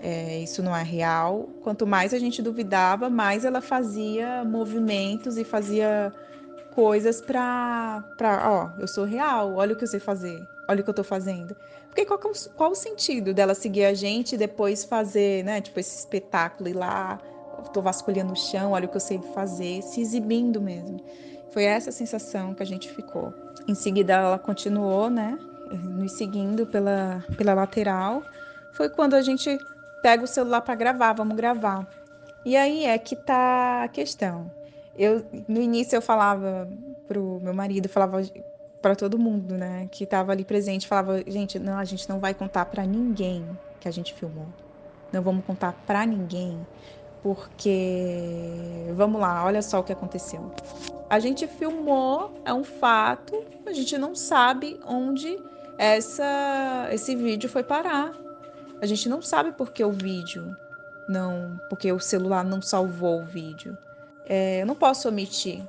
é, 0.01 0.39
isso 0.39 0.63
não 0.63 0.75
é 0.75 0.83
real. 0.83 1.47
Quanto 1.61 1.85
mais 1.85 2.13
a 2.13 2.19
gente 2.19 2.41
duvidava, 2.41 3.09
mais 3.09 3.45
ela 3.45 3.61
fazia 3.61 4.43
movimentos 4.43 5.37
e 5.37 5.43
fazia 5.43 6.11
coisas 6.77 7.19
para, 7.19 8.03
ó, 8.45 8.69
eu 8.79 8.87
sou 8.87 9.03
real, 9.03 9.55
olha 9.55 9.73
o 9.73 9.75
que 9.75 9.83
eu 9.83 9.87
sei 9.87 9.99
fazer, 9.99 10.47
olha 10.69 10.81
o 10.81 10.83
que 10.83 10.89
eu 10.91 10.93
tô 10.93 11.03
fazendo. 11.03 11.55
Porque 11.87 12.05
qual, 12.05 12.19
é 12.19 12.49
qual 12.55 12.69
o 12.69 12.75
sentido 12.75 13.33
dela 13.33 13.55
seguir 13.55 13.85
a 13.85 13.95
gente 13.95 14.35
e 14.35 14.37
depois 14.37 14.85
fazer, 14.85 15.43
né, 15.43 15.59
tipo, 15.59 15.79
esse 15.79 15.97
espetáculo, 15.97 16.69
ir 16.69 16.73
lá, 16.73 17.17
tô 17.73 17.81
vasculhando 17.81 18.33
o 18.33 18.35
chão, 18.35 18.73
olha 18.73 18.85
o 18.85 18.89
que 18.89 18.95
eu 18.95 19.01
sei 19.01 19.19
fazer, 19.33 19.81
se 19.81 20.01
exibindo 20.01 20.61
mesmo. 20.61 21.03
Foi 21.49 21.63
essa 21.63 21.91
sensação 21.91 22.53
que 22.53 22.61
a 22.61 22.65
gente 22.65 22.91
ficou. 22.91 23.33
Em 23.67 23.73
seguida, 23.73 24.13
ela 24.13 24.37
continuou, 24.37 25.09
né, 25.09 25.35
nos 25.71 26.11
seguindo 26.11 26.67
pela, 26.67 27.25
pela 27.35 27.55
lateral. 27.55 28.21
Foi 28.73 28.87
quando 28.87 29.15
a 29.15 29.21
gente 29.23 29.57
pega 30.03 30.23
o 30.23 30.27
celular 30.27 30.61
para 30.61 30.75
gravar, 30.75 31.13
vamos 31.13 31.35
gravar. 31.35 31.87
E 32.45 32.55
aí 32.55 32.85
é 32.85 32.99
que 32.99 33.15
tá 33.15 33.81
a 33.83 33.87
questão 33.87 34.55
eu 34.97 35.23
no 35.47 35.61
início 35.61 35.95
eu 35.95 36.01
falava 36.01 36.67
pro 37.07 37.39
meu 37.41 37.53
marido, 37.53 37.87
falava 37.87 38.21
para 38.81 38.95
todo 38.95 39.17
mundo, 39.17 39.55
né, 39.55 39.87
que 39.91 40.03
estava 40.03 40.31
ali 40.31 40.45
presente, 40.45 40.87
falava, 40.87 41.21
gente, 41.27 41.59
não, 41.59 41.77
a 41.77 41.85
gente 41.85 42.07
não 42.07 42.19
vai 42.19 42.33
contar 42.33 42.65
para 42.65 42.85
ninguém 42.85 43.45
que 43.79 43.87
a 43.87 43.91
gente 43.91 44.13
filmou. 44.13 44.47
Não 45.11 45.21
vamos 45.21 45.45
contar 45.45 45.73
para 45.85 46.05
ninguém, 46.05 46.65
porque 47.23 48.93
vamos 48.95 49.19
lá, 49.19 49.43
olha 49.43 49.61
só 49.61 49.79
o 49.79 49.83
que 49.83 49.93
aconteceu. 49.93 50.51
A 51.09 51.19
gente 51.19 51.47
filmou, 51.47 52.41
é 52.43 52.53
um 52.53 52.63
fato, 52.63 53.43
a 53.65 53.71
gente 53.71 53.97
não 53.97 54.13
sabe 54.13 54.79
onde 54.85 55.37
essa 55.77 56.89
esse 56.91 57.15
vídeo 57.15 57.49
foi 57.49 57.63
parar. 57.63 58.13
A 58.81 58.85
gente 58.85 59.07
não 59.07 59.21
sabe 59.21 59.51
porque 59.53 59.83
o 59.83 59.91
vídeo 59.91 60.55
não, 61.07 61.59
porque 61.69 61.91
o 61.91 61.99
celular 61.99 62.43
não 62.43 62.61
salvou 62.61 63.21
o 63.21 63.25
vídeo 63.25 63.77
é, 64.27 64.61
eu 64.61 64.65
não 64.65 64.75
posso 64.75 65.07
omitir. 65.07 65.63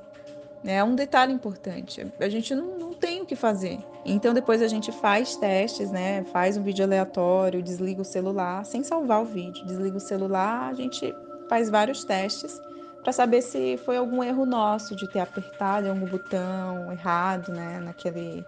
Né? 0.63 0.75
É 0.75 0.83
um 0.83 0.95
detalhe 0.95 1.31
importante. 1.31 2.05
A 2.19 2.29
gente 2.29 2.53
não, 2.53 2.77
não 2.77 2.93
tem 2.93 3.21
o 3.21 3.25
que 3.25 3.35
fazer. 3.35 3.79
Então 4.05 4.33
depois 4.33 4.61
a 4.61 4.67
gente 4.67 4.91
faz 4.91 5.35
testes, 5.35 5.91
né? 5.91 6.23
Faz 6.25 6.57
um 6.57 6.63
vídeo 6.63 6.83
aleatório, 6.83 7.61
desliga 7.61 8.01
o 8.01 8.05
celular, 8.05 8.65
sem 8.65 8.83
salvar 8.83 9.21
o 9.21 9.25
vídeo. 9.25 9.65
Desliga 9.65 9.97
o 9.97 10.01
celular, 10.01 10.69
a 10.69 10.73
gente 10.73 11.13
faz 11.47 11.69
vários 11.69 12.03
testes 12.03 12.61
para 13.01 13.13
saber 13.13 13.41
se 13.41 13.77
foi 13.77 13.97
algum 13.97 14.23
erro 14.23 14.45
nosso 14.45 14.95
de 14.95 15.07
ter 15.07 15.19
apertado 15.19 15.89
algum 15.89 16.05
botão 16.05 16.91
errado, 16.91 17.51
né? 17.51 17.79
Naquele, 17.79 18.45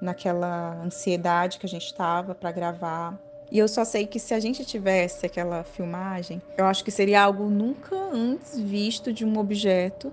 naquela 0.00 0.74
ansiedade 0.82 1.58
que 1.58 1.66
a 1.66 1.68
gente 1.68 1.86
estava 1.86 2.34
para 2.34 2.52
gravar. 2.52 3.18
E 3.50 3.58
eu 3.58 3.66
só 3.66 3.84
sei 3.84 4.06
que 4.06 4.20
se 4.20 4.34
a 4.34 4.40
gente 4.40 4.64
tivesse 4.64 5.24
aquela 5.24 5.64
filmagem, 5.64 6.40
eu 6.56 6.66
acho 6.66 6.84
que 6.84 6.90
seria 6.90 7.22
algo 7.22 7.48
nunca 7.48 7.96
antes 7.96 8.58
visto 8.58 9.12
de 9.12 9.24
um 9.24 9.38
objeto, 9.38 10.12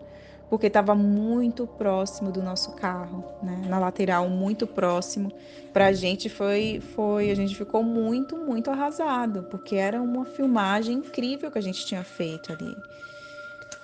porque 0.50 0.68
estava 0.68 0.96
muito 0.96 1.68
próximo 1.68 2.32
do 2.32 2.42
nosso 2.42 2.72
carro, 2.74 3.26
né? 3.44 3.64
Na 3.68 3.78
lateral, 3.78 4.30
muito 4.30 4.66
próximo. 4.66 5.32
Para 5.74 5.88
a 5.88 5.92
gente 5.92 6.30
foi, 6.30 6.82
foi, 6.96 7.30
a 7.30 7.36
gente 7.36 7.56
ficou 7.56 7.84
muito, 7.84 8.38
muito 8.38 8.72
arrasado, 8.72 9.44
porque 9.50 9.76
era 9.76 10.02
uma 10.02 10.24
filmagem 10.24 10.98
incrível 10.98 11.52
que 11.52 11.58
a 11.58 11.62
gente 11.62 11.86
tinha 11.86 12.04
feito 12.04 12.54
ali. 12.54 12.76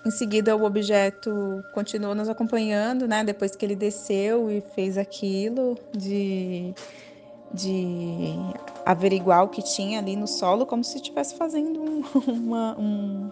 Em 0.05 0.11
seguida, 0.11 0.55
o 0.55 0.63
objeto 0.63 1.63
continuou 1.73 2.15
nos 2.15 2.29
acompanhando, 2.29 3.07
né? 3.07 3.23
Depois 3.23 3.55
que 3.55 3.65
ele 3.65 3.75
desceu 3.75 4.49
e 4.49 4.61
fez 4.61 4.97
aquilo 4.97 5.77
de 5.95 6.73
de 7.53 8.35
averiguar 8.85 9.43
o 9.43 9.49
que 9.49 9.61
tinha 9.61 9.99
ali 9.99 10.15
no 10.15 10.27
solo, 10.27 10.65
como 10.65 10.83
se 10.83 10.97
estivesse 10.97 11.35
fazendo 11.35 11.81
um, 11.81 12.03
uma, 12.31 12.79
um, 12.79 13.31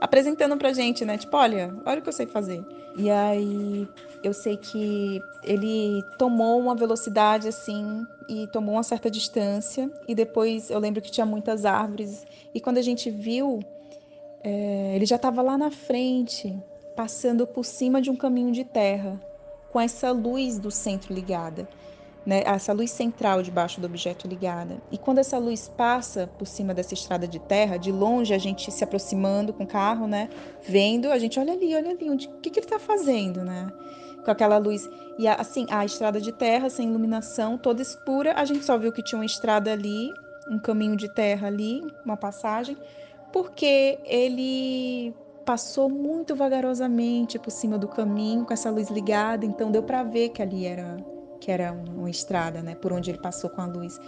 apresentando 0.00 0.56
pra 0.56 0.72
gente, 0.72 1.04
né? 1.04 1.18
Tipo, 1.18 1.36
olha, 1.36 1.74
olha 1.84 2.00
o 2.00 2.02
que 2.02 2.08
eu 2.08 2.12
sei 2.12 2.26
fazer. 2.26 2.64
E 2.96 3.10
aí 3.10 3.88
eu 4.22 4.32
sei 4.32 4.56
que 4.56 5.20
ele 5.44 6.02
tomou 6.18 6.58
uma 6.58 6.74
velocidade 6.74 7.48
assim 7.48 8.06
e 8.28 8.46
tomou 8.48 8.74
uma 8.74 8.82
certa 8.82 9.10
distância. 9.10 9.90
E 10.08 10.14
depois 10.14 10.70
eu 10.70 10.78
lembro 10.78 11.02
que 11.02 11.10
tinha 11.10 11.26
muitas 11.26 11.64
árvores. 11.64 12.26
E 12.54 12.60
quando 12.60 12.78
a 12.78 12.82
gente 12.82 13.10
viu, 13.10 13.60
é, 14.42 14.92
ele 14.96 15.06
já 15.06 15.16
estava 15.16 15.42
lá 15.42 15.56
na 15.56 15.70
frente, 15.70 16.58
passando 16.96 17.46
por 17.46 17.64
cima 17.64 18.00
de 18.00 18.10
um 18.10 18.16
caminho 18.16 18.52
de 18.52 18.64
terra, 18.64 19.20
com 19.70 19.80
essa 19.80 20.10
luz 20.10 20.58
do 20.58 20.70
centro 20.70 21.14
ligada 21.14 21.68
né, 22.24 22.42
essa 22.44 22.72
luz 22.72 22.90
central 22.90 23.42
debaixo 23.42 23.80
do 23.80 23.86
objeto 23.86 24.28
ligada. 24.28 24.80
E 24.90 24.98
quando 24.98 25.18
essa 25.18 25.38
luz 25.38 25.68
passa 25.68 26.26
por 26.38 26.46
cima 26.46 26.74
dessa 26.74 26.94
estrada 26.94 27.26
de 27.26 27.38
terra, 27.38 27.76
de 27.76 27.90
longe 27.90 28.34
a 28.34 28.38
gente 28.38 28.70
se 28.70 28.84
aproximando 28.84 29.52
com 29.52 29.64
o 29.64 29.66
carro, 29.66 30.06
né, 30.06 30.28
vendo, 30.66 31.10
a 31.10 31.18
gente 31.18 31.38
olha 31.38 31.52
ali, 31.52 31.74
olha 31.74 31.90
ali, 31.90 32.10
o 32.10 32.16
que, 32.16 32.50
que 32.50 32.58
ele 32.58 32.66
está 32.66 32.78
fazendo, 32.78 33.42
né? 33.42 33.68
Com 34.24 34.30
aquela 34.30 34.58
luz. 34.58 34.88
E 35.18 35.26
assim, 35.26 35.66
a 35.70 35.84
estrada 35.84 36.20
de 36.20 36.32
terra, 36.32 36.68
sem 36.68 36.88
iluminação, 36.88 37.56
toda 37.56 37.80
escura, 37.80 38.34
a 38.36 38.44
gente 38.44 38.64
só 38.64 38.76
viu 38.76 38.92
que 38.92 39.02
tinha 39.02 39.18
uma 39.18 39.24
estrada 39.24 39.72
ali, 39.72 40.10
um 40.50 40.58
caminho 40.58 40.96
de 40.96 41.08
terra 41.14 41.46
ali, 41.46 41.82
uma 42.04 42.16
passagem, 42.16 42.76
porque 43.32 43.98
ele 44.04 45.14
passou 45.44 45.88
muito 45.88 46.36
vagarosamente 46.36 47.38
por 47.38 47.50
cima 47.50 47.78
do 47.78 47.88
caminho 47.88 48.44
com 48.44 48.52
essa 48.52 48.70
luz 48.70 48.90
ligada, 48.90 49.46
então 49.46 49.70
deu 49.70 49.82
para 49.82 50.02
ver 50.02 50.28
que 50.28 50.42
ali 50.42 50.66
era 50.66 50.96
que 51.40 51.50
era 51.50 51.72
uma 51.72 52.10
estrada, 52.10 52.62
né, 52.62 52.74
por 52.74 52.92
onde 52.92 53.10
ele 53.10 53.18
passou 53.18 53.48
com 53.48 53.62
a 53.62 53.66
luz. 53.66 54.00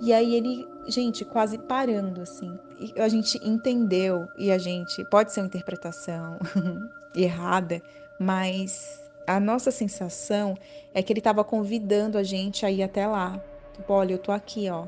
E 0.00 0.12
aí 0.12 0.34
ele, 0.34 0.66
gente, 0.88 1.24
quase 1.24 1.56
parando 1.56 2.22
assim. 2.22 2.58
E 2.78 3.00
a 3.00 3.08
gente 3.08 3.38
entendeu 3.46 4.26
e 4.36 4.50
a 4.50 4.58
gente 4.58 5.04
pode 5.04 5.32
ser 5.32 5.40
uma 5.40 5.46
interpretação 5.46 6.38
errada, 7.14 7.80
mas 8.18 9.00
a 9.26 9.38
nossa 9.38 9.70
sensação 9.70 10.56
é 10.92 11.02
que 11.02 11.12
ele 11.12 11.20
estava 11.20 11.44
convidando 11.44 12.18
a 12.18 12.22
gente 12.22 12.66
a 12.66 12.70
ir 12.70 12.82
até 12.82 13.06
lá. 13.06 13.40
Tipo, 13.74 13.92
olha, 13.92 14.14
eu 14.14 14.18
tô 14.18 14.32
aqui, 14.32 14.68
ó, 14.68 14.86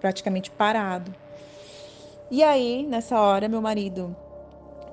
praticamente 0.00 0.50
parado. 0.50 1.14
E 2.30 2.42
aí, 2.42 2.86
nessa 2.86 3.20
hora, 3.20 3.48
meu 3.48 3.60
marido 3.60 4.16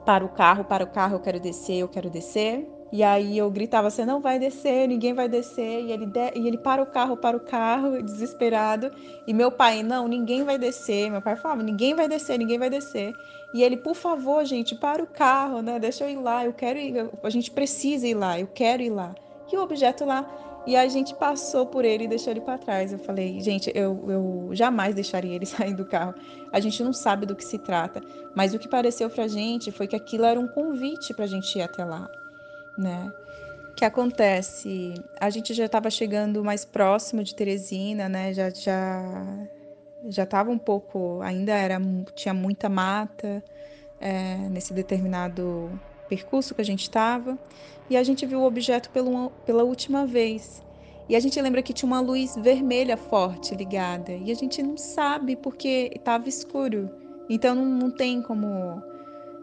para 0.06 0.26
o 0.26 0.30
carro, 0.30 0.66
para 0.66 0.84
o 0.84 0.88
carro, 0.88 1.16
eu 1.16 1.20
quero 1.20 1.40
descer, 1.40 1.78
eu 1.78 1.88
quero 1.88 2.10
descer. 2.10 2.68
E 2.92 3.04
aí 3.04 3.38
eu 3.38 3.50
gritava, 3.50 3.90
você 3.90 4.06
não 4.06 4.20
vai 4.20 4.38
descer, 4.38 4.86
ninguém 4.86 5.14
vai 5.14 5.30
descer. 5.30 5.86
E 5.86 5.92
ele, 5.94 6.06
de... 6.06 6.32
e 6.36 6.46
ele 6.46 6.58
para 6.58 6.84
o 6.84 6.86
carro, 6.86 7.16
para 7.16 7.38
o 7.38 7.40
carro, 7.40 8.04
desesperado. 8.04 8.92
E 9.26 9.34
meu 9.34 9.50
pai, 9.50 9.82
não, 9.82 10.10
ninguém 10.10 10.44
vai 10.44 10.58
descer. 10.58 11.10
Meu 11.10 11.22
pai 11.22 11.38
falava, 11.38 11.64
ninguém 11.64 11.96
vai 11.96 12.10
descer, 12.10 12.38
ninguém 12.38 12.60
vai 12.60 12.70
descer. 12.70 13.14
E 13.54 13.64
ele, 13.64 13.78
por 13.78 13.96
favor, 13.96 14.44
gente, 14.44 14.76
para 14.76 15.02
o 15.02 15.08
carro, 15.08 15.62
né? 15.62 15.80
Deixa 15.80 16.04
eu 16.04 16.10
ir 16.10 16.18
lá, 16.18 16.46
eu 16.46 16.52
quero 16.52 16.78
ir, 16.80 17.10
a 17.24 17.30
gente 17.30 17.50
precisa 17.50 18.06
ir 18.06 18.14
lá, 18.14 18.38
eu 18.38 18.48
quero 18.48 18.82
ir 18.82 18.90
lá. 18.90 19.16
E 19.52 19.56
o 19.56 19.62
objeto 19.62 20.04
lá. 20.04 20.30
E 20.68 20.76
a 20.76 20.88
gente 20.88 21.16
passou 21.16 21.66
por 21.66 21.84
ele 21.84 22.04
e 22.04 22.08
deixou 22.08 22.32
ele 22.32 22.42
para 22.42 22.58
trás. 22.58 22.92
Eu 22.92 23.00
falei, 23.00 23.40
gente, 23.40 23.72
eu, 23.74 24.04
eu 24.10 24.50
jamais 24.52 24.94
deixaria 24.94 25.34
ele 25.34 25.46
sair 25.48 25.74
do 25.74 25.86
carro. 25.86 26.14
A 26.52 26.60
gente 26.60 26.84
não 26.84 26.92
sabe 26.92 27.26
do 27.26 27.38
que 27.38 27.46
se 27.46 27.58
trata. 27.58 28.02
Mas 28.36 28.54
o 28.54 28.60
que 28.60 28.68
pareceu 28.68 29.10
pra 29.10 29.30
gente 29.30 29.72
foi 29.72 29.88
que 29.88 29.96
aquilo 29.96 30.26
era 30.26 30.40
um 30.40 30.48
convite 30.48 31.14
pra 31.14 31.26
gente 31.26 31.58
ir 31.58 31.62
até 31.62 31.86
lá 31.86 32.10
né? 32.82 33.12
que 33.82 33.86
acontece? 33.86 34.94
A 35.20 35.32
gente 35.32 35.56
já 35.56 35.66
estava 35.66 35.90
chegando 35.90 36.44
mais 36.44 36.64
próximo 36.64 37.24
de 37.24 37.34
Teresina, 37.34 38.08
né? 38.08 38.32
Já 38.32 38.52
já 38.52 39.48
já 40.08 40.22
estava 40.22 40.52
um 40.52 40.58
pouco, 40.58 41.20
ainda 41.24 41.54
era 41.54 41.82
tinha 42.14 42.32
muita 42.32 42.70
mata 42.70 43.44
é, 44.00 44.36
nesse 44.52 44.72
determinado 44.72 45.72
percurso 46.08 46.54
que 46.54 46.62
a 46.62 46.66
gente 46.66 46.84
estava 46.84 47.40
e 47.90 47.98
a 47.98 48.04
gente 48.04 48.24
viu 48.24 48.42
o 48.42 48.46
objeto 48.46 48.92
pela, 48.92 49.32
pela 49.48 49.64
última 49.64 50.06
vez. 50.06 50.62
E 51.10 51.16
a 51.16 51.20
gente 51.20 51.42
lembra 51.42 51.64
que 51.64 51.74
tinha 51.74 51.88
uma 51.88 52.02
luz 52.02 52.36
vermelha 52.36 52.96
forte 52.96 53.56
ligada 53.56 54.12
e 54.12 54.32
a 54.32 54.36
gente 54.36 54.62
não 54.62 54.78
sabe 54.78 55.36
porque 55.36 55.92
estava 55.96 56.30
escuro. 56.30 56.88
Então 57.28 57.56
não, 57.56 57.66
não 57.66 57.90
tem 57.90 58.22
como 58.22 58.80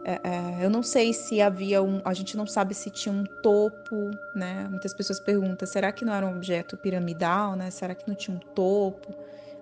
é, 0.05 0.19
é, 0.23 0.65
eu 0.65 0.69
não 0.69 0.81
sei 0.81 1.13
se 1.13 1.41
havia 1.41 1.81
um. 1.83 2.01
A 2.05 2.13
gente 2.13 2.37
não 2.37 2.45
sabe 2.45 2.73
se 2.73 2.89
tinha 2.89 3.13
um 3.13 3.23
topo, 3.23 4.11
né? 4.33 4.67
Muitas 4.69 4.93
pessoas 4.93 5.19
perguntam: 5.19 5.67
será 5.67 5.91
que 5.91 6.05
não 6.05 6.13
era 6.13 6.25
um 6.25 6.35
objeto 6.35 6.77
piramidal, 6.77 7.55
né? 7.55 7.69
Será 7.69 7.93
que 7.93 8.07
não 8.07 8.15
tinha 8.15 8.35
um 8.35 8.39
topo? 8.39 9.13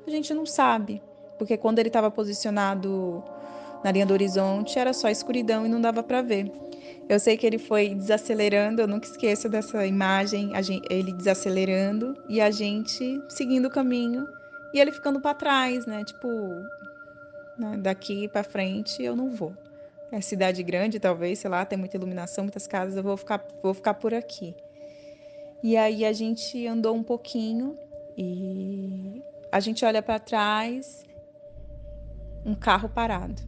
A 0.06 0.10
gente 0.10 0.34
não 0.34 0.46
sabe, 0.46 1.02
porque 1.38 1.58
quando 1.58 1.80
ele 1.80 1.90
estava 1.90 2.10
posicionado 2.10 3.24
na 3.84 3.92
linha 3.92 4.06
do 4.06 4.14
horizonte 4.14 4.80
era 4.80 4.94
só 4.94 5.10
escuridão 5.10 5.66
e 5.66 5.70
não 5.70 5.82
dava 5.82 6.02
para 6.02 6.22
ver. 6.22 6.52
Eu 7.10 7.20
sei 7.20 7.38
que 7.38 7.46
ele 7.46 7.58
foi 7.58 7.96
desacelerando, 7.96 8.82
eu 8.82 8.88
nunca 8.88 9.06
esqueço 9.06 9.48
dessa 9.48 9.86
imagem, 9.86 10.52
gente, 10.62 10.86
ele 10.90 11.12
desacelerando 11.12 12.16
e 12.28 12.42
a 12.42 12.52
gente 12.52 13.22
seguindo 13.30 13.66
o 13.66 13.70
caminho 13.70 14.28
e 14.74 14.80
ele 14.80 14.92
ficando 14.92 15.20
para 15.20 15.34
trás, 15.34 15.86
né? 15.86 16.04
Tipo, 16.04 16.28
né? 17.58 17.78
daqui 17.78 18.28
para 18.28 18.44
frente 18.44 19.02
eu 19.02 19.16
não 19.16 19.30
vou. 19.30 19.54
É 20.12 20.22
cidade 20.22 20.64
grande, 20.64 21.00
talvez, 21.00 21.40
sei 21.40 21.50
lá, 21.50 21.66
tem 21.66 21.78
muita 21.78 21.98
iluminação, 21.98 22.44
muitas 22.44 22.66
casas, 22.66 22.96
eu 22.96 23.04
vou 23.04 23.18
ficar, 23.18 23.46
vou 23.62 23.74
ficar 23.74 23.94
por 23.96 24.14
aqui. 24.14 24.56
E 25.62 25.76
aí 25.76 26.06
a 26.06 26.14
gente 26.14 26.66
andou 26.66 26.96
um 26.96 27.04
pouquinho 27.04 27.78
e 28.18 29.22
a 29.52 29.60
gente 29.60 29.84
olha 29.84 30.02
para 30.02 30.20
trás, 30.20 31.04
um 32.46 32.56
carro 32.56 32.88
parado. 32.88 33.42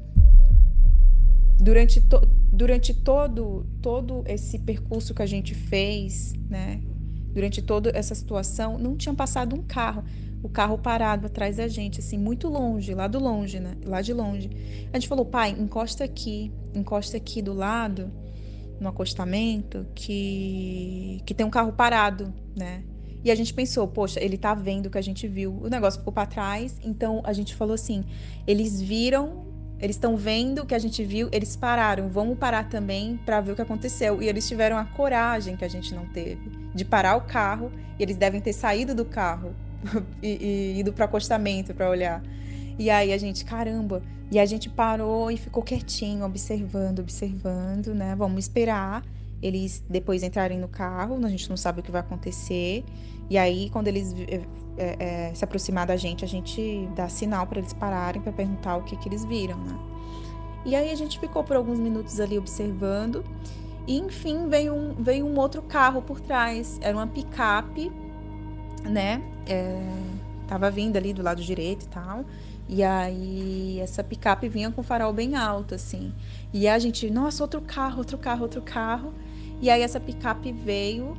Durante, 1.59 2.01
to, 2.01 2.21
durante 2.51 2.93
todo, 2.93 3.65
todo 3.81 4.23
esse 4.27 4.59
percurso 4.59 5.13
que 5.13 5.21
a 5.21 5.25
gente 5.25 5.53
fez, 5.53 6.33
né? 6.49 6.81
Durante 7.33 7.61
toda 7.61 7.91
essa 7.95 8.15
situação, 8.15 8.77
não 8.77 8.97
tinha 8.97 9.13
passado 9.13 9.55
um 9.55 9.63
carro. 9.63 10.03
O 10.41 10.49
carro 10.49 10.77
parado 10.77 11.27
atrás 11.27 11.57
da 11.57 11.67
gente, 11.67 11.99
assim, 11.99 12.17
muito 12.17 12.47
longe, 12.47 12.93
lá 12.93 13.07
do 13.07 13.19
longe, 13.19 13.59
né? 13.59 13.75
Lá 13.85 14.01
de 14.01 14.13
longe. 14.13 14.49
A 14.91 14.97
gente 14.97 15.07
falou, 15.07 15.25
pai, 15.25 15.55
encosta 15.57 16.03
aqui, 16.03 16.51
encosta 16.73 17.17
aqui 17.17 17.41
do 17.41 17.53
lado, 17.53 18.11
no 18.79 18.87
acostamento, 18.87 19.85
que, 19.93 21.21
que 21.25 21.33
tem 21.33 21.45
um 21.45 21.49
carro 21.49 21.73
parado, 21.73 22.33
né? 22.55 22.83
E 23.23 23.29
a 23.29 23.35
gente 23.35 23.53
pensou, 23.53 23.87
poxa, 23.87 24.23
ele 24.23 24.37
tá 24.37 24.53
vendo 24.53 24.85
o 24.85 24.89
que 24.89 24.97
a 24.97 25.01
gente 25.01 25.27
viu. 25.27 25.59
O 25.61 25.67
negócio 25.67 25.99
ficou 25.99 26.13
para 26.13 26.25
trás, 26.25 26.79
então 26.81 27.21
a 27.25 27.33
gente 27.33 27.53
falou 27.53 27.73
assim: 27.73 28.05
eles 28.47 28.81
viram, 28.81 29.45
eles 29.77 29.97
estão 29.97 30.15
vendo 30.15 30.61
o 30.61 30.65
que 30.65 30.73
a 30.73 30.79
gente 30.79 31.03
viu, 31.03 31.27
eles 31.31 31.55
pararam, 31.55 32.07
vamos 32.07 32.37
parar 32.37 32.69
também 32.69 33.17
para 33.25 33.41
ver 33.41 33.51
o 33.51 33.55
que 33.55 33.61
aconteceu. 33.61 34.21
E 34.21 34.29
eles 34.29 34.47
tiveram 34.47 34.77
a 34.77 34.85
coragem 34.85 35.57
que 35.57 35.65
a 35.65 35.69
gente 35.69 35.93
não 35.93 36.05
teve 36.05 36.49
de 36.73 36.85
parar 36.85 37.17
o 37.17 37.21
carro, 37.21 37.71
e 37.97 38.03
eles 38.03 38.15
devem 38.15 38.39
ter 38.39 38.53
saído 38.53 38.95
do 38.95 39.03
carro 39.03 39.53
e, 40.21 40.75
e 40.75 40.79
ido 40.79 40.93
para 40.93 41.05
acostamento 41.05 41.73
para 41.73 41.89
olhar. 41.89 42.21
E 42.77 42.89
aí 42.89 43.11
a 43.11 43.17
gente, 43.17 43.43
caramba, 43.43 44.01
e 44.31 44.39
a 44.39 44.45
gente 44.45 44.69
parou 44.69 45.29
e 45.29 45.37
ficou 45.37 45.63
quietinho, 45.63 46.25
observando, 46.25 46.99
observando, 46.99 47.93
né? 47.93 48.15
Vamos 48.15 48.45
esperar 48.45 49.03
eles 49.41 49.83
depois 49.89 50.21
entrarem 50.23 50.59
no 50.59 50.67
carro, 50.67 51.17
a 51.25 51.29
gente 51.29 51.49
não 51.49 51.57
sabe 51.57 51.79
o 51.79 51.83
que 51.83 51.91
vai 51.91 52.01
acontecer. 52.01 52.83
E 53.29 53.37
aí, 53.37 53.69
quando 53.69 53.87
eles 53.87 54.13
é, 54.77 54.95
é, 54.99 55.33
se 55.33 55.43
aproximar 55.43 55.87
da 55.87 55.95
gente, 55.95 56.25
a 56.25 56.27
gente 56.27 56.89
dá 56.95 57.07
sinal 57.07 57.45
para 57.47 57.59
eles 57.59 57.73
pararem 57.73 58.21
para 58.21 58.31
perguntar 58.31 58.77
o 58.77 58.83
que, 58.83 58.97
que 58.97 59.07
eles 59.07 59.23
viram, 59.25 59.57
né? 59.57 59.77
E 60.65 60.75
aí 60.75 60.91
a 60.91 60.95
gente 60.95 61.19
ficou 61.19 61.43
por 61.43 61.55
alguns 61.55 61.79
minutos 61.79 62.19
ali 62.19 62.37
observando. 62.37 63.23
E 63.87 63.97
enfim, 63.97 64.47
veio 64.49 64.73
um, 64.73 64.93
veio 64.93 65.25
um 65.25 65.37
outro 65.39 65.61
carro 65.61 66.01
por 66.01 66.19
trás. 66.19 66.77
Era 66.81 66.95
uma 66.95 67.07
picape, 67.07 67.91
né? 68.83 69.21
É, 69.47 69.81
tava 70.47 70.69
vindo 70.69 70.97
ali 70.97 71.13
do 71.13 71.21
lado 71.21 71.41
direito 71.43 71.85
e 71.85 71.89
tal. 71.89 72.25
E 72.67 72.83
aí 72.83 73.79
essa 73.79 74.03
picape 74.03 74.47
vinha 74.47 74.71
com 74.71 74.81
o 74.81 74.83
farol 74.83 75.11
bem 75.11 75.35
alto, 75.35 75.73
assim. 75.73 76.13
E 76.53 76.67
a 76.67 76.77
gente, 76.77 77.09
nossa, 77.09 77.43
outro 77.43 77.61
carro, 77.61 77.97
outro 77.99 78.17
carro, 78.17 78.43
outro 78.43 78.61
carro. 78.61 79.13
E 79.61 79.69
aí 79.69 79.81
essa 79.81 79.99
picape 79.99 80.51
veio 80.51 81.17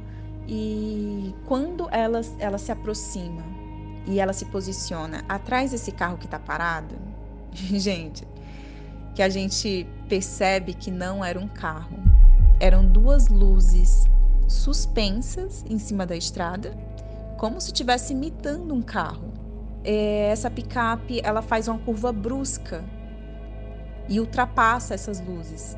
e 0.48 1.34
quando 1.46 1.88
ela, 1.90 2.20
ela 2.38 2.58
se 2.58 2.72
aproxima 2.72 3.44
e 4.06 4.18
ela 4.18 4.32
se 4.32 4.44
posiciona 4.46 5.24
atrás 5.28 5.70
desse 5.70 5.92
carro 5.92 6.18
que 6.18 6.24
está 6.24 6.38
parado, 6.38 6.96
gente, 7.52 8.26
que 9.14 9.22
a 9.22 9.28
gente 9.28 9.86
percebe 10.08 10.74
que 10.74 10.90
não 10.90 11.24
era 11.24 11.38
um 11.38 11.46
carro, 11.46 11.96
eram 12.58 12.84
duas 12.84 13.28
luzes 13.28 14.08
suspensas 14.48 15.64
em 15.68 15.78
cima 15.78 16.04
da 16.04 16.16
estrada, 16.16 16.76
como 17.40 17.58
se 17.58 17.68
estivesse 17.68 18.12
imitando 18.12 18.74
um 18.74 18.82
carro. 18.82 19.32
É, 19.82 20.28
essa 20.30 20.50
picape 20.50 21.22
ela 21.24 21.40
faz 21.40 21.68
uma 21.68 21.78
curva 21.78 22.12
brusca 22.12 22.84
e 24.10 24.20
ultrapassa 24.20 24.92
essas 24.92 25.26
luzes. 25.26 25.74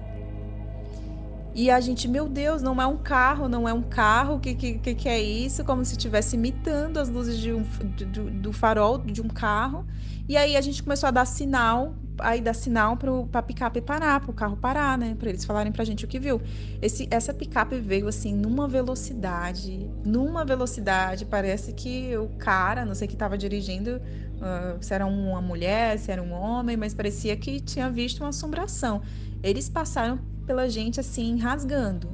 E 1.54 1.70
a 1.70 1.78
gente, 1.78 2.08
meu 2.08 2.28
Deus, 2.28 2.62
não 2.62 2.82
é 2.82 2.86
um 2.86 2.96
carro, 2.96 3.48
não 3.48 3.68
é 3.68 3.72
um 3.72 3.82
carro, 3.82 4.34
o 4.34 4.40
que, 4.40 4.54
que, 4.54 4.92
que 4.92 5.08
é 5.08 5.22
isso? 5.22 5.62
Como 5.62 5.84
se 5.84 5.92
estivesse 5.92 6.34
imitando 6.34 6.98
as 6.98 7.08
luzes 7.08 7.38
de 7.38 7.52
um, 7.52 7.62
do, 7.62 8.28
do 8.28 8.52
farol 8.52 8.98
de 8.98 9.22
um 9.22 9.28
carro. 9.28 9.86
E 10.28 10.36
aí 10.36 10.56
a 10.56 10.60
gente 10.60 10.82
começou 10.82 11.06
a 11.06 11.12
dar 11.12 11.26
sinal, 11.26 11.94
aí 12.22 12.40
dar 12.40 12.54
sinal 12.54 12.96
para 12.96 13.40
a 13.40 13.42
picape 13.42 13.80
parar, 13.80 14.20
para 14.20 14.30
o 14.30 14.34
carro 14.34 14.56
parar, 14.56 14.96
né? 14.96 15.14
Para 15.18 15.28
eles 15.28 15.44
falarem 15.44 15.72
para 15.72 15.82
a 15.82 15.84
gente 15.84 16.04
o 16.04 16.08
que 16.08 16.18
viu. 16.18 16.40
Esse, 16.80 17.06
essa 17.10 17.34
picape 17.34 17.78
veio 17.80 18.08
assim 18.08 18.34
numa 18.34 18.66
velocidade, 18.68 19.90
numa 20.04 20.44
velocidade, 20.44 21.24
parece 21.24 21.72
que 21.72 22.16
o 22.16 22.28
cara, 22.38 22.84
não 22.84 22.94
sei 22.94 23.08
que 23.08 23.14
estava 23.14 23.36
dirigindo, 23.36 24.00
uh, 24.38 24.82
se 24.82 24.94
era 24.94 25.06
uma 25.06 25.40
mulher, 25.40 25.98
se 25.98 26.10
era 26.10 26.22
um 26.22 26.32
homem, 26.32 26.76
mas 26.76 26.94
parecia 26.94 27.36
que 27.36 27.60
tinha 27.60 27.90
visto 27.90 28.20
uma 28.20 28.28
assombração. 28.30 29.02
Eles 29.42 29.68
passaram 29.68 30.18
pela 30.46 30.68
gente 30.68 31.00
assim, 31.00 31.38
rasgando. 31.38 32.08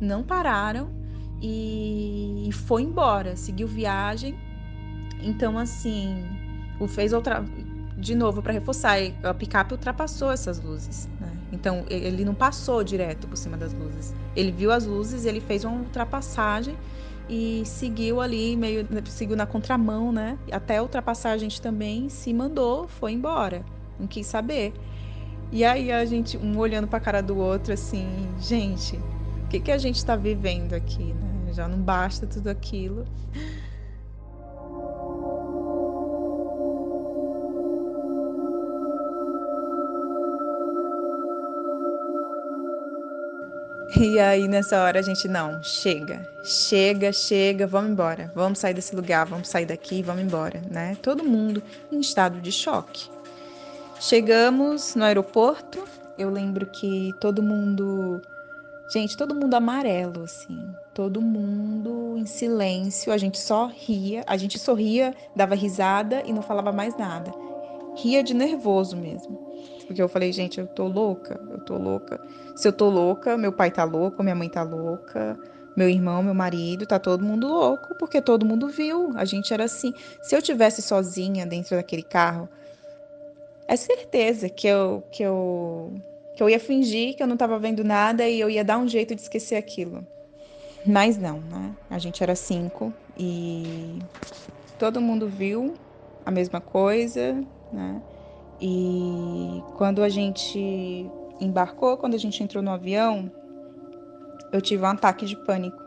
Não 0.00 0.22
pararam 0.22 0.90
e 1.40 2.50
foi 2.52 2.82
embora, 2.82 3.36
seguiu 3.36 3.66
viagem. 3.66 4.34
Então, 5.20 5.58
assim, 5.58 6.24
o 6.78 6.86
fez 6.86 7.12
outra. 7.12 7.44
De 8.02 8.16
novo, 8.16 8.42
para 8.42 8.52
reforçar, 8.52 8.96
a 9.22 9.32
picape 9.32 9.74
ultrapassou 9.74 10.32
essas 10.32 10.60
luzes. 10.60 11.08
Né? 11.20 11.30
Então, 11.52 11.84
ele 11.88 12.24
não 12.24 12.34
passou 12.34 12.82
direto 12.82 13.28
por 13.28 13.36
cima 13.36 13.56
das 13.56 13.72
luzes. 13.72 14.12
Ele 14.34 14.50
viu 14.50 14.72
as 14.72 14.84
luzes, 14.84 15.24
ele 15.24 15.40
fez 15.40 15.62
uma 15.62 15.76
ultrapassagem 15.76 16.76
e 17.28 17.62
seguiu 17.64 18.20
ali, 18.20 18.56
meio 18.56 18.84
seguiu 19.06 19.36
na 19.36 19.46
contramão, 19.46 20.10
né? 20.10 20.36
Até 20.50 20.82
ultrapassar 20.82 21.30
a 21.30 21.38
gente 21.38 21.62
também, 21.62 22.08
se 22.08 22.34
mandou, 22.34 22.88
foi 22.88 23.12
embora. 23.12 23.64
Não 24.00 24.08
quis 24.08 24.26
saber. 24.26 24.72
E 25.52 25.64
aí 25.64 25.92
a 25.92 26.04
gente, 26.04 26.36
um 26.36 26.58
olhando 26.58 26.88
para 26.88 26.98
a 26.98 27.00
cara 27.00 27.22
do 27.22 27.38
outro, 27.38 27.72
assim, 27.72 28.04
gente, 28.40 28.96
o 29.44 29.48
que, 29.48 29.60
que 29.60 29.70
a 29.70 29.78
gente 29.78 29.98
está 29.98 30.16
vivendo 30.16 30.72
aqui, 30.72 31.04
né? 31.04 31.52
Já 31.52 31.68
não 31.68 31.78
basta 31.78 32.26
tudo 32.26 32.48
aquilo. 32.48 33.06
E 43.94 44.18
aí 44.18 44.48
nessa 44.48 44.82
hora 44.82 45.00
a 45.00 45.02
gente 45.02 45.28
não, 45.28 45.62
chega, 45.62 46.26
chega, 46.42 47.12
chega, 47.12 47.66
vamos 47.66 47.90
embora, 47.90 48.32
vamos 48.34 48.58
sair 48.58 48.72
desse 48.72 48.96
lugar, 48.96 49.26
vamos 49.26 49.48
sair 49.48 49.66
daqui, 49.66 50.02
vamos 50.02 50.22
embora, 50.22 50.62
né? 50.70 50.96
Todo 51.02 51.22
mundo 51.22 51.62
em 51.90 52.00
estado 52.00 52.40
de 52.40 52.50
choque. 52.50 53.10
Chegamos 54.00 54.94
no 54.94 55.04
aeroporto, 55.04 55.84
eu 56.18 56.30
lembro 56.30 56.66
que 56.66 57.12
todo 57.20 57.42
mundo. 57.42 58.20
Gente, 58.92 59.16
todo 59.16 59.34
mundo 59.34 59.54
amarelo, 59.54 60.24
assim. 60.24 60.58
Todo 60.92 61.20
mundo 61.20 62.16
em 62.18 62.26
silêncio. 62.26 63.12
A 63.12 63.16
gente 63.16 63.38
só 63.38 63.66
ria. 63.66 64.22
A 64.26 64.36
gente 64.36 64.58
sorria, 64.58 65.14
dava 65.34 65.54
risada 65.54 66.22
e 66.26 66.32
não 66.32 66.42
falava 66.42 66.72
mais 66.72 66.96
nada. 66.98 67.32
Ria 67.96 68.22
de 68.22 68.34
nervoso 68.34 68.96
mesmo. 68.96 69.52
Porque 69.92 70.00
eu 70.00 70.08
falei, 70.08 70.32
gente, 70.32 70.58
eu 70.58 70.66
tô 70.66 70.88
louca, 70.88 71.38
eu 71.50 71.60
tô 71.60 71.76
louca. 71.76 72.18
Se 72.56 72.66
eu 72.66 72.72
tô 72.72 72.88
louca, 72.88 73.36
meu 73.36 73.52
pai 73.52 73.70
tá 73.70 73.84
louco, 73.84 74.22
minha 74.22 74.34
mãe 74.34 74.48
tá 74.48 74.62
louca, 74.62 75.38
meu 75.76 75.86
irmão, 75.86 76.22
meu 76.22 76.32
marido, 76.32 76.86
tá 76.86 76.98
todo 76.98 77.22
mundo 77.22 77.46
louco, 77.46 77.94
porque 77.96 78.22
todo 78.22 78.46
mundo 78.46 78.68
viu. 78.68 79.12
A 79.16 79.26
gente 79.26 79.52
era 79.52 79.64
assim. 79.64 79.92
Se 80.22 80.34
eu 80.34 80.40
tivesse 80.40 80.80
sozinha 80.80 81.44
dentro 81.44 81.76
daquele 81.76 82.02
carro, 82.02 82.48
é 83.68 83.76
certeza 83.76 84.48
que 84.48 84.66
eu, 84.66 85.04
que 85.12 85.22
eu, 85.22 85.92
que 86.34 86.42
eu 86.42 86.48
ia 86.48 86.58
fingir 86.58 87.14
que 87.14 87.22
eu 87.22 87.26
não 87.26 87.34
estava 87.34 87.58
vendo 87.58 87.84
nada 87.84 88.26
e 88.26 88.40
eu 88.40 88.48
ia 88.48 88.64
dar 88.64 88.78
um 88.78 88.88
jeito 88.88 89.14
de 89.14 89.20
esquecer 89.20 89.56
aquilo. 89.56 90.06
Mas 90.86 91.18
não, 91.18 91.38
né? 91.38 91.76
A 91.90 91.98
gente 91.98 92.22
era 92.22 92.34
cinco 92.34 92.94
e 93.14 94.02
todo 94.78 95.02
mundo 95.02 95.28
viu 95.28 95.74
a 96.24 96.30
mesma 96.30 96.62
coisa, 96.62 97.44
né? 97.70 98.02
E 98.64 99.60
quando 99.76 100.04
a 100.04 100.08
gente 100.08 101.10
embarcou, 101.40 101.96
quando 101.96 102.14
a 102.14 102.18
gente 102.18 102.40
entrou 102.44 102.62
no 102.62 102.70
avião, 102.70 103.28
eu 104.52 104.60
tive 104.60 104.84
um 104.84 104.86
ataque 104.86 105.26
de 105.26 105.34
pânico, 105.34 105.82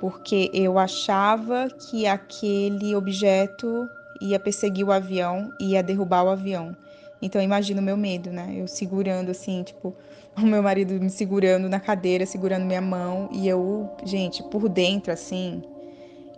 porque 0.00 0.50
eu 0.54 0.78
achava 0.78 1.68
que 1.68 2.06
aquele 2.06 2.96
objeto 2.96 3.86
ia 4.18 4.40
perseguir 4.40 4.86
o 4.86 4.90
avião, 4.90 5.52
ia 5.60 5.82
derrubar 5.82 6.24
o 6.24 6.30
avião. 6.30 6.74
Então 7.20 7.38
eu 7.38 7.44
imagino 7.44 7.82
o 7.82 7.84
meu 7.84 7.98
medo, 7.98 8.30
né? 8.30 8.54
Eu 8.56 8.66
segurando 8.66 9.30
assim, 9.30 9.62
tipo, 9.62 9.94
o 10.38 10.46
meu 10.46 10.62
marido 10.62 10.94
me 10.94 11.10
segurando 11.10 11.68
na 11.68 11.78
cadeira, 11.78 12.24
segurando 12.24 12.64
minha 12.64 12.80
mão, 12.80 13.28
e 13.30 13.46
eu, 13.46 13.90
gente, 14.06 14.42
por 14.44 14.70
dentro, 14.70 15.12
assim, 15.12 15.62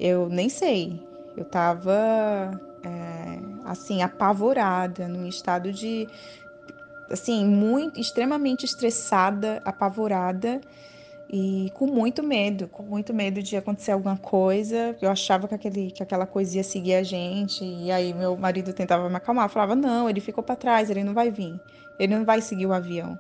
eu 0.01 0.29
nem 0.29 0.49
sei. 0.49 1.01
Eu 1.37 1.45
tava, 1.45 2.51
assim, 3.73 4.03
apavorada, 4.03 5.09
num 5.09 5.27
estado 5.27 5.73
de. 5.73 6.09
assim, 7.11 7.45
muito, 7.45 8.01
extremamente 8.01 8.65
estressada, 8.65 9.61
apavorada 9.65 10.61
e 11.33 11.73
com 11.75 11.87
muito 11.87 12.23
medo, 12.23 12.69
com 12.69 12.83
muito 12.83 13.15
medo 13.15 13.43
de 13.43 13.57
acontecer 13.57 13.93
alguma 13.93 14.19
coisa. 14.19 14.95
Eu 15.01 15.11
achava 15.11 15.49
que, 15.49 15.55
aquele, 15.55 15.91
que 15.91 16.03
aquela 16.03 16.27
coisa 16.27 16.59
ia 16.59 16.63
seguir 16.63 16.95
a 16.95 17.03
gente, 17.03 17.65
e 17.65 17.91
aí 17.91 18.13
meu 18.13 18.37
marido 18.37 18.73
tentava 18.75 19.09
me 19.09 19.17
acalmar, 19.17 19.49
falava: 19.49 19.75
não, 19.75 20.11
ele 20.11 20.21
ficou 20.21 20.45
para 20.45 20.55
trás, 20.57 20.91
ele 20.91 21.03
não 21.03 21.15
vai 21.15 21.31
vir, 21.31 21.59
ele 21.99 22.15
não 22.15 22.25
vai 22.25 22.43
seguir 22.43 22.67
o 22.67 22.73
avião. 22.73 23.19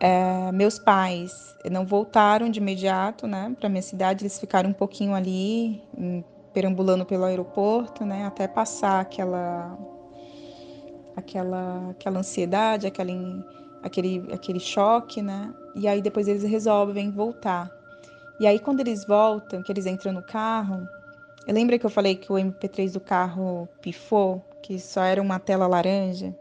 É, 0.00 0.50
meus 0.52 0.78
pais 0.78 1.54
não 1.70 1.86
voltaram 1.86 2.50
de 2.50 2.58
imediato 2.58 3.26
né, 3.26 3.54
para 3.60 3.68
minha 3.68 3.82
cidade, 3.82 4.22
eles 4.22 4.40
ficaram 4.40 4.70
um 4.70 4.72
pouquinho 4.72 5.14
ali, 5.14 5.80
perambulando 6.54 7.04
pelo 7.04 7.24
aeroporto, 7.24 8.06
né, 8.06 8.24
até 8.24 8.46
passar 8.46 9.00
aquela 9.00 9.76
aquela, 11.16 11.90
aquela 11.90 12.18
ansiedade, 12.20 12.86
aquele, 12.86 13.44
aquele, 13.82 14.32
aquele 14.32 14.60
choque, 14.60 15.22
né? 15.22 15.52
E 15.74 15.86
aí 15.86 16.00
depois 16.02 16.28
eles 16.28 16.42
resolvem 16.42 17.10
voltar. 17.10 17.70
E 18.40 18.46
aí 18.46 18.58
quando 18.58 18.80
eles 18.80 19.04
voltam, 19.04 19.62
que 19.62 19.70
eles 19.70 19.86
entram 19.86 20.12
no 20.12 20.22
carro, 20.22 20.86
eu 21.46 21.54
lembro 21.54 21.78
que 21.78 21.86
eu 21.86 21.90
falei 21.90 22.16
que 22.16 22.32
o 22.32 22.36
MP3 22.36 22.92
do 22.92 23.00
carro 23.00 23.68
pifou, 23.80 24.42
que 24.62 24.78
só 24.78 25.02
era 25.02 25.20
uma 25.20 25.38
tela 25.38 25.66
laranja. 25.66 26.34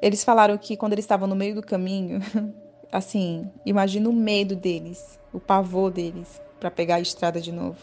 Eles 0.00 0.24
falaram 0.24 0.56
que 0.58 0.76
quando 0.76 0.92
eles 0.92 1.04
estavam 1.04 1.28
no 1.28 1.36
meio 1.36 1.54
do 1.54 1.62
caminho, 1.62 2.20
assim, 2.90 3.50
imagina 3.64 4.08
o 4.08 4.12
medo 4.12 4.56
deles, 4.56 5.18
o 5.32 5.40
pavor 5.40 5.90
deles 5.90 6.40
para 6.58 6.70
pegar 6.70 6.96
a 6.96 7.00
estrada 7.00 7.40
de 7.40 7.52
novo. 7.52 7.78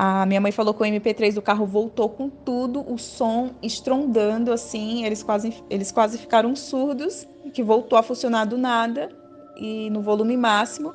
A 0.00 0.24
minha 0.26 0.40
mãe 0.40 0.52
falou 0.52 0.72
que 0.72 0.80
o 0.80 0.86
MP3 0.86 1.34
do 1.34 1.42
carro 1.42 1.66
voltou 1.66 2.08
com 2.08 2.30
tudo, 2.30 2.88
o 2.88 2.96
som 2.96 3.50
estrondando 3.60 4.52
assim, 4.52 5.04
eles 5.04 5.24
quase, 5.24 5.52
eles 5.68 5.90
quase 5.90 6.16
ficaram 6.16 6.54
surdos, 6.54 7.26
que 7.52 7.64
voltou 7.64 7.98
a 7.98 8.02
funcionar 8.04 8.44
do 8.44 8.56
nada 8.56 9.08
e 9.56 9.90
no 9.90 10.00
volume 10.00 10.36
máximo. 10.36 10.94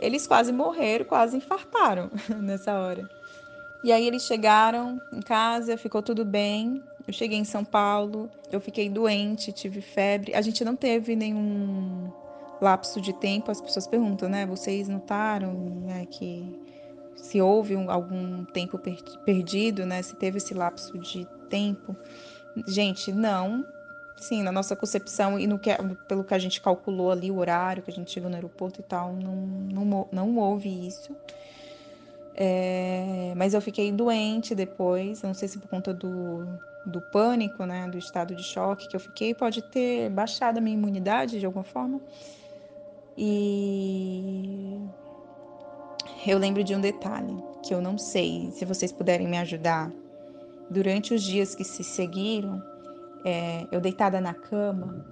Eles 0.00 0.26
quase 0.26 0.52
morreram, 0.52 1.04
quase 1.04 1.36
infartaram 1.36 2.10
nessa 2.42 2.76
hora. 2.76 3.08
E 3.84 3.92
aí 3.92 4.08
eles 4.08 4.24
chegaram 4.24 5.00
em 5.12 5.20
casa, 5.20 5.76
ficou 5.76 6.02
tudo 6.02 6.24
bem. 6.24 6.82
Eu 7.06 7.12
cheguei 7.12 7.38
em 7.38 7.44
São 7.44 7.64
Paulo, 7.64 8.28
eu 8.50 8.60
fiquei 8.60 8.90
doente, 8.90 9.52
tive 9.52 9.80
febre. 9.80 10.34
A 10.34 10.40
gente 10.42 10.64
não 10.64 10.74
teve 10.74 11.14
nenhum 11.14 12.10
lapso 12.60 13.00
de 13.00 13.12
tempo. 13.12 13.52
As 13.52 13.60
pessoas 13.60 13.86
perguntam, 13.86 14.28
né? 14.28 14.44
Vocês 14.46 14.88
notaram 14.88 15.52
né, 15.86 16.06
que 16.10 16.58
se 17.20 17.40
houve 17.40 17.76
um, 17.76 17.90
algum 17.90 18.44
tempo 18.44 18.78
per 18.78 19.02
perdido, 19.24 19.84
né? 19.86 20.02
Se 20.02 20.16
teve 20.16 20.38
esse 20.38 20.54
lapso 20.54 20.98
de 20.98 21.26
tempo. 21.48 21.96
Gente, 22.66 23.12
não. 23.12 23.64
Sim, 24.16 24.42
na 24.42 24.52
nossa 24.52 24.76
concepção 24.76 25.38
e 25.38 25.46
que, 25.58 25.70
pelo 26.06 26.24
que 26.24 26.34
a 26.34 26.38
gente 26.38 26.60
calculou 26.60 27.10
ali, 27.10 27.30
o 27.30 27.38
horário 27.38 27.82
que 27.82 27.90
a 27.90 27.94
gente 27.94 28.10
chegou 28.10 28.28
no 28.28 28.36
aeroporto 28.36 28.80
e 28.80 28.82
tal, 28.82 29.14
não, 29.14 29.34
não, 29.34 30.08
não 30.12 30.36
houve 30.36 30.86
isso. 30.86 31.16
É, 32.34 33.32
mas 33.36 33.54
eu 33.54 33.60
fiquei 33.60 33.90
doente 33.90 34.54
depois, 34.54 35.22
não 35.22 35.34
sei 35.34 35.48
se 35.48 35.58
por 35.58 35.68
conta 35.68 35.92
do, 35.94 36.46
do 36.84 37.00
pânico, 37.00 37.64
né, 37.64 37.88
do 37.88 37.98
estado 37.98 38.34
de 38.34 38.42
choque 38.42 38.88
que 38.88 38.96
eu 38.96 39.00
fiquei, 39.00 39.34
pode 39.34 39.62
ter 39.62 40.10
baixado 40.10 40.58
a 40.58 40.60
minha 40.60 40.76
imunidade 40.76 41.40
de 41.40 41.46
alguma 41.46 41.64
forma. 41.64 42.00
E 43.16 44.78
eu 46.26 46.38
lembro 46.38 46.62
de 46.62 46.74
um 46.74 46.80
detalhe 46.80 47.42
que 47.62 47.74
eu 47.74 47.80
não 47.80 47.96
sei 47.96 48.50
se 48.52 48.64
vocês 48.64 48.92
puderem 48.92 49.28
me 49.28 49.38
ajudar. 49.38 49.90
Durante 50.68 51.14
os 51.14 51.22
dias 51.22 51.54
que 51.54 51.64
se 51.64 51.82
seguiram, 51.82 52.62
é, 53.24 53.66
eu 53.72 53.80
deitada 53.80 54.20
na 54.20 54.34
cama 54.34 55.04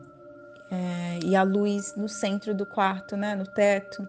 é, 0.71 1.19
e 1.25 1.35
a 1.35 1.43
luz 1.43 1.95
no 1.97 2.09
centro 2.09 2.55
do 2.55 2.67
quarto, 2.67 3.17
né, 3.17 3.35
no 3.35 3.47
teto, 3.47 4.07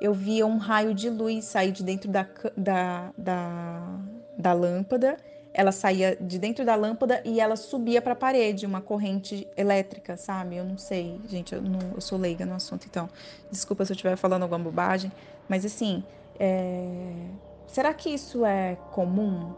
eu 0.00 0.14
via 0.14 0.46
um 0.46 0.58
raio 0.58 0.94
de 0.94 1.10
luz 1.10 1.44
sair 1.44 1.72
de 1.72 1.82
dentro 1.82 2.10
da, 2.10 2.26
da, 2.56 3.12
da, 3.16 3.98
da 4.36 4.52
lâmpada. 4.52 5.16
Ela 5.52 5.72
saía 5.72 6.16
de 6.20 6.38
dentro 6.38 6.64
da 6.64 6.76
lâmpada 6.76 7.20
e 7.24 7.40
ela 7.40 7.56
subia 7.56 8.00
para 8.00 8.12
a 8.12 8.16
parede, 8.16 8.64
uma 8.64 8.80
corrente 8.80 9.48
elétrica, 9.56 10.16
sabe? 10.16 10.56
Eu 10.56 10.64
não 10.64 10.78
sei, 10.78 11.20
gente, 11.28 11.54
eu, 11.54 11.60
não, 11.60 11.80
eu 11.94 12.00
sou 12.00 12.18
leiga 12.18 12.46
no 12.46 12.54
assunto, 12.54 12.86
então 12.88 13.08
desculpa 13.50 13.84
se 13.84 13.92
eu 13.92 13.94
estiver 13.94 14.16
falando 14.16 14.42
alguma 14.42 14.60
bobagem, 14.60 15.10
mas 15.48 15.64
assim, 15.64 16.04
é... 16.38 17.26
Será 17.66 17.92
que 17.92 18.10
isso 18.10 18.44
é 18.44 18.76
comum? 18.92 19.54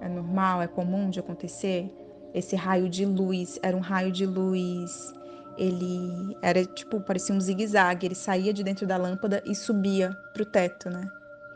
É 0.00 0.08
normal? 0.08 0.62
É 0.62 0.66
comum 0.66 1.08
de 1.08 1.20
acontecer? 1.20 1.90
Esse 2.34 2.54
raio 2.54 2.88
de 2.88 3.06
luz 3.06 3.58
era 3.62 3.76
um 3.76 3.80
raio 3.80 4.12
de 4.12 4.26
luz. 4.26 5.14
Ele 5.56 6.36
era 6.42 6.64
tipo, 6.64 7.00
parecia 7.00 7.34
um 7.34 7.40
zigue-zague. 7.40 8.06
Ele 8.06 8.14
saía 8.14 8.52
de 8.52 8.62
dentro 8.62 8.86
da 8.86 8.96
lâmpada 8.96 9.42
e 9.46 9.54
subia 9.54 10.10
para 10.32 10.42
o 10.42 10.46
teto, 10.46 10.90
né? 10.90 11.08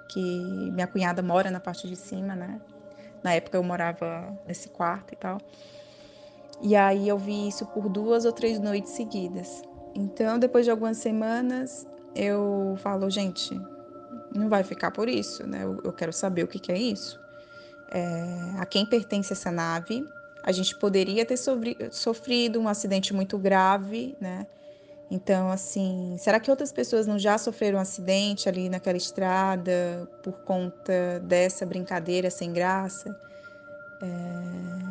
Que 0.08 0.70
minha 0.72 0.86
cunhada 0.86 1.22
mora 1.22 1.50
na 1.50 1.60
parte 1.60 1.86
de 1.86 1.96
cima, 1.96 2.34
né? 2.34 2.60
Na 3.22 3.34
época 3.34 3.58
eu 3.58 3.62
morava 3.62 4.32
nesse 4.46 4.70
quarto 4.70 5.12
e 5.12 5.16
tal. 5.16 5.38
E 6.62 6.76
aí 6.76 7.08
eu 7.08 7.18
vi 7.18 7.48
isso 7.48 7.66
por 7.66 7.88
duas 7.88 8.24
ou 8.24 8.32
três 8.32 8.58
noites 8.58 8.92
seguidas. 8.92 9.62
Então, 9.94 10.38
depois 10.38 10.64
de 10.64 10.70
algumas 10.70 10.98
semanas, 10.98 11.86
eu 12.14 12.74
falo, 12.78 13.10
gente, 13.10 13.58
não 14.34 14.48
vai 14.48 14.62
ficar 14.62 14.90
por 14.90 15.08
isso, 15.08 15.46
né? 15.46 15.64
Eu, 15.64 15.80
eu 15.84 15.92
quero 15.92 16.12
saber 16.12 16.44
o 16.44 16.48
que, 16.48 16.58
que 16.58 16.72
é 16.72 16.78
isso. 16.78 17.20
É, 17.90 18.54
a 18.58 18.66
quem 18.66 18.86
pertence 18.86 19.32
essa 19.32 19.50
nave? 19.50 20.06
A 20.42 20.52
gente 20.52 20.74
poderia 20.76 21.24
ter 21.26 21.36
sofrido 21.90 22.60
um 22.60 22.68
acidente 22.68 23.12
muito 23.12 23.36
grave, 23.36 24.16
né? 24.20 24.46
Então, 25.10 25.50
assim, 25.50 26.14
será 26.18 26.38
que 26.38 26.50
outras 26.50 26.70
pessoas 26.70 27.06
não 27.06 27.18
já 27.18 27.36
sofreram 27.36 27.78
um 27.78 27.82
acidente 27.82 28.48
ali 28.48 28.68
naquela 28.68 28.96
estrada 28.96 30.08
por 30.22 30.34
conta 30.44 31.20
dessa 31.24 31.66
brincadeira 31.66 32.30
sem 32.30 32.52
graça? 32.52 33.14
É... 34.00 34.89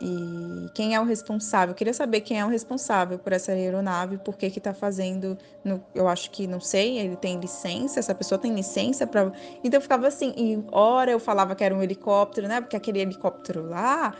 E 0.00 0.70
quem 0.72 0.94
é 0.94 1.00
o 1.00 1.04
responsável? 1.04 1.72
Eu 1.72 1.76
queria 1.76 1.92
saber 1.92 2.22
quem 2.22 2.40
é 2.40 2.44
o 2.44 2.48
responsável 2.48 3.18
por 3.18 3.34
essa 3.34 3.52
aeronave, 3.52 4.16
por 4.16 4.38
que 4.38 4.48
que 4.48 4.58
tá 4.58 4.72
fazendo, 4.72 5.36
no, 5.62 5.84
eu 5.94 6.08
acho 6.08 6.30
que, 6.30 6.46
não 6.46 6.58
sei, 6.58 6.98
ele 6.98 7.16
tem 7.16 7.38
licença, 7.38 8.00
essa 8.00 8.14
pessoa 8.14 8.38
tem 8.38 8.54
licença 8.54 9.06
para... 9.06 9.30
Então 9.62 9.76
eu 9.76 9.82
ficava 9.82 10.08
assim, 10.08 10.32
e 10.36 10.64
hora 10.72 11.10
eu 11.10 11.20
falava 11.20 11.54
que 11.54 11.62
era 11.62 11.74
um 11.74 11.82
helicóptero, 11.82 12.48
né, 12.48 12.62
porque 12.62 12.76
aquele 12.76 13.00
helicóptero 13.00 13.68
lá, 13.68 14.14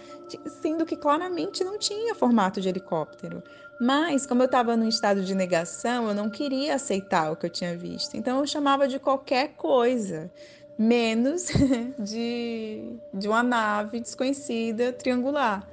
sendo 0.60 0.84
que 0.84 0.96
claramente 0.96 1.64
não 1.64 1.78
tinha 1.78 2.14
formato 2.14 2.60
de 2.60 2.68
helicóptero. 2.68 3.42
Mas, 3.80 4.26
como 4.26 4.42
eu 4.42 4.46
estava 4.46 4.76
num 4.76 4.88
estado 4.88 5.24
de 5.24 5.34
negação, 5.34 6.08
eu 6.08 6.14
não 6.14 6.28
queria 6.28 6.74
aceitar 6.74 7.32
o 7.32 7.36
que 7.36 7.46
eu 7.46 7.50
tinha 7.50 7.74
visto. 7.74 8.14
Então 8.14 8.38
eu 8.38 8.46
chamava 8.46 8.86
de 8.86 8.98
qualquer 8.98 9.54
coisa 9.56 10.30
menos 10.78 11.48
de, 11.98 12.96
de 13.12 13.28
uma 13.28 13.42
nave 13.42 14.00
desconhecida 14.00 14.92
triangular. 14.92 15.66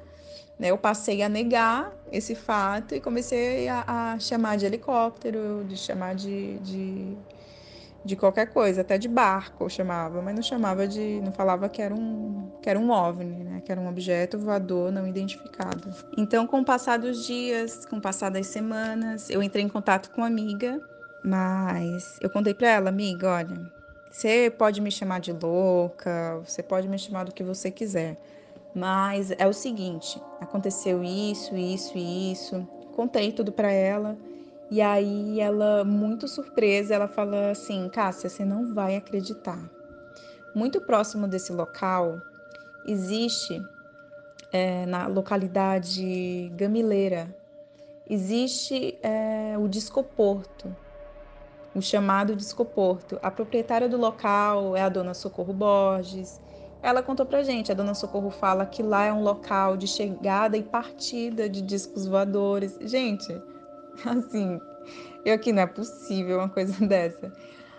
Né? 0.59 0.71
Eu 0.71 0.77
passei 0.77 1.21
a 1.21 1.29
negar 1.29 1.93
esse 2.11 2.35
fato 2.35 2.95
e 2.95 3.01
comecei 3.01 3.67
a, 3.67 3.83
a 4.13 4.19
chamar 4.19 4.57
de 4.57 4.65
helicóptero, 4.65 5.63
de 5.67 5.77
chamar 5.77 6.15
de, 6.15 6.57
de, 6.59 7.17
de, 8.03 8.15
qualquer 8.15 8.47
coisa, 8.47 8.81
até 8.81 8.97
de 8.97 9.07
barco 9.07 9.65
eu 9.65 9.69
chamava, 9.69 10.21
mas 10.21 10.33
não 10.35 10.41
chamava 10.41 10.87
de. 10.87 11.21
não 11.21 11.31
falava 11.31 11.69
que 11.69 11.81
era 11.81 11.93
um, 11.93 12.51
que 12.61 12.69
era 12.69 12.79
um 12.79 12.89
OVNI, 12.89 13.43
né? 13.43 13.61
que 13.63 13.71
era 13.71 13.79
um 13.79 13.87
objeto 13.87 14.39
voador 14.39 14.91
não 14.91 15.07
identificado. 15.07 15.93
Então, 16.17 16.47
com 16.47 16.61
o 16.61 16.65
passar 16.65 16.97
dos 16.97 17.25
dias, 17.25 17.85
com 17.85 17.97
o 17.97 18.01
passar 18.01 18.29
das 18.29 18.47
semanas, 18.47 19.29
eu 19.29 19.43
entrei 19.43 19.63
em 19.63 19.69
contato 19.69 20.09
com 20.11 20.21
uma 20.21 20.27
amiga, 20.27 20.81
mas 21.23 22.17
eu 22.19 22.29
contei 22.29 22.53
para 22.53 22.69
ela, 22.69 22.89
amiga, 22.89 23.29
olha 23.29 23.76
você 24.17 24.49
pode 24.49 24.81
me 24.81 24.89
chamar 24.89 25.19
de 25.19 25.31
louca, 25.31 26.41
você 26.43 26.63
pode 26.63 26.87
me 26.87 26.97
chamar 26.97 27.25
do 27.25 27.31
que 27.31 27.43
você 27.43 27.69
quiser. 27.69 28.17
Mas 28.73 29.29
é 29.29 29.45
o 29.45 29.53
seguinte, 29.53 30.19
aconteceu 30.41 31.03
isso, 31.03 31.55
isso 31.55 31.95
e 31.95 32.31
isso. 32.31 32.67
Contei 32.95 33.31
tudo 33.31 33.51
para 33.51 33.71
ela. 33.71 34.17
E 34.71 34.81
aí 34.81 35.39
ela, 35.39 35.85
muito 35.85 36.27
surpresa, 36.27 36.95
ela 36.95 37.07
fala 37.07 37.51
assim: 37.51 37.87
"Cássia, 37.89 38.27
você 38.27 38.43
não 38.43 38.73
vai 38.73 38.95
acreditar. 38.95 39.59
Muito 40.55 40.81
próximo 40.81 41.27
desse 41.27 41.53
local 41.53 42.19
existe 42.87 43.63
é, 44.51 44.87
na 44.87 45.05
localidade 45.05 46.51
Gamileira, 46.55 47.29
existe 48.09 48.97
é, 49.03 49.55
o 49.59 49.67
Discoporto 49.67 50.75
o 51.77 51.81
chamado 51.81 52.35
Discoporto. 52.35 53.19
A 53.21 53.29
proprietária 53.29 53.87
do 53.87 53.97
local 53.97 54.75
é 54.75 54.81
a 54.81 54.89
dona 54.89 55.13
Socorro 55.13 55.53
Borges. 55.53 56.41
Ela 56.81 57.03
contou 57.03 57.25
pra 57.25 57.43
gente, 57.43 57.71
a 57.71 57.75
dona 57.75 57.93
Socorro 57.93 58.31
fala 58.31 58.65
que 58.65 58.81
lá 58.81 59.05
é 59.05 59.13
um 59.13 59.21
local 59.21 59.77
de 59.77 59.87
chegada 59.87 60.57
e 60.57 60.63
partida 60.63 61.47
de 61.47 61.61
discos 61.61 62.07
voadores. 62.07 62.77
Gente, 62.81 63.27
assim, 64.05 64.59
eu 65.23 65.35
aqui 65.35 65.51
não 65.51 65.61
é 65.61 65.67
possível 65.67 66.39
uma 66.39 66.49
coisa 66.49 66.73
dessa. 66.85 67.31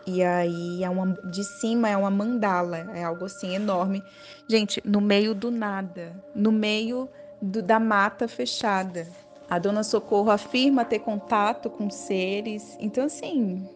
E 0.06 0.22
aí 0.22 0.84
é 0.84 0.88
uma 0.88 1.12
de 1.24 1.42
cima 1.42 1.88
é 1.88 1.96
uma 1.96 2.10
mandala, 2.10 2.78
é 2.94 3.02
algo 3.02 3.24
assim 3.24 3.54
enorme. 3.54 4.02
Gente, 4.48 4.80
no 4.84 5.00
meio 5.00 5.34
do 5.34 5.50
nada, 5.50 6.14
no 6.34 6.52
meio 6.52 7.08
do, 7.42 7.60
da 7.60 7.80
mata 7.80 8.28
fechada. 8.28 9.08
A 9.50 9.58
dona 9.58 9.82
Socorro 9.82 10.30
afirma 10.30 10.84
ter 10.84 11.00
contato 11.00 11.68
com 11.68 11.90
seres. 11.90 12.76
Então, 12.78 13.04
assim. 13.04 13.68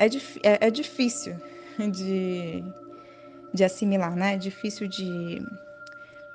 É, 0.00 0.06
é, 0.42 0.68
é 0.68 0.70
difícil 0.70 1.36
de, 1.78 2.64
de 3.52 3.64
assimilar, 3.64 4.16
né? 4.16 4.34
É 4.34 4.38
difícil 4.38 4.88
de. 4.88 5.46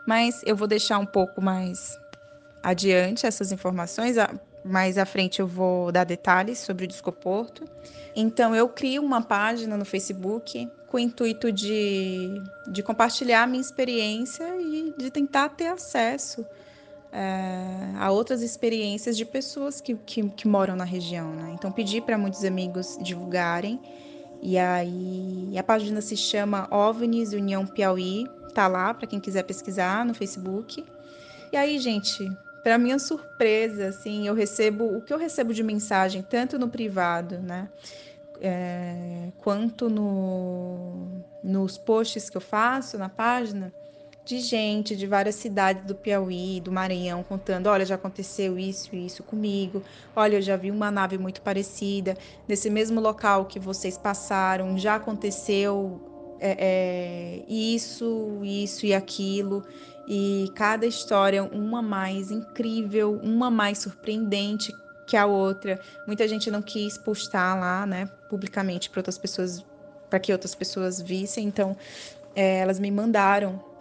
Mas 0.05 0.43
eu 0.45 0.55
vou 0.55 0.67
deixar 0.67 0.99
um 0.99 1.05
pouco 1.05 1.41
mais 1.41 1.99
adiante 2.61 3.25
essas 3.25 3.51
informações. 3.51 4.17
Mais 4.63 4.99
à 4.99 5.05
frente 5.05 5.39
eu 5.39 5.47
vou 5.47 5.91
dar 5.91 6.03
detalhes 6.03 6.59
sobre 6.59 6.85
o 6.85 6.87
Discoporto. 6.87 7.63
Então, 8.15 8.55
eu 8.55 8.69
crio 8.69 9.03
uma 9.03 9.21
página 9.21 9.75
no 9.75 9.83
Facebook 9.83 10.69
com 10.87 10.97
o 10.97 10.99
intuito 10.99 11.51
de, 11.51 12.41
de 12.67 12.83
compartilhar 12.83 13.47
minha 13.47 13.59
experiência 13.59 14.45
e 14.61 14.93
de 14.95 15.09
tentar 15.09 15.49
ter 15.49 15.67
acesso 15.67 16.45
é, 17.15 17.97
a 17.97 18.11
outras 18.11 18.41
experiências 18.41 19.15
de 19.15 19.23
pessoas 19.23 19.79
que, 19.79 19.95
que, 19.95 20.27
que 20.29 20.47
moram 20.47 20.75
na 20.75 20.83
região. 20.83 21.33
Né? 21.33 21.51
Então, 21.53 21.71
pedi 21.71 22.01
para 22.01 22.17
muitos 22.17 22.43
amigos 22.43 22.97
divulgarem. 23.01 23.79
E 24.41 24.57
aí, 24.57 25.57
a 25.57 25.63
página 25.63 26.01
se 26.01 26.17
chama 26.17 26.67
OVNIs 26.69 27.31
União 27.31 27.65
Piauí. 27.65 28.27
Tá 28.53 28.67
lá 28.67 28.93
para 28.93 29.07
quem 29.07 29.19
quiser 29.19 29.43
pesquisar 29.43 30.05
no 30.05 30.13
Facebook. 30.13 30.83
E 31.53 31.55
aí, 31.55 31.79
gente, 31.79 32.29
para 32.61 32.77
minha 32.77 32.99
surpresa, 32.99 33.87
assim, 33.87 34.27
eu 34.27 34.33
recebo 34.33 34.97
o 34.97 35.01
que 35.01 35.13
eu 35.13 35.17
recebo 35.17 35.53
de 35.53 35.63
mensagem 35.63 36.21
tanto 36.21 36.59
no 36.59 36.67
privado, 36.67 37.37
né, 37.37 37.69
é, 38.41 39.29
quanto 39.37 39.89
no, 39.89 41.21
nos 41.43 41.77
posts 41.77 42.29
que 42.29 42.35
eu 42.35 42.41
faço 42.41 42.97
na 42.97 43.07
página, 43.07 43.71
de 44.25 44.39
gente 44.39 44.95
de 44.95 45.05
várias 45.05 45.35
cidades 45.35 45.85
do 45.85 45.93
Piauí, 45.93 46.59
do 46.59 46.71
Maranhão, 46.71 47.23
contando: 47.23 47.67
olha, 47.67 47.85
já 47.85 47.95
aconteceu 47.95 48.57
isso 48.57 48.95
e 48.95 49.05
isso 49.05 49.21
comigo, 49.21 49.83
olha, 50.15 50.37
eu 50.37 50.41
já 50.41 50.57
vi 50.57 50.71
uma 50.71 50.89
nave 50.89 51.17
muito 51.17 51.41
parecida, 51.41 52.17
nesse 52.47 52.69
mesmo 52.69 52.99
local 52.99 53.45
que 53.45 53.59
vocês 53.59 53.97
passaram, 53.97 54.77
já 54.77 54.95
aconteceu 54.95 56.01
é, 56.39 56.57
é, 56.59 57.43
isso, 57.47 58.41
isso 58.43 58.85
e 58.85 58.93
aquilo. 58.93 59.63
E 60.07 60.51
cada 60.55 60.85
história, 60.85 61.43
uma 61.43 61.81
mais 61.81 62.29
incrível, 62.29 63.19
uma 63.23 63.49
mais 63.49 63.79
surpreendente, 63.79 64.71
que 65.07 65.17
a 65.17 65.25
outra. 65.25 65.79
Muita 66.05 66.27
gente 66.27 66.49
não 66.51 66.61
quis 66.61 66.97
postar 66.97 67.55
lá, 67.55 67.85
né, 67.85 68.09
publicamente 68.29 68.89
para 68.89 68.99
outras 68.99 69.17
pessoas, 69.17 69.65
para 70.09 70.19
que 70.19 70.31
outras 70.31 70.53
pessoas 70.53 71.01
vissem. 71.01 71.47
Então, 71.47 71.75
é, 72.35 72.59
elas 72.59 72.79
me 72.79 72.91
mandaram 72.91 73.74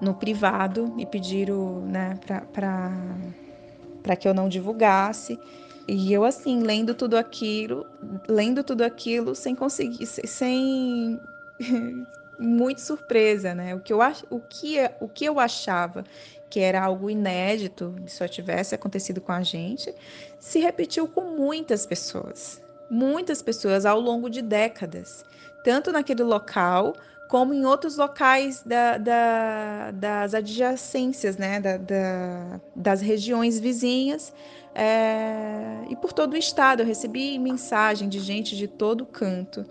no 0.00 0.14
privado 0.14 0.94
e 0.98 1.06
pediram, 1.06 1.80
né, 1.80 2.18
para 2.52 4.16
que 4.16 4.28
eu 4.28 4.34
não 4.34 4.48
divulgasse. 4.48 5.38
E 5.86 6.12
eu 6.12 6.24
assim, 6.24 6.62
lendo 6.62 6.94
tudo 6.94 7.16
aquilo, 7.16 7.86
lendo 8.28 8.62
tudo 8.62 8.82
aquilo 8.82 9.34
sem 9.34 9.54
conseguir 9.54 10.06
sem 10.06 11.18
muito 12.38 12.80
surpresa, 12.80 13.54
né? 13.54 13.74
O 13.74 13.80
que 13.80 13.92
eu 13.92 14.00
o 14.30 14.38
que 14.38 14.76
o 15.00 15.08
que 15.08 15.24
eu 15.24 15.40
achava 15.40 16.04
que 16.50 16.60
era 16.60 16.82
algo 16.82 17.10
inédito, 17.10 17.94
se 18.06 18.16
só 18.16 18.28
tivesse 18.28 18.74
acontecido 18.74 19.20
com 19.20 19.32
a 19.32 19.42
gente, 19.42 19.94
se 20.38 20.58
repetiu 20.60 21.06
com 21.06 21.22
muitas 21.22 21.84
pessoas. 21.84 22.60
Muitas 22.90 23.42
pessoas 23.42 23.84
ao 23.84 24.00
longo 24.00 24.30
de 24.30 24.40
décadas, 24.40 25.24
tanto 25.62 25.92
naquele 25.92 26.22
local 26.22 26.94
como 27.28 27.52
em 27.52 27.64
outros 27.66 27.96
locais 27.96 28.62
da, 28.62 28.96
da, 28.96 29.90
das 29.92 30.34
adjacências, 30.34 31.36
né, 31.36 31.60
da, 31.60 31.76
da, 31.76 32.60
das 32.74 33.00
regiões 33.00 33.60
vizinhas 33.60 34.32
é, 34.74 35.84
e 35.90 35.96
por 35.96 36.12
todo 36.12 36.32
o 36.32 36.36
estado. 36.36 36.80
Eu 36.80 36.86
recebi 36.86 37.38
mensagem 37.38 38.08
de 38.08 38.18
gente 38.18 38.56
de 38.56 38.66
todo 38.66 39.04
canto 39.04 39.66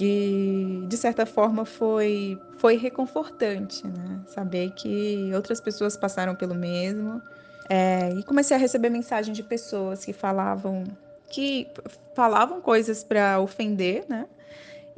e 0.00 0.84
de 0.88 0.96
certa 0.96 1.26
forma 1.26 1.64
foi 1.64 2.40
foi 2.56 2.76
reconfortante, 2.76 3.86
né? 3.86 4.20
Saber 4.26 4.72
que 4.72 5.30
outras 5.34 5.60
pessoas 5.60 5.96
passaram 5.96 6.34
pelo 6.34 6.54
mesmo. 6.54 7.22
É, 7.68 8.10
e 8.14 8.22
comecei 8.22 8.56
a 8.56 8.58
receber 8.58 8.88
mensagem 8.88 9.32
de 9.32 9.42
pessoas 9.42 10.04
que 10.04 10.12
falavam 10.12 10.84
que 11.28 11.68
falavam 12.14 12.60
coisas 12.60 13.04
para 13.04 13.38
ofender, 13.40 14.04
né? 14.08 14.26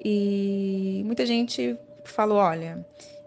E 0.03 1.03
muita 1.05 1.27
gente 1.27 1.77
falou, 2.05 2.39
olha, 2.39 2.85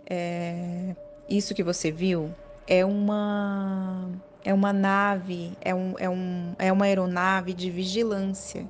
é, 0.09 0.95
isso 1.30 1.53
que 1.53 1.63
você 1.63 1.91
viu 1.91 2.34
é 2.67 2.84
uma 2.84 4.09
é 4.45 4.53
uma 4.53 4.74
nave, 4.74 5.53
é, 5.61 5.74
um, 5.74 5.95
é, 5.97 6.09
um, 6.09 6.53
é 6.59 6.71
uma 6.71 6.86
aeronave 6.86 7.53
de 7.53 7.69
vigilância 7.69 8.67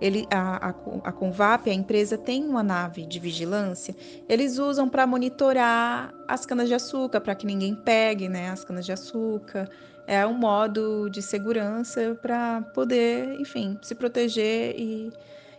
ele, 0.00 0.26
a, 0.30 0.68
a, 0.68 0.74
a 1.04 1.12
Convap, 1.12 1.68
a 1.70 1.72
empresa, 1.72 2.18
tem 2.18 2.44
uma 2.44 2.62
nave 2.62 3.06
de 3.06 3.18
vigilância. 3.18 3.94
Eles 4.28 4.58
usam 4.58 4.88
para 4.88 5.06
monitorar 5.06 6.12
as 6.28 6.44
canas-de-açúcar, 6.44 7.20
para 7.20 7.34
que 7.34 7.46
ninguém 7.46 7.74
pegue 7.74 8.28
né, 8.28 8.50
as 8.50 8.64
canas-de-açúcar. 8.64 9.68
É 10.06 10.26
um 10.26 10.34
modo 10.34 11.08
de 11.08 11.22
segurança 11.22 12.16
para 12.20 12.62
poder, 12.74 13.40
enfim, 13.40 13.78
se 13.82 13.94
proteger. 13.94 14.74
E 14.78 15.12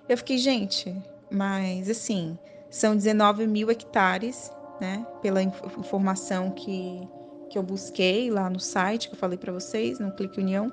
eu 0.08 0.18
fiquei, 0.18 0.38
gente, 0.38 0.96
mas 1.30 1.90
assim, 1.90 2.38
são 2.70 2.96
19 2.96 3.48
mil 3.48 3.70
hectares, 3.70 4.52
né? 4.80 5.06
Pela 5.22 5.42
informação 5.42 6.52
que, 6.52 7.08
que 7.50 7.58
eu 7.58 7.64
busquei 7.64 8.30
lá 8.30 8.50
no 8.50 8.60
site, 8.60 9.10
que 9.10 9.16
eu 9.16 9.20
falei 9.20 9.38
para 9.38 9.52
vocês, 9.52 10.00
no 10.00 10.12
Clique 10.12 10.40
União. 10.40 10.72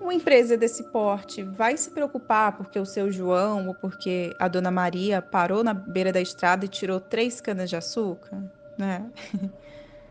Uma 0.00 0.14
empresa 0.14 0.56
desse 0.56 0.84
porte 0.84 1.42
vai 1.42 1.76
se 1.76 1.90
preocupar 1.90 2.56
porque 2.56 2.78
o 2.78 2.86
seu 2.86 3.10
João 3.10 3.68
ou 3.68 3.74
porque 3.74 4.34
a 4.38 4.46
dona 4.46 4.70
Maria 4.70 5.20
parou 5.20 5.64
na 5.64 5.74
beira 5.74 6.12
da 6.12 6.20
estrada 6.20 6.64
e 6.64 6.68
tirou 6.68 7.00
três 7.00 7.40
canas 7.40 7.68
de 7.68 7.76
açúcar, 7.76 8.42
né? 8.78 9.04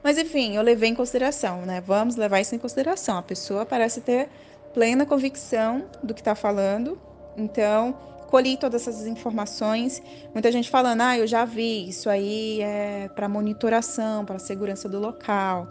Mas 0.03 0.17
enfim, 0.19 0.55
eu 0.55 0.61
levei 0.61 0.89
em 0.89 0.95
consideração, 0.95 1.61
né? 1.65 1.81
Vamos 1.81 2.15
levar 2.15 2.39
isso 2.39 2.53
em 2.53 2.59
consideração. 2.59 3.17
A 3.17 3.23
pessoa 3.23 3.65
parece 3.65 4.01
ter 4.01 4.29
plena 4.73 5.05
convicção 5.05 5.85
do 6.03 6.13
que 6.13 6.21
está 6.21 6.35
falando, 6.35 6.99
então 7.37 7.97
colhi 8.35 8.57
todas 8.57 8.85
essas 8.85 9.07
informações. 9.07 10.03
Muita 10.33 10.51
gente 10.51 10.69
falando, 10.69 10.99
ah, 10.99 11.17
eu 11.17 11.25
já 11.25 11.45
vi, 11.45 11.87
isso 11.87 12.09
aí 12.09 12.59
é 12.61 13.09
para 13.15 13.29
monitoração, 13.29 14.25
para 14.25 14.37
segurança 14.39 14.89
do 14.89 14.99
local. 14.99 15.69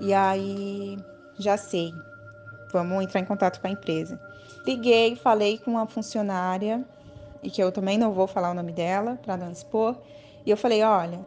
E 0.00 0.12
aí 0.12 0.98
já 1.38 1.56
sei 1.56 1.94
vamos 2.72 3.04
entrar 3.04 3.20
em 3.20 3.24
contato 3.24 3.60
com 3.60 3.66
a 3.68 3.70
empresa. 3.70 4.20
Liguei, 4.66 5.14
falei 5.14 5.58
com 5.58 5.72
uma 5.72 5.86
funcionária, 5.86 6.84
e 7.42 7.50
que 7.50 7.62
eu 7.62 7.70
também 7.70 7.96
não 7.96 8.12
vou 8.12 8.26
falar 8.26 8.50
o 8.50 8.54
nome 8.54 8.72
dela, 8.72 9.18
para 9.22 9.36
não 9.36 9.50
expor, 9.50 9.96
e 10.44 10.50
eu 10.50 10.56
falei: 10.56 10.82
olha, 10.82 11.20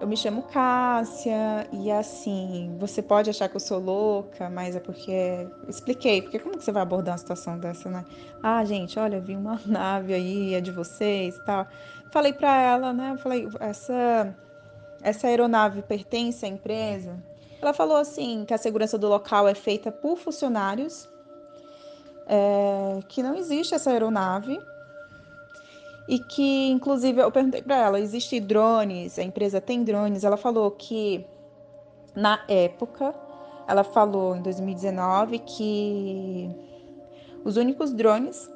eu 0.00 0.06
me 0.06 0.16
chamo 0.16 0.42
Cássia, 0.42 1.66
e 1.72 1.90
assim, 1.90 2.76
você 2.78 3.00
pode 3.00 3.30
achar 3.30 3.48
que 3.48 3.56
eu 3.56 3.60
sou 3.60 3.78
louca, 3.78 4.50
mas 4.50 4.76
é 4.76 4.80
porque. 4.80 5.46
Expliquei, 5.68 6.20
porque 6.20 6.38
como 6.38 6.56
que 6.56 6.64
você 6.64 6.72
vai 6.72 6.82
abordar 6.82 7.12
uma 7.12 7.18
situação 7.18 7.58
dessa, 7.58 7.88
né? 7.88 8.04
Ah, 8.42 8.64
gente, 8.64 8.98
olha, 8.98 9.20
vi 9.20 9.34
uma 9.34 9.60
nave 9.64 10.12
aí, 10.12 10.54
é 10.54 10.60
de 10.60 10.70
vocês 10.70 11.38
tal. 11.46 11.66
Falei 12.10 12.32
para 12.32 12.60
ela, 12.60 12.92
né? 12.92 13.16
Falei, 13.18 13.48
essa, 13.58 14.34
essa 15.02 15.26
aeronave 15.28 15.82
pertence 15.82 16.44
à 16.44 16.48
empresa? 16.48 17.16
Ela 17.60 17.72
falou 17.72 17.96
assim 17.96 18.44
que 18.46 18.52
a 18.52 18.58
segurança 18.58 18.98
do 18.98 19.08
local 19.08 19.48
é 19.48 19.54
feita 19.54 19.90
por 19.90 20.18
funcionários, 20.18 21.08
é, 22.26 23.00
que 23.08 23.22
não 23.22 23.34
existe 23.34 23.74
essa 23.74 23.90
aeronave 23.90 24.60
e 26.08 26.18
que, 26.18 26.68
inclusive, 26.68 27.20
eu 27.20 27.32
perguntei 27.32 27.62
para 27.62 27.76
ela, 27.76 28.00
existe 28.00 28.38
drones? 28.38 29.18
A 29.18 29.22
empresa 29.22 29.60
tem 29.60 29.82
drones? 29.82 30.22
Ela 30.22 30.36
falou 30.36 30.70
que 30.70 31.26
na 32.14 32.40
época, 32.48 33.14
ela 33.68 33.84
falou 33.84 34.36
em 34.36 34.42
2019 34.42 35.40
que 35.40 36.48
os 37.44 37.56
únicos 37.56 37.92
drones 37.92 38.50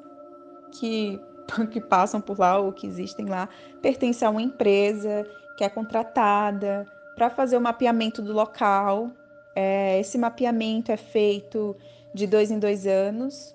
que, 0.79 1.21
que 1.71 1.81
passam 1.81 2.21
por 2.21 2.39
lá 2.39 2.59
ou 2.59 2.73
que 2.73 2.87
existem 2.87 3.27
lá 3.27 3.49
pertencem 3.83 4.27
a 4.27 4.31
uma 4.31 4.43
empresa 4.43 5.27
que 5.57 5.65
é 5.65 5.69
contratada 5.69 6.87
para 7.15 7.29
fazer 7.29 7.57
o 7.57 7.61
mapeamento 7.61 8.23
do 8.23 8.33
local. 8.33 9.11
É, 9.55 10.01
esse 10.01 10.17
mapeamento 10.17 10.91
é 10.91 10.97
feito 10.97 11.77
de 12.15 12.27
dois 12.27 12.51
em 12.51 12.59
dois 12.59 12.87
anos. 12.87 13.55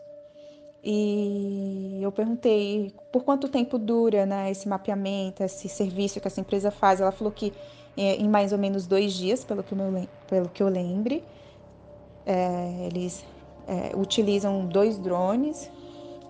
E 0.88 1.98
eu 2.00 2.12
perguntei 2.12 2.94
por 3.12 3.24
quanto 3.24 3.50
tempo 3.50 3.80
dura 3.80 4.24
né, 4.24 4.52
esse 4.52 4.70
mapeamento, 4.70 5.42
esse 5.42 5.68
serviço 5.68 6.22
que 6.22 6.28
essa 6.28 6.40
empresa 6.40 6.70
faz. 6.70 7.02
Ela 7.02 7.12
falou 7.12 7.34
que 7.34 7.52
é, 7.98 8.18
em 8.18 8.30
mais 8.30 8.52
ou 8.52 8.60
menos 8.60 8.86
dois 8.86 9.14
dias, 9.14 9.44
pelo 9.44 9.64
que, 9.64 9.74
eu, 9.74 10.08
pelo 10.28 10.48
que 10.48 10.62
eu 10.62 10.68
lembre. 10.68 11.24
É, 12.24 12.88
eles 12.88 13.26
é, 13.68 13.96
utilizam 13.96 14.68
dois 14.68 15.00
drones 15.00 15.72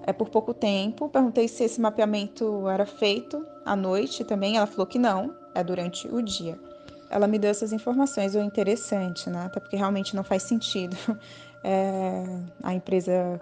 é 0.07 0.13
por 0.13 0.29
pouco 0.29 0.53
tempo. 0.53 1.09
Perguntei 1.09 1.49
se 1.49 1.65
esse 1.65 1.81
mapeamento 1.81 2.69
era 2.69 2.85
feito 2.85 3.45
à 3.65 3.75
noite 3.75 4.23
também. 4.23 4.55
Ela 4.55 4.67
falou 4.67 4.85
que 4.85 4.99
não, 4.99 5.35
é 5.53 5.63
durante 5.63 6.07
o 6.07 6.21
dia. 6.21 6.57
ela 7.09 7.27
me 7.27 7.37
deu 7.37 7.51
essas 7.51 7.73
informações, 7.73 8.35
o 8.35 8.39
interessante, 8.39 9.29
né? 9.29 9.47
Até 9.47 9.59
porque 9.59 9.75
realmente 9.75 10.15
não 10.15 10.23
faz 10.23 10.43
sentido 10.43 10.95
é, 11.63 12.23
a 12.63 12.73
empresa 12.73 13.41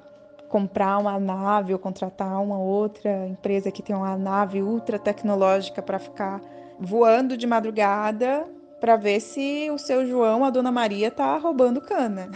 comprar 0.53 0.99
uma 0.99 1.19
nave 1.19 1.73
ou 1.73 1.79
contratar 1.79 2.39
uma 2.39 2.59
outra 2.59 3.27
empresa 3.27 3.71
que 3.71 3.81
tem 3.81 3.95
uma 3.95 4.15
nave 4.15 4.61
ultra 4.61 4.99
tecnológica 4.99 5.81
para 5.81 5.97
ficar 5.97 6.39
voando 6.79 7.35
de 7.35 7.47
madrugada 7.47 8.45
para 8.79 8.95
ver 8.95 9.19
se 9.19 9.71
o 9.71 9.79
seu 9.79 10.05
João, 10.05 10.45
a 10.45 10.51
Dona 10.51 10.71
Maria, 10.71 11.09
tá 11.09 11.35
roubando 11.39 11.81
cana. 11.81 12.29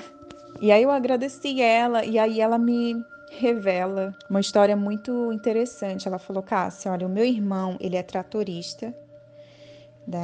E 0.59 0.71
aí 0.71 0.81
eu 0.81 0.89
agradeci 0.89 1.61
ela 1.61 2.03
e 2.03 2.17
aí 2.17 2.41
ela 2.41 2.57
me 2.57 2.95
revela 3.29 4.15
uma 4.27 4.39
história 4.39 4.75
muito 4.75 5.31
interessante. 5.31 6.07
Ela 6.07 6.17
falou: 6.17 6.41
"Cássia, 6.41 6.91
olha, 6.91 7.05
o 7.05 7.09
meu 7.11 7.23
irmão, 7.23 7.77
ele 7.79 7.97
é 7.97 8.01
tratorista 8.01 8.95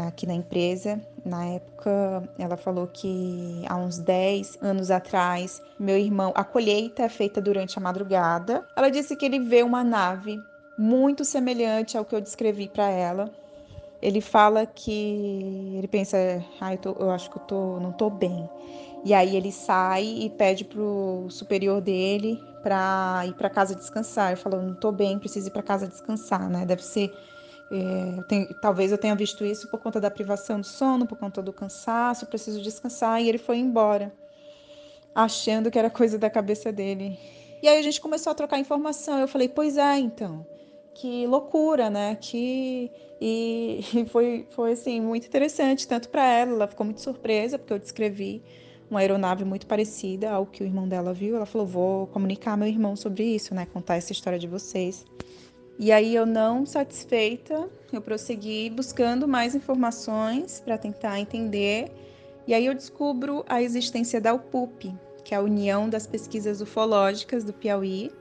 aqui 0.08 0.26
na 0.26 0.34
empresa. 0.34 1.00
Na 1.26 1.46
época, 1.46 2.24
ela 2.38 2.58
falou 2.58 2.88
que 2.88 3.64
há 3.70 3.78
uns 3.78 3.98
10 3.98 4.58
anos 4.62 4.92
atrás, 4.92 5.62
meu 5.80 5.98
irmão, 5.98 6.34
a 6.36 6.44
colheita 6.44 7.04
é 7.04 7.10
feita 7.10 7.40
durante 7.40 7.78
a 7.78 7.82
madrugada. 7.82 8.66
Ela 8.76 8.90
disse 8.90 9.16
que 9.16 9.26
ele 9.26 9.40
vê 9.40 9.64
uma 9.64 9.84
nave 9.84 10.38
muito 10.78 11.24
semelhante 11.24 11.98
ao 11.98 12.04
que 12.04 12.14
eu 12.14 12.20
descrevi 12.20 12.68
para 12.68 12.90
ela. 12.90 13.32
Ele 14.02 14.20
fala 14.20 14.66
que 14.66 15.76
ele 15.78 15.88
pensa, 15.88 16.18
ah, 16.60 16.74
eu, 16.74 16.78
tô, 16.78 16.92
eu 17.00 17.10
acho 17.10 17.30
que 17.30 17.38
eu 17.38 17.44
tô, 17.44 17.80
não 17.80 17.94
tô 17.94 18.10
bem. 18.10 18.50
E 19.06 19.14
aí 19.14 19.38
ele 19.38 19.52
sai 19.52 20.04
e 20.04 20.30
pede 20.30 20.66
pro 20.66 21.26
superior 21.30 21.80
dele 21.80 22.42
para 22.62 23.24
ir 23.26 23.34
para 23.34 23.50
casa 23.50 23.76
descansar. 23.76 24.32
Eu 24.32 24.38
falo, 24.38 24.62
não 24.62 24.74
tô 24.74 24.92
bem, 24.92 25.18
preciso 25.20 25.48
ir 25.48 25.52
para 25.52 25.64
casa 25.64 25.88
descansar, 25.88 26.50
né? 26.50 26.66
Deve 26.66 26.84
ser 26.84 27.14
é, 27.76 28.22
tenho, 28.28 28.54
talvez 28.62 28.92
eu 28.92 29.00
tenha 29.00 29.16
visto 29.16 29.44
isso 29.44 29.68
por 29.68 29.80
conta 29.80 30.00
da 30.00 30.12
privação 30.12 30.60
do 30.60 30.66
sono, 30.66 31.08
por 31.08 31.18
conta 31.18 31.42
do 31.42 31.52
cansaço, 31.52 32.28
preciso 32.28 32.62
descansar. 32.62 33.20
E 33.20 33.28
ele 33.28 33.40
foi 33.40 33.58
embora, 33.58 34.14
achando 35.16 35.72
que 35.72 35.80
era 35.80 35.90
coisa 35.90 36.20
da 36.20 36.30
cabeça 36.30 36.72
dele. 36.72 37.18
E 37.64 37.68
aí 37.68 37.80
a 37.80 37.82
gente 37.82 38.00
começou 38.00 38.30
a 38.30 38.36
trocar 38.36 38.60
informação. 38.60 39.18
Eu 39.18 39.28
falei, 39.28 39.50
pois 39.50 39.76
é, 39.78 39.98
então. 39.98 40.46
Que 40.94 41.26
loucura, 41.26 41.90
né? 41.90 42.16
Que 42.22 42.92
e, 43.20 43.80
e 43.96 44.06
foi 44.06 44.46
foi 44.52 44.74
assim 44.74 45.02
muito 45.02 45.26
interessante 45.26 45.88
tanto 45.88 46.10
para 46.10 46.24
ela, 46.24 46.52
ela 46.52 46.68
ficou 46.68 46.86
muito 46.86 47.02
surpresa 47.02 47.58
porque 47.58 47.74
eu 47.74 47.80
descrevi 47.80 48.44
uma 48.88 49.00
aeronave 49.00 49.44
muito 49.44 49.66
parecida 49.66 50.30
ao 50.30 50.46
que 50.46 50.62
o 50.62 50.66
irmão 50.68 50.88
dela 50.88 51.12
viu. 51.12 51.36
Ela 51.36 51.48
falou: 51.48 51.66
"Vou 51.66 52.08
comunicar 52.08 52.52
ao 52.52 52.58
meu 52.58 52.68
irmão 52.68 52.96
sobre 52.96 53.24
isso, 53.24 53.56
né? 53.56 53.66
Contar 53.66 53.96
essa 53.96 54.12
história 54.12 54.38
de 54.38 54.48
vocês". 54.48 55.04
E 55.78 55.92
aí 55.92 56.16
eu 56.16 56.26
não 56.26 56.66
satisfeita, 56.66 57.70
eu 57.92 58.02
prossegui 58.02 58.70
buscando 58.70 59.28
mais 59.28 59.56
informações 59.56 60.62
para 60.64 60.78
tentar 60.78 61.20
entender. 61.20 61.92
E 62.46 62.54
aí 62.54 62.66
eu 62.66 62.74
descubro 62.74 63.44
a 63.48 63.62
existência 63.62 64.22
da 64.22 64.34
UPUP, 64.34 64.94
que 65.24 65.34
é 65.34 65.38
a 65.38 65.42
União 65.42 65.90
das 65.90 66.06
Pesquisas 66.06 66.62
Ufológicas 66.62 67.44
do 67.44 67.54
Piauí. 67.54 68.12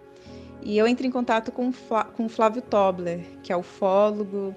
E 0.63 0.79
eu 0.79 0.87
entro 0.87 1.07
em 1.07 1.11
contato 1.11 1.51
com, 1.51 1.73
com 2.17 2.29
Flávio 2.29 2.63
Tobler, 2.63 3.21
que 3.43 3.53
é 3.53 3.57
ufólogo, 3.57 4.55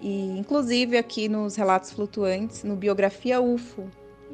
e 0.00 0.36
inclusive 0.38 0.98
aqui 0.98 1.28
nos 1.28 1.56
Relatos 1.56 1.92
Flutuantes, 1.92 2.64
no 2.64 2.76
Biografia 2.76 3.40
UFO, 3.40 3.88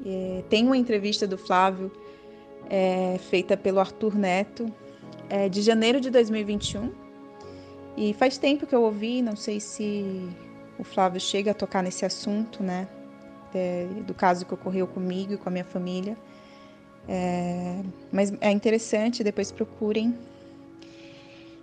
é, 0.04 0.42
tem 0.48 0.64
uma 0.64 0.76
entrevista 0.76 1.26
do 1.26 1.36
Flávio 1.36 1.92
é, 2.70 3.18
feita 3.30 3.56
pelo 3.56 3.78
Arthur 3.78 4.16
Neto, 4.16 4.66
é, 5.28 5.48
de 5.48 5.60
janeiro 5.60 6.00
de 6.00 6.08
2021, 6.10 6.90
e 7.98 8.14
faz 8.14 8.38
tempo 8.38 8.64
que 8.64 8.74
eu 8.74 8.82
ouvi, 8.82 9.20
não 9.20 9.34
sei 9.34 9.58
se 9.58 10.28
o 10.78 10.84
Flávio 10.84 11.20
chega 11.20 11.50
a 11.50 11.54
tocar 11.54 11.82
nesse 11.82 12.04
assunto, 12.04 12.62
né? 12.62 12.86
É, 13.52 13.88
do 14.06 14.14
caso 14.14 14.46
que 14.46 14.54
ocorreu 14.54 14.86
comigo 14.86 15.32
e 15.32 15.36
com 15.36 15.48
a 15.48 15.52
minha 15.52 15.64
família. 15.64 16.16
É, 17.08 17.80
mas 18.12 18.32
é 18.40 18.52
interessante, 18.52 19.24
depois 19.24 19.50
procurem. 19.50 20.16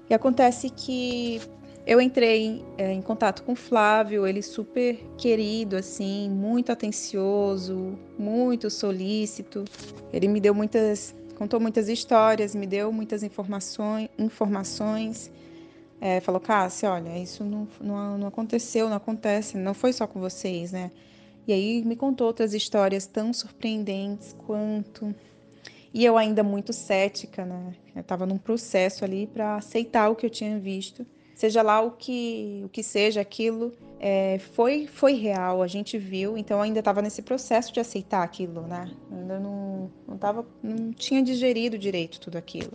E 0.09 0.13
acontece 0.13 0.69
que 0.69 1.39
eu 1.87 2.01
entrei 2.01 2.65
é, 2.77 2.91
em 2.91 3.01
contato 3.01 3.41
com 3.43 3.53
o 3.53 3.55
Flávio, 3.55 4.27
ele 4.27 4.41
super 4.41 4.97
querido, 5.17 5.77
assim, 5.77 6.29
muito 6.29 6.69
atencioso, 6.69 7.97
muito 8.19 8.69
solícito. 8.69 9.63
Ele 10.11 10.27
me 10.27 10.41
deu 10.41 10.53
muitas, 10.53 11.15
contou 11.37 11.61
muitas 11.61 11.87
histórias, 11.87 12.53
me 12.53 12.67
deu 12.67 12.91
muitas 12.91 13.23
informações, 13.23 14.09
informações 14.17 15.31
é, 15.99 16.19
falou, 16.19 16.41
Cássia, 16.41 16.91
olha, 16.91 17.17
isso 17.17 17.43
não, 17.43 17.67
não, 17.79 18.17
não 18.17 18.27
aconteceu, 18.27 18.89
não 18.89 18.97
acontece, 18.97 19.57
não 19.57 19.73
foi 19.73 19.93
só 19.93 20.05
com 20.05 20.19
vocês, 20.19 20.71
né? 20.71 20.91
E 21.47 21.53
aí 21.53 21.83
me 21.83 21.95
contou 21.95 22.27
outras 22.27 22.53
histórias 22.53 23.05
tão 23.05 23.31
surpreendentes 23.31 24.35
quanto. 24.45 25.13
E 25.93 26.03
eu 26.03 26.17
ainda 26.17 26.43
muito 26.43 26.73
cética, 26.73 27.45
né? 27.45 27.73
Eu 27.95 28.01
estava 28.01 28.25
num 28.25 28.37
processo 28.37 29.05
ali 29.05 29.27
para 29.27 29.55
aceitar 29.55 30.09
o 30.09 30.15
que 30.15 30.25
eu 30.25 30.29
tinha 30.29 30.59
visto. 30.59 31.05
Seja 31.35 31.61
lá 31.61 31.81
o 31.81 31.91
que, 31.91 32.61
o 32.65 32.69
que 32.69 32.81
seja 32.81 33.21
aquilo, 33.21 33.73
é, 33.99 34.39
foi, 34.53 34.87
foi 34.87 35.13
real, 35.13 35.61
a 35.61 35.67
gente 35.67 35.97
viu, 35.97 36.37
então 36.37 36.57
eu 36.57 36.63
ainda 36.63 36.79
estava 36.79 37.01
nesse 37.01 37.21
processo 37.21 37.73
de 37.73 37.79
aceitar 37.79 38.23
aquilo, 38.23 38.61
né? 38.61 38.89
Eu 39.11 39.17
ainda 39.17 39.39
não, 39.39 39.91
não, 40.07 40.17
tava, 40.17 40.45
não 40.63 40.93
tinha 40.93 41.21
digerido 41.21 41.77
direito 41.77 42.19
tudo 42.19 42.37
aquilo. 42.37 42.71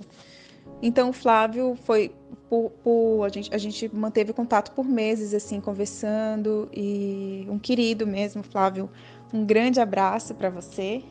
Então 0.83 1.11
o 1.11 1.13
Flávio 1.13 1.77
foi 1.85 2.15
por, 2.49 2.71
por, 2.83 3.25
a, 3.25 3.29
gente, 3.29 3.55
a 3.55 3.59
gente 3.59 3.95
manteve 3.95 4.33
contato 4.33 4.73
por 4.73 4.85
meses 4.85 5.33
assim 5.35 5.61
conversando 5.61 6.69
e 6.75 7.47
um 7.49 7.59
querido 7.59 8.07
mesmo 8.07 8.43
Flávio 8.43 8.91
um 9.33 9.45
grande 9.45 9.81
abraço 9.81 10.35
para 10.35 10.51
você. 10.51 11.05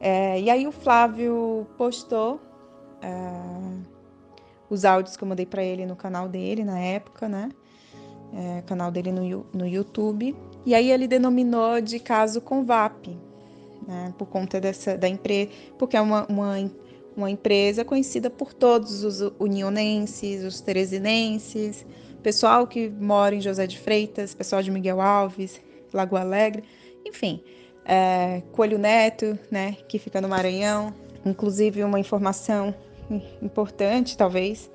É, 0.00 0.40
e 0.40 0.50
aí 0.50 0.66
o 0.66 0.72
Flávio 0.72 1.66
postou 1.76 2.40
é, 3.00 3.10
os 4.68 4.84
áudios 4.84 5.16
que 5.16 5.22
eu 5.22 5.28
mandei 5.28 5.46
para 5.46 5.62
ele 5.62 5.86
no 5.86 5.94
canal 5.94 6.28
dele 6.28 6.64
na 6.64 6.78
época 6.78 7.28
né? 7.28 7.50
É, 8.34 8.62
canal 8.62 8.90
dele 8.90 9.12
no, 9.12 9.46
no 9.52 9.66
YouTube. 9.66 10.36
E 10.66 10.74
aí 10.74 10.90
ele 10.90 11.06
denominou 11.06 11.80
de 11.80 11.98
caso 11.98 12.40
Convap 12.40 13.08
né, 13.86 14.12
por 14.18 14.26
conta 14.26 14.60
dessa 14.60 14.98
da 14.98 15.08
empresa 15.08 15.50
porque 15.78 15.96
é 15.96 16.00
uma, 16.00 16.26
uma 16.26 16.58
uma 17.18 17.30
empresa 17.30 17.84
conhecida 17.84 18.30
por 18.30 18.54
todos 18.54 19.02
os 19.02 19.20
unionenses, 19.38 20.44
os 20.44 20.60
teresinenses, 20.60 21.84
pessoal 22.22 22.66
que 22.66 22.88
mora 22.88 23.34
em 23.34 23.40
José 23.40 23.66
de 23.66 23.78
Freitas, 23.78 24.34
pessoal 24.34 24.62
de 24.62 24.70
Miguel 24.70 25.00
Alves, 25.00 25.60
Lagoa 25.92 26.20
Alegre, 26.20 26.62
enfim, 27.04 27.42
é, 27.84 28.42
Coelho 28.52 28.78
Neto, 28.78 29.38
né, 29.50 29.76
que 29.88 29.98
fica 29.98 30.20
no 30.20 30.28
Maranhão. 30.28 30.94
Inclusive 31.26 31.82
uma 31.82 31.98
informação 31.98 32.74
importante, 33.42 34.16
talvez, 34.16 34.70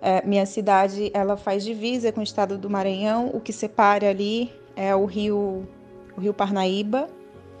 é, 0.00 0.24
minha 0.26 0.46
cidade 0.46 1.10
ela 1.12 1.36
faz 1.36 1.62
divisa 1.62 2.10
com 2.10 2.20
o 2.20 2.24
estado 2.24 2.56
do 2.56 2.70
Maranhão, 2.70 3.30
o 3.34 3.40
que 3.40 3.52
separa 3.52 4.08
ali 4.08 4.50
é 4.74 4.94
o 4.96 5.04
rio, 5.04 5.68
o 6.16 6.20
rio 6.20 6.32
Parnaíba 6.32 7.08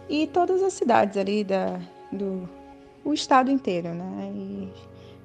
e 0.08 0.26
todas 0.26 0.62
as 0.62 0.72
cidades 0.72 1.16
ali 1.16 1.44
da, 1.44 1.78
do, 2.10 2.48
o 3.04 3.12
estado 3.12 3.50
inteiro, 3.50 3.88
né? 3.94 4.32
E 4.34 4.72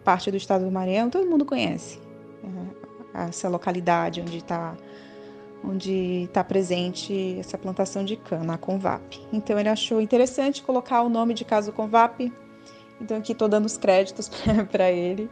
parte 0.04 0.32
do 0.32 0.38
estado 0.38 0.66
do 0.66 0.72
Maranhão, 0.72 1.10
todo 1.10 1.30
mundo 1.30 1.44
conhece 1.46 2.00
né? 2.42 2.70
essa 3.14 3.50
localidade 3.50 4.22
onde 4.22 4.38
está 4.38 4.76
onde 5.64 6.24
está 6.24 6.44
presente 6.44 7.36
essa 7.40 7.58
plantação 7.58 8.06
de 8.06 8.16
cana, 8.16 8.54
a 8.54 8.58
Convap. 8.58 9.20
Então 9.34 9.60
ele 9.60 9.68
achou 9.68 10.00
interessante 10.00 10.64
colocar 10.64 11.02
o 11.02 11.10
nome 11.10 11.34
de 11.34 11.44
caso 11.44 11.74
Convap. 11.74 12.32
Então 13.02 13.18
aqui 13.18 13.32
estou 13.32 13.50
dando 13.50 13.66
os 13.66 13.76
créditos 13.76 14.30
para 14.72 14.92
ele. 14.92 15.30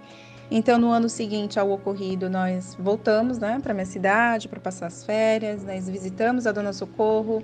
Então 0.49 0.77
no 0.77 0.89
ano 0.89 1.07
seguinte 1.07 1.59
ao 1.59 1.71
ocorrido 1.71 2.29
nós 2.29 2.75
voltamos, 2.77 3.37
né, 3.37 3.59
para 3.61 3.73
minha 3.73 3.85
cidade 3.85 4.47
para 4.47 4.59
passar 4.59 4.87
as 4.87 5.05
férias. 5.05 5.63
Nós 5.63 5.87
visitamos 5.87 6.45
a 6.45 6.51
Dona 6.51 6.73
Socorro, 6.73 7.43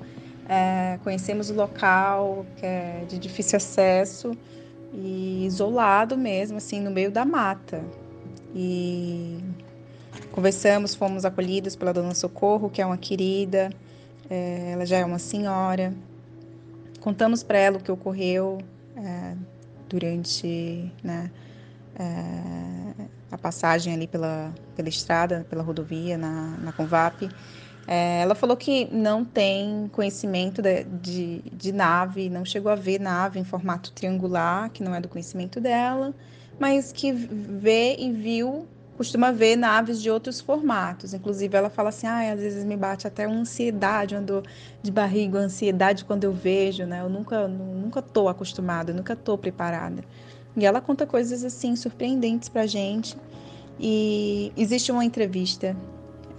é, 0.50 1.00
conhecemos 1.04 1.50
o 1.50 1.54
local 1.54 2.46
que 2.58 2.66
é 2.66 3.06
de 3.08 3.18
difícil 3.18 3.58
acesso 3.58 4.36
e 4.94 5.46
isolado 5.46 6.18
mesmo, 6.18 6.58
assim, 6.58 6.82
no 6.82 6.92
meio 6.92 7.12
da 7.12 7.26
mata. 7.26 7.84
E 8.54 9.40
conversamos, 10.32 10.94
fomos 10.94 11.26
acolhidos 11.26 11.76
pela 11.76 11.94
Dona 11.94 12.14
Socorro, 12.14 12.70
que 12.70 12.82
é 12.82 12.86
uma 12.86 12.98
querida, 12.98 13.70
é, 14.30 14.72
ela 14.72 14.86
já 14.86 14.98
é 14.98 15.06
uma 15.06 15.20
senhora. 15.20 15.94
Contamos 17.00 17.44
para 17.44 17.58
ela 17.58 17.78
o 17.78 17.82
que 17.82 17.92
ocorreu 17.92 18.60
é, 18.96 19.36
durante 19.90 20.92
né, 21.04 21.32
é, 21.98 23.06
a 23.32 23.38
passagem 23.38 23.94
ali 23.94 24.08
pela, 24.08 24.54
pela 24.76 24.90
estrada, 24.90 25.46
pela 25.50 25.64
rodovia, 25.64 26.18
na, 26.18 26.58
na 26.58 26.72
Convap. 26.72 27.30
É, 27.88 28.22
ela 28.22 28.36
falou 28.36 28.56
que 28.56 28.86
não 28.94 29.26
tem 29.26 29.90
conhecimento 29.92 30.62
de, 30.62 30.84
de, 30.84 31.42
de, 31.52 31.72
nave, 31.72 32.30
não 32.30 32.46
chegou 32.46 32.72
a 32.72 32.76
ver 32.76 33.00
nave 33.00 33.40
em 33.40 33.44
formato 33.44 33.92
triangular, 33.92 34.70
que 34.70 34.84
não 34.84 34.94
é 34.94 35.02
do 35.02 35.10
conhecimento 35.10 35.60
dela, 35.60 36.14
mas 36.60 36.92
que 36.92 37.12
vê 37.12 37.96
e 37.98 38.12
viu 38.12 38.68
costuma 39.02 39.32
ver 39.32 39.56
naves 39.56 40.00
de 40.00 40.12
outros 40.12 40.40
formatos. 40.40 41.12
Inclusive, 41.12 41.58
ela 41.58 41.72
fala 41.72 41.90
assim: 41.90 42.06
ah, 42.06 42.32
às 42.32 42.40
vezes 42.40 42.64
me 42.64 42.78
bate 42.78 43.08
até 43.08 43.28
uma 43.28 43.38
ansiedade, 43.38 44.14
uma 44.14 44.22
dor 44.22 44.44
de 44.84 44.92
barriga, 44.92 45.40
uma 45.40 45.46
ansiedade 45.46 46.06
quando 46.06 46.24
eu 46.24 46.32
vejo, 46.32 46.86
né? 46.86 47.02
Eu 47.02 47.10
nunca, 47.10 47.48
nunca 47.48 48.00
tô 48.00 48.30
acostumada, 48.30 48.94
nunca 48.94 49.16
tô 49.16 49.36
preparada. 49.40 50.04
E 50.56 50.66
ela 50.66 50.80
conta 50.80 51.08
coisas 51.08 51.44
assim 51.44 51.76
surpreendentes 51.76 52.48
pra 52.48 52.68
gente. 52.68 53.18
E 53.80 54.52
existe 54.56 54.92
uma 54.92 55.04
entrevista 55.04 55.76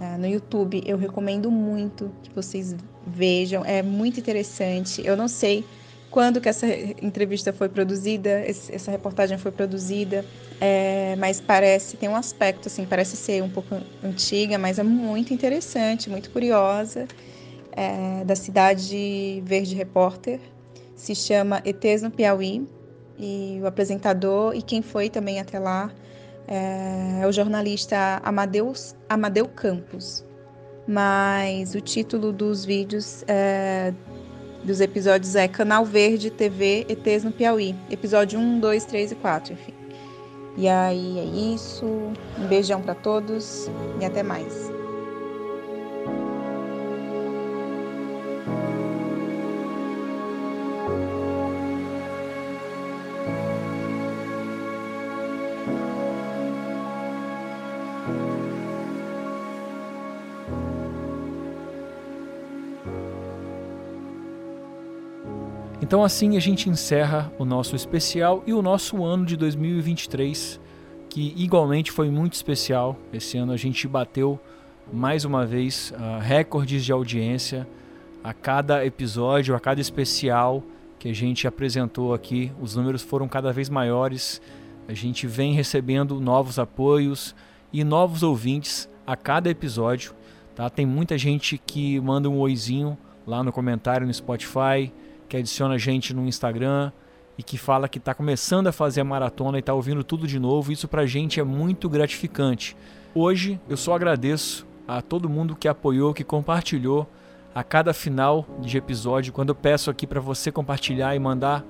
uh, 0.03 0.17
no 0.17 0.27
YouTube, 0.27 0.83
eu 0.85 0.97
recomendo 0.97 1.49
muito 1.49 2.11
que 2.21 2.29
vocês 2.31 2.75
vejam, 3.05 3.63
é 3.65 3.81
muito 3.81 4.19
interessante. 4.19 5.05
Eu 5.05 5.15
não 5.15 5.27
sei 5.27 5.65
quando 6.11 6.39
que 6.39 6.47
essa 6.47 6.67
entrevista 7.01 7.51
foi 7.51 7.67
produzida, 7.67 8.29
essa 8.29 8.91
reportagem 8.91 9.37
foi 9.37 9.51
produzida, 9.51 10.23
é, 10.61 11.15
mas 11.17 11.41
parece, 11.41 11.97
tem 11.97 12.07
um 12.07 12.15
aspecto 12.15 12.67
assim, 12.67 12.85
parece 12.85 13.17
ser 13.17 13.41
um 13.41 13.49
pouco 13.49 13.75
antiga, 14.03 14.59
mas 14.59 14.77
é 14.77 14.83
muito 14.83 15.33
interessante, 15.33 16.11
muito 16.11 16.29
curiosa, 16.29 17.07
é, 17.71 18.23
da 18.25 18.35
cidade 18.35 19.41
Verde 19.43 19.73
Repórter, 19.73 20.39
se 20.95 21.15
chama 21.15 21.63
ETs 21.65 22.03
no 22.03 22.11
Piauí, 22.11 22.63
e 23.17 23.59
o 23.61 23.67
apresentador 23.67 24.55
e 24.55 24.61
quem 24.61 24.81
foi 24.81 25.09
também 25.09 25.39
até 25.39 25.59
lá 25.59 25.91
é, 26.47 27.25
o 27.27 27.31
jornalista 27.31 28.21
Amadeus, 28.23 28.95
Amadeu 29.07 29.47
Campos. 29.47 30.25
Mas 30.87 31.75
o 31.75 31.81
título 31.81 32.33
dos 32.33 32.65
vídeos 32.65 33.23
é 33.27 33.93
dos 34.63 34.79
episódios 34.79 35.35
é 35.35 35.47
Canal 35.47 35.85
Verde 35.85 36.29
TV 36.29 36.85
ETs 36.87 37.23
no 37.23 37.31
Piauí. 37.31 37.75
Episódio 37.89 38.39
1, 38.39 38.59
2, 38.59 38.85
3 38.85 39.11
e 39.11 39.15
4, 39.15 39.53
enfim. 39.53 39.73
E 40.57 40.67
aí 40.67 41.19
é 41.19 41.53
isso. 41.53 41.85
Um 41.85 42.47
beijão 42.47 42.81
para 42.81 42.95
todos 42.95 43.69
e 43.99 44.05
até 44.05 44.23
mais. 44.23 44.72
Então 65.93 66.03
assim 66.03 66.35
a 66.35 66.39
gente 66.39 66.71
encerra 66.71 67.31
o 67.37 67.45
nosso 67.45 67.75
especial 67.75 68.43
e 68.47 68.53
o 68.53 68.63
nosso 68.63 69.03
ano 69.03 69.23
de 69.27 69.37
2023, 69.37 70.59
que 71.07 71.35
igualmente 71.37 71.91
foi 71.91 72.09
muito 72.09 72.33
especial. 72.33 72.97
Esse 73.13 73.37
ano 73.37 73.51
a 73.51 73.57
gente 73.57 73.87
bateu 73.87 74.39
mais 74.91 75.23
uma 75.23 75.45
vez 75.45 75.91
uh, 75.91 76.19
recordes 76.19 76.83
de 76.83 76.91
audiência 76.91 77.67
a 78.23 78.33
cada 78.33 78.83
episódio, 78.83 79.55
a 79.55 79.59
cada 79.59 79.79
especial 79.79 80.63
que 80.97 81.09
a 81.09 81.13
gente 81.13 81.47
apresentou 81.47 82.11
aqui. 82.11 82.51
Os 82.59 82.75
números 82.75 83.03
foram 83.03 83.27
cada 83.27 83.53
vez 83.53 83.69
maiores. 83.69 84.41
A 84.87 84.95
gente 84.95 85.27
vem 85.27 85.53
recebendo 85.53 86.19
novos 86.19 86.57
apoios 86.57 87.35
e 87.71 87.83
novos 87.83 88.23
ouvintes 88.23 88.89
a 89.05 89.15
cada 89.15 89.47
episódio. 89.47 90.15
Tá? 90.55 90.71
Tem 90.71 90.87
muita 90.87 91.19
gente 91.19 91.55
que 91.63 91.99
manda 91.99 92.27
um 92.27 92.39
oizinho 92.39 92.97
lá 93.27 93.43
no 93.43 93.51
comentário 93.51 94.07
no 94.07 94.13
Spotify 94.13 94.91
que 95.33 95.37
adiciona 95.37 95.73
a 95.73 95.77
gente 95.79 96.13
no 96.13 96.27
Instagram 96.27 96.91
e 97.39 97.41
que 97.41 97.57
fala 97.57 97.89
que 97.89 97.97
está 97.97 98.13
começando 98.13 98.67
a 98.67 98.71
fazer 98.71 99.01
a 99.01 99.03
maratona 99.03 99.57
e 99.57 99.61
está 99.61 99.73
ouvindo 99.73 100.03
tudo 100.03 100.27
de 100.27 100.37
novo. 100.37 100.71
Isso 100.71 100.87
para 100.87 101.01
a 101.01 101.05
gente 101.07 101.39
é 101.39 101.43
muito 101.43 101.89
gratificante. 101.89 102.77
Hoje 103.15 103.59
eu 103.67 103.75
só 103.75 103.95
agradeço 103.95 104.63
a 104.87 105.01
todo 105.01 105.27
mundo 105.27 105.55
que 105.55 105.67
apoiou, 105.67 106.13
que 106.13 106.23
compartilhou 106.23 107.09
a 107.55 107.63
cada 107.63 107.95
final 107.95 108.45
de 108.59 108.77
episódio. 108.77 109.33
Quando 109.33 109.49
eu 109.49 109.55
peço 109.55 109.89
aqui 109.89 110.05
para 110.05 110.21
você 110.21 110.51
compartilhar 110.51 111.15
e 111.15 111.19
mandar 111.19 111.65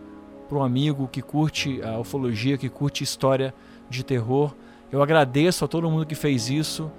para 0.50 0.58
um 0.58 0.64
amigo 0.64 1.08
que 1.08 1.22
curte 1.22 1.82
a 1.84 1.98
ufologia, 1.98 2.58
que 2.58 2.68
curte 2.68 3.02
história 3.02 3.54
de 3.90 4.04
terror, 4.04 4.54
eu 4.92 5.02
agradeço 5.02 5.64
a 5.64 5.70
todo 5.70 5.90
mundo 5.90 6.06
que 6.06 6.16
fez 6.16 6.50
isso 6.50 6.92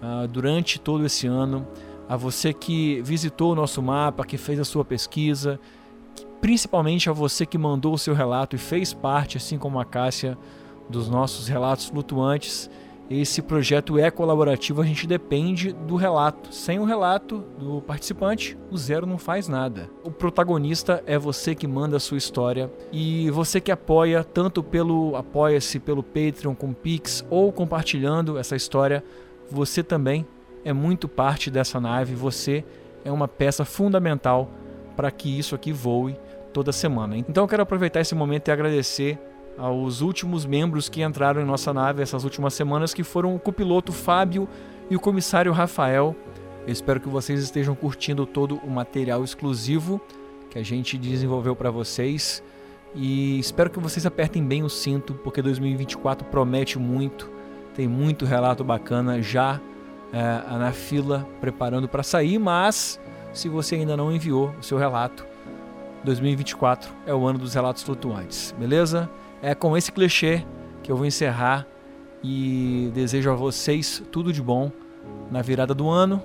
uh, 0.00 0.28
durante 0.28 0.78
todo 0.78 1.04
esse 1.04 1.26
ano. 1.26 1.66
A 2.08 2.16
você 2.16 2.52
que 2.52 3.02
visitou 3.02 3.50
o 3.50 3.54
nosso 3.56 3.82
mapa, 3.82 4.24
que 4.24 4.38
fez 4.38 4.60
a 4.60 4.64
sua 4.64 4.84
pesquisa, 4.84 5.58
principalmente 6.42 7.08
a 7.08 7.12
você 7.12 7.46
que 7.46 7.56
mandou 7.56 7.94
o 7.94 7.98
seu 7.98 8.14
relato 8.14 8.56
e 8.56 8.58
fez 8.58 8.92
parte, 8.92 9.36
assim 9.36 9.56
como 9.56 9.78
a 9.78 9.84
Cássia, 9.84 10.36
dos 10.90 11.08
nossos 11.08 11.46
relatos 11.46 11.86
flutuantes. 11.86 12.68
Esse 13.08 13.40
projeto 13.40 13.96
é 13.96 14.10
colaborativo, 14.10 14.82
a 14.82 14.84
gente 14.84 15.06
depende 15.06 15.72
do 15.72 15.94
relato. 15.94 16.52
Sem 16.52 16.80
o 16.80 16.84
relato 16.84 17.44
do 17.56 17.80
participante, 17.80 18.58
o 18.72 18.76
zero 18.76 19.06
não 19.06 19.18
faz 19.18 19.46
nada. 19.46 19.88
O 20.02 20.10
protagonista 20.10 21.00
é 21.06 21.16
você 21.16 21.54
que 21.54 21.68
manda 21.68 21.96
a 21.96 22.00
sua 22.00 22.18
história 22.18 22.68
e 22.90 23.30
você 23.30 23.60
que 23.60 23.70
apoia 23.70 24.24
tanto 24.24 24.64
pelo 24.64 25.14
apoia-se 25.14 25.78
pelo 25.78 26.02
Patreon 26.02 26.56
com 26.56 26.72
Pix 26.72 27.24
ou 27.30 27.52
compartilhando 27.52 28.36
essa 28.36 28.56
história, 28.56 29.04
você 29.48 29.80
também 29.80 30.26
é 30.64 30.72
muito 30.72 31.06
parte 31.06 31.52
dessa 31.52 31.80
nave, 31.80 32.16
você 32.16 32.64
é 33.04 33.12
uma 33.12 33.28
peça 33.28 33.64
fundamental 33.64 34.50
para 34.96 35.10
que 35.10 35.38
isso 35.38 35.54
aqui 35.54 35.72
voe 35.72 36.16
toda 36.52 36.72
semana. 36.72 37.16
Então 37.16 37.44
eu 37.44 37.48
quero 37.48 37.62
aproveitar 37.62 38.00
esse 38.00 38.14
momento 38.14 38.48
e 38.48 38.50
agradecer 38.50 39.18
aos 39.56 40.00
últimos 40.00 40.46
membros 40.46 40.88
que 40.88 41.02
entraram 41.02 41.40
em 41.40 41.44
nossa 41.44 41.72
nave 41.72 42.02
essas 42.02 42.24
últimas 42.24 42.54
semanas, 42.54 42.94
que 42.94 43.02
foram 43.02 43.34
o 43.34 43.38
copiloto 43.38 43.92
Fábio 43.92 44.48
e 44.90 44.96
o 44.96 45.00
comissário 45.00 45.52
Rafael. 45.52 46.16
Eu 46.66 46.72
espero 46.72 47.00
que 47.00 47.08
vocês 47.08 47.42
estejam 47.42 47.74
curtindo 47.74 48.24
todo 48.24 48.56
o 48.56 48.70
material 48.70 49.24
exclusivo 49.24 50.00
que 50.50 50.58
a 50.58 50.62
gente 50.62 50.98
desenvolveu 50.98 51.56
para 51.56 51.70
vocês 51.70 52.42
e 52.94 53.38
espero 53.38 53.70
que 53.70 53.80
vocês 53.80 54.04
apertem 54.04 54.44
bem 54.44 54.62
o 54.62 54.68
cinto, 54.68 55.14
porque 55.14 55.40
2024 55.40 56.26
promete 56.26 56.78
muito, 56.78 57.30
tem 57.74 57.88
muito 57.88 58.26
relato 58.26 58.62
bacana 58.62 59.22
já 59.22 59.58
é, 60.12 60.58
na 60.58 60.72
fila 60.72 61.26
preparando 61.40 61.88
para 61.88 62.02
sair, 62.02 62.38
mas 62.38 63.00
se 63.32 63.48
você 63.48 63.76
ainda 63.76 63.96
não 63.96 64.12
enviou 64.12 64.54
o 64.60 64.62
seu 64.62 64.76
relato, 64.76 65.24
2024 66.04 66.92
é 67.06 67.14
o 67.14 67.26
ano 67.26 67.38
dos 67.38 67.54
relatos 67.54 67.82
flutuantes, 67.82 68.54
beleza? 68.58 69.08
É 69.40 69.54
com 69.54 69.76
esse 69.76 69.92
clichê 69.92 70.44
que 70.82 70.90
eu 70.90 70.96
vou 70.96 71.06
encerrar 71.06 71.66
e 72.22 72.90
desejo 72.94 73.30
a 73.30 73.34
vocês 73.34 74.02
tudo 74.10 74.32
de 74.32 74.42
bom 74.42 74.70
na 75.30 75.42
virada 75.42 75.74
do 75.74 75.88
ano. 75.88 76.22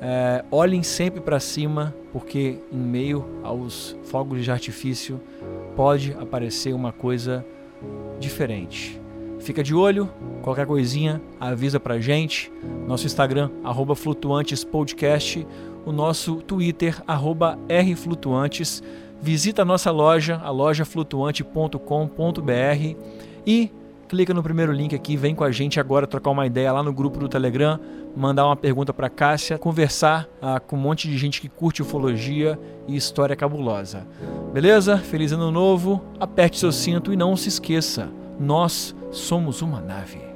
É, 0.00 0.44
olhem 0.50 0.82
sempre 0.82 1.20
para 1.20 1.40
cima, 1.40 1.94
porque 2.12 2.58
em 2.72 2.78
meio 2.78 3.24
aos 3.42 3.96
fogos 4.04 4.44
de 4.44 4.50
artifício 4.50 5.20
pode 5.74 6.12
aparecer 6.20 6.72
uma 6.72 6.92
coisa 6.92 7.44
diferente. 8.20 9.00
Fica 9.40 9.62
de 9.62 9.74
olho, 9.74 10.08
qualquer 10.42 10.66
coisinha 10.66 11.20
avisa 11.38 11.78
pra 11.78 12.00
gente. 12.00 12.52
Nosso 12.86 13.06
Instagram, 13.06 13.50
arroba 13.62 13.94
flutuantespodcast, 13.94 15.46
o 15.86 15.92
nosso 15.92 16.36
Twitter, 16.42 17.00
arroba 17.06 17.58
rflutuantes 17.68 18.82
visita 19.20 19.62
a 19.62 19.64
nossa 19.64 19.90
loja, 19.90 20.40
a 20.42 20.50
lojaflutuante.com.br 20.50 22.96
e 23.46 23.70
clica 24.08 24.32
no 24.32 24.42
primeiro 24.42 24.72
link 24.72 24.94
aqui, 24.94 25.16
vem 25.16 25.34
com 25.34 25.44
a 25.44 25.50
gente 25.50 25.78
agora 25.78 26.06
trocar 26.06 26.30
uma 26.30 26.46
ideia 26.46 26.72
lá 26.72 26.82
no 26.82 26.92
grupo 26.92 27.18
do 27.18 27.28
Telegram, 27.28 27.78
mandar 28.16 28.46
uma 28.46 28.56
pergunta 28.56 28.92
para 28.92 29.10
Cássia, 29.10 29.58
conversar 29.58 30.26
ah, 30.40 30.58
com 30.58 30.76
um 30.76 30.80
monte 30.80 31.08
de 31.08 31.18
gente 31.18 31.40
que 31.40 31.48
curte 31.48 31.82
ufologia 31.82 32.58
e 32.86 32.96
história 32.96 33.36
cabulosa. 33.36 34.06
Beleza? 34.52 34.96
Feliz 34.96 35.30
ano 35.30 35.50
novo, 35.50 36.02
aperte 36.18 36.58
seu 36.58 36.72
cinto 36.72 37.12
e 37.12 37.16
não 37.16 37.36
se 37.36 37.48
esqueça, 37.48 38.08
nós 38.40 38.96
somos 39.10 39.60
uma 39.60 39.80
nave. 39.80 40.27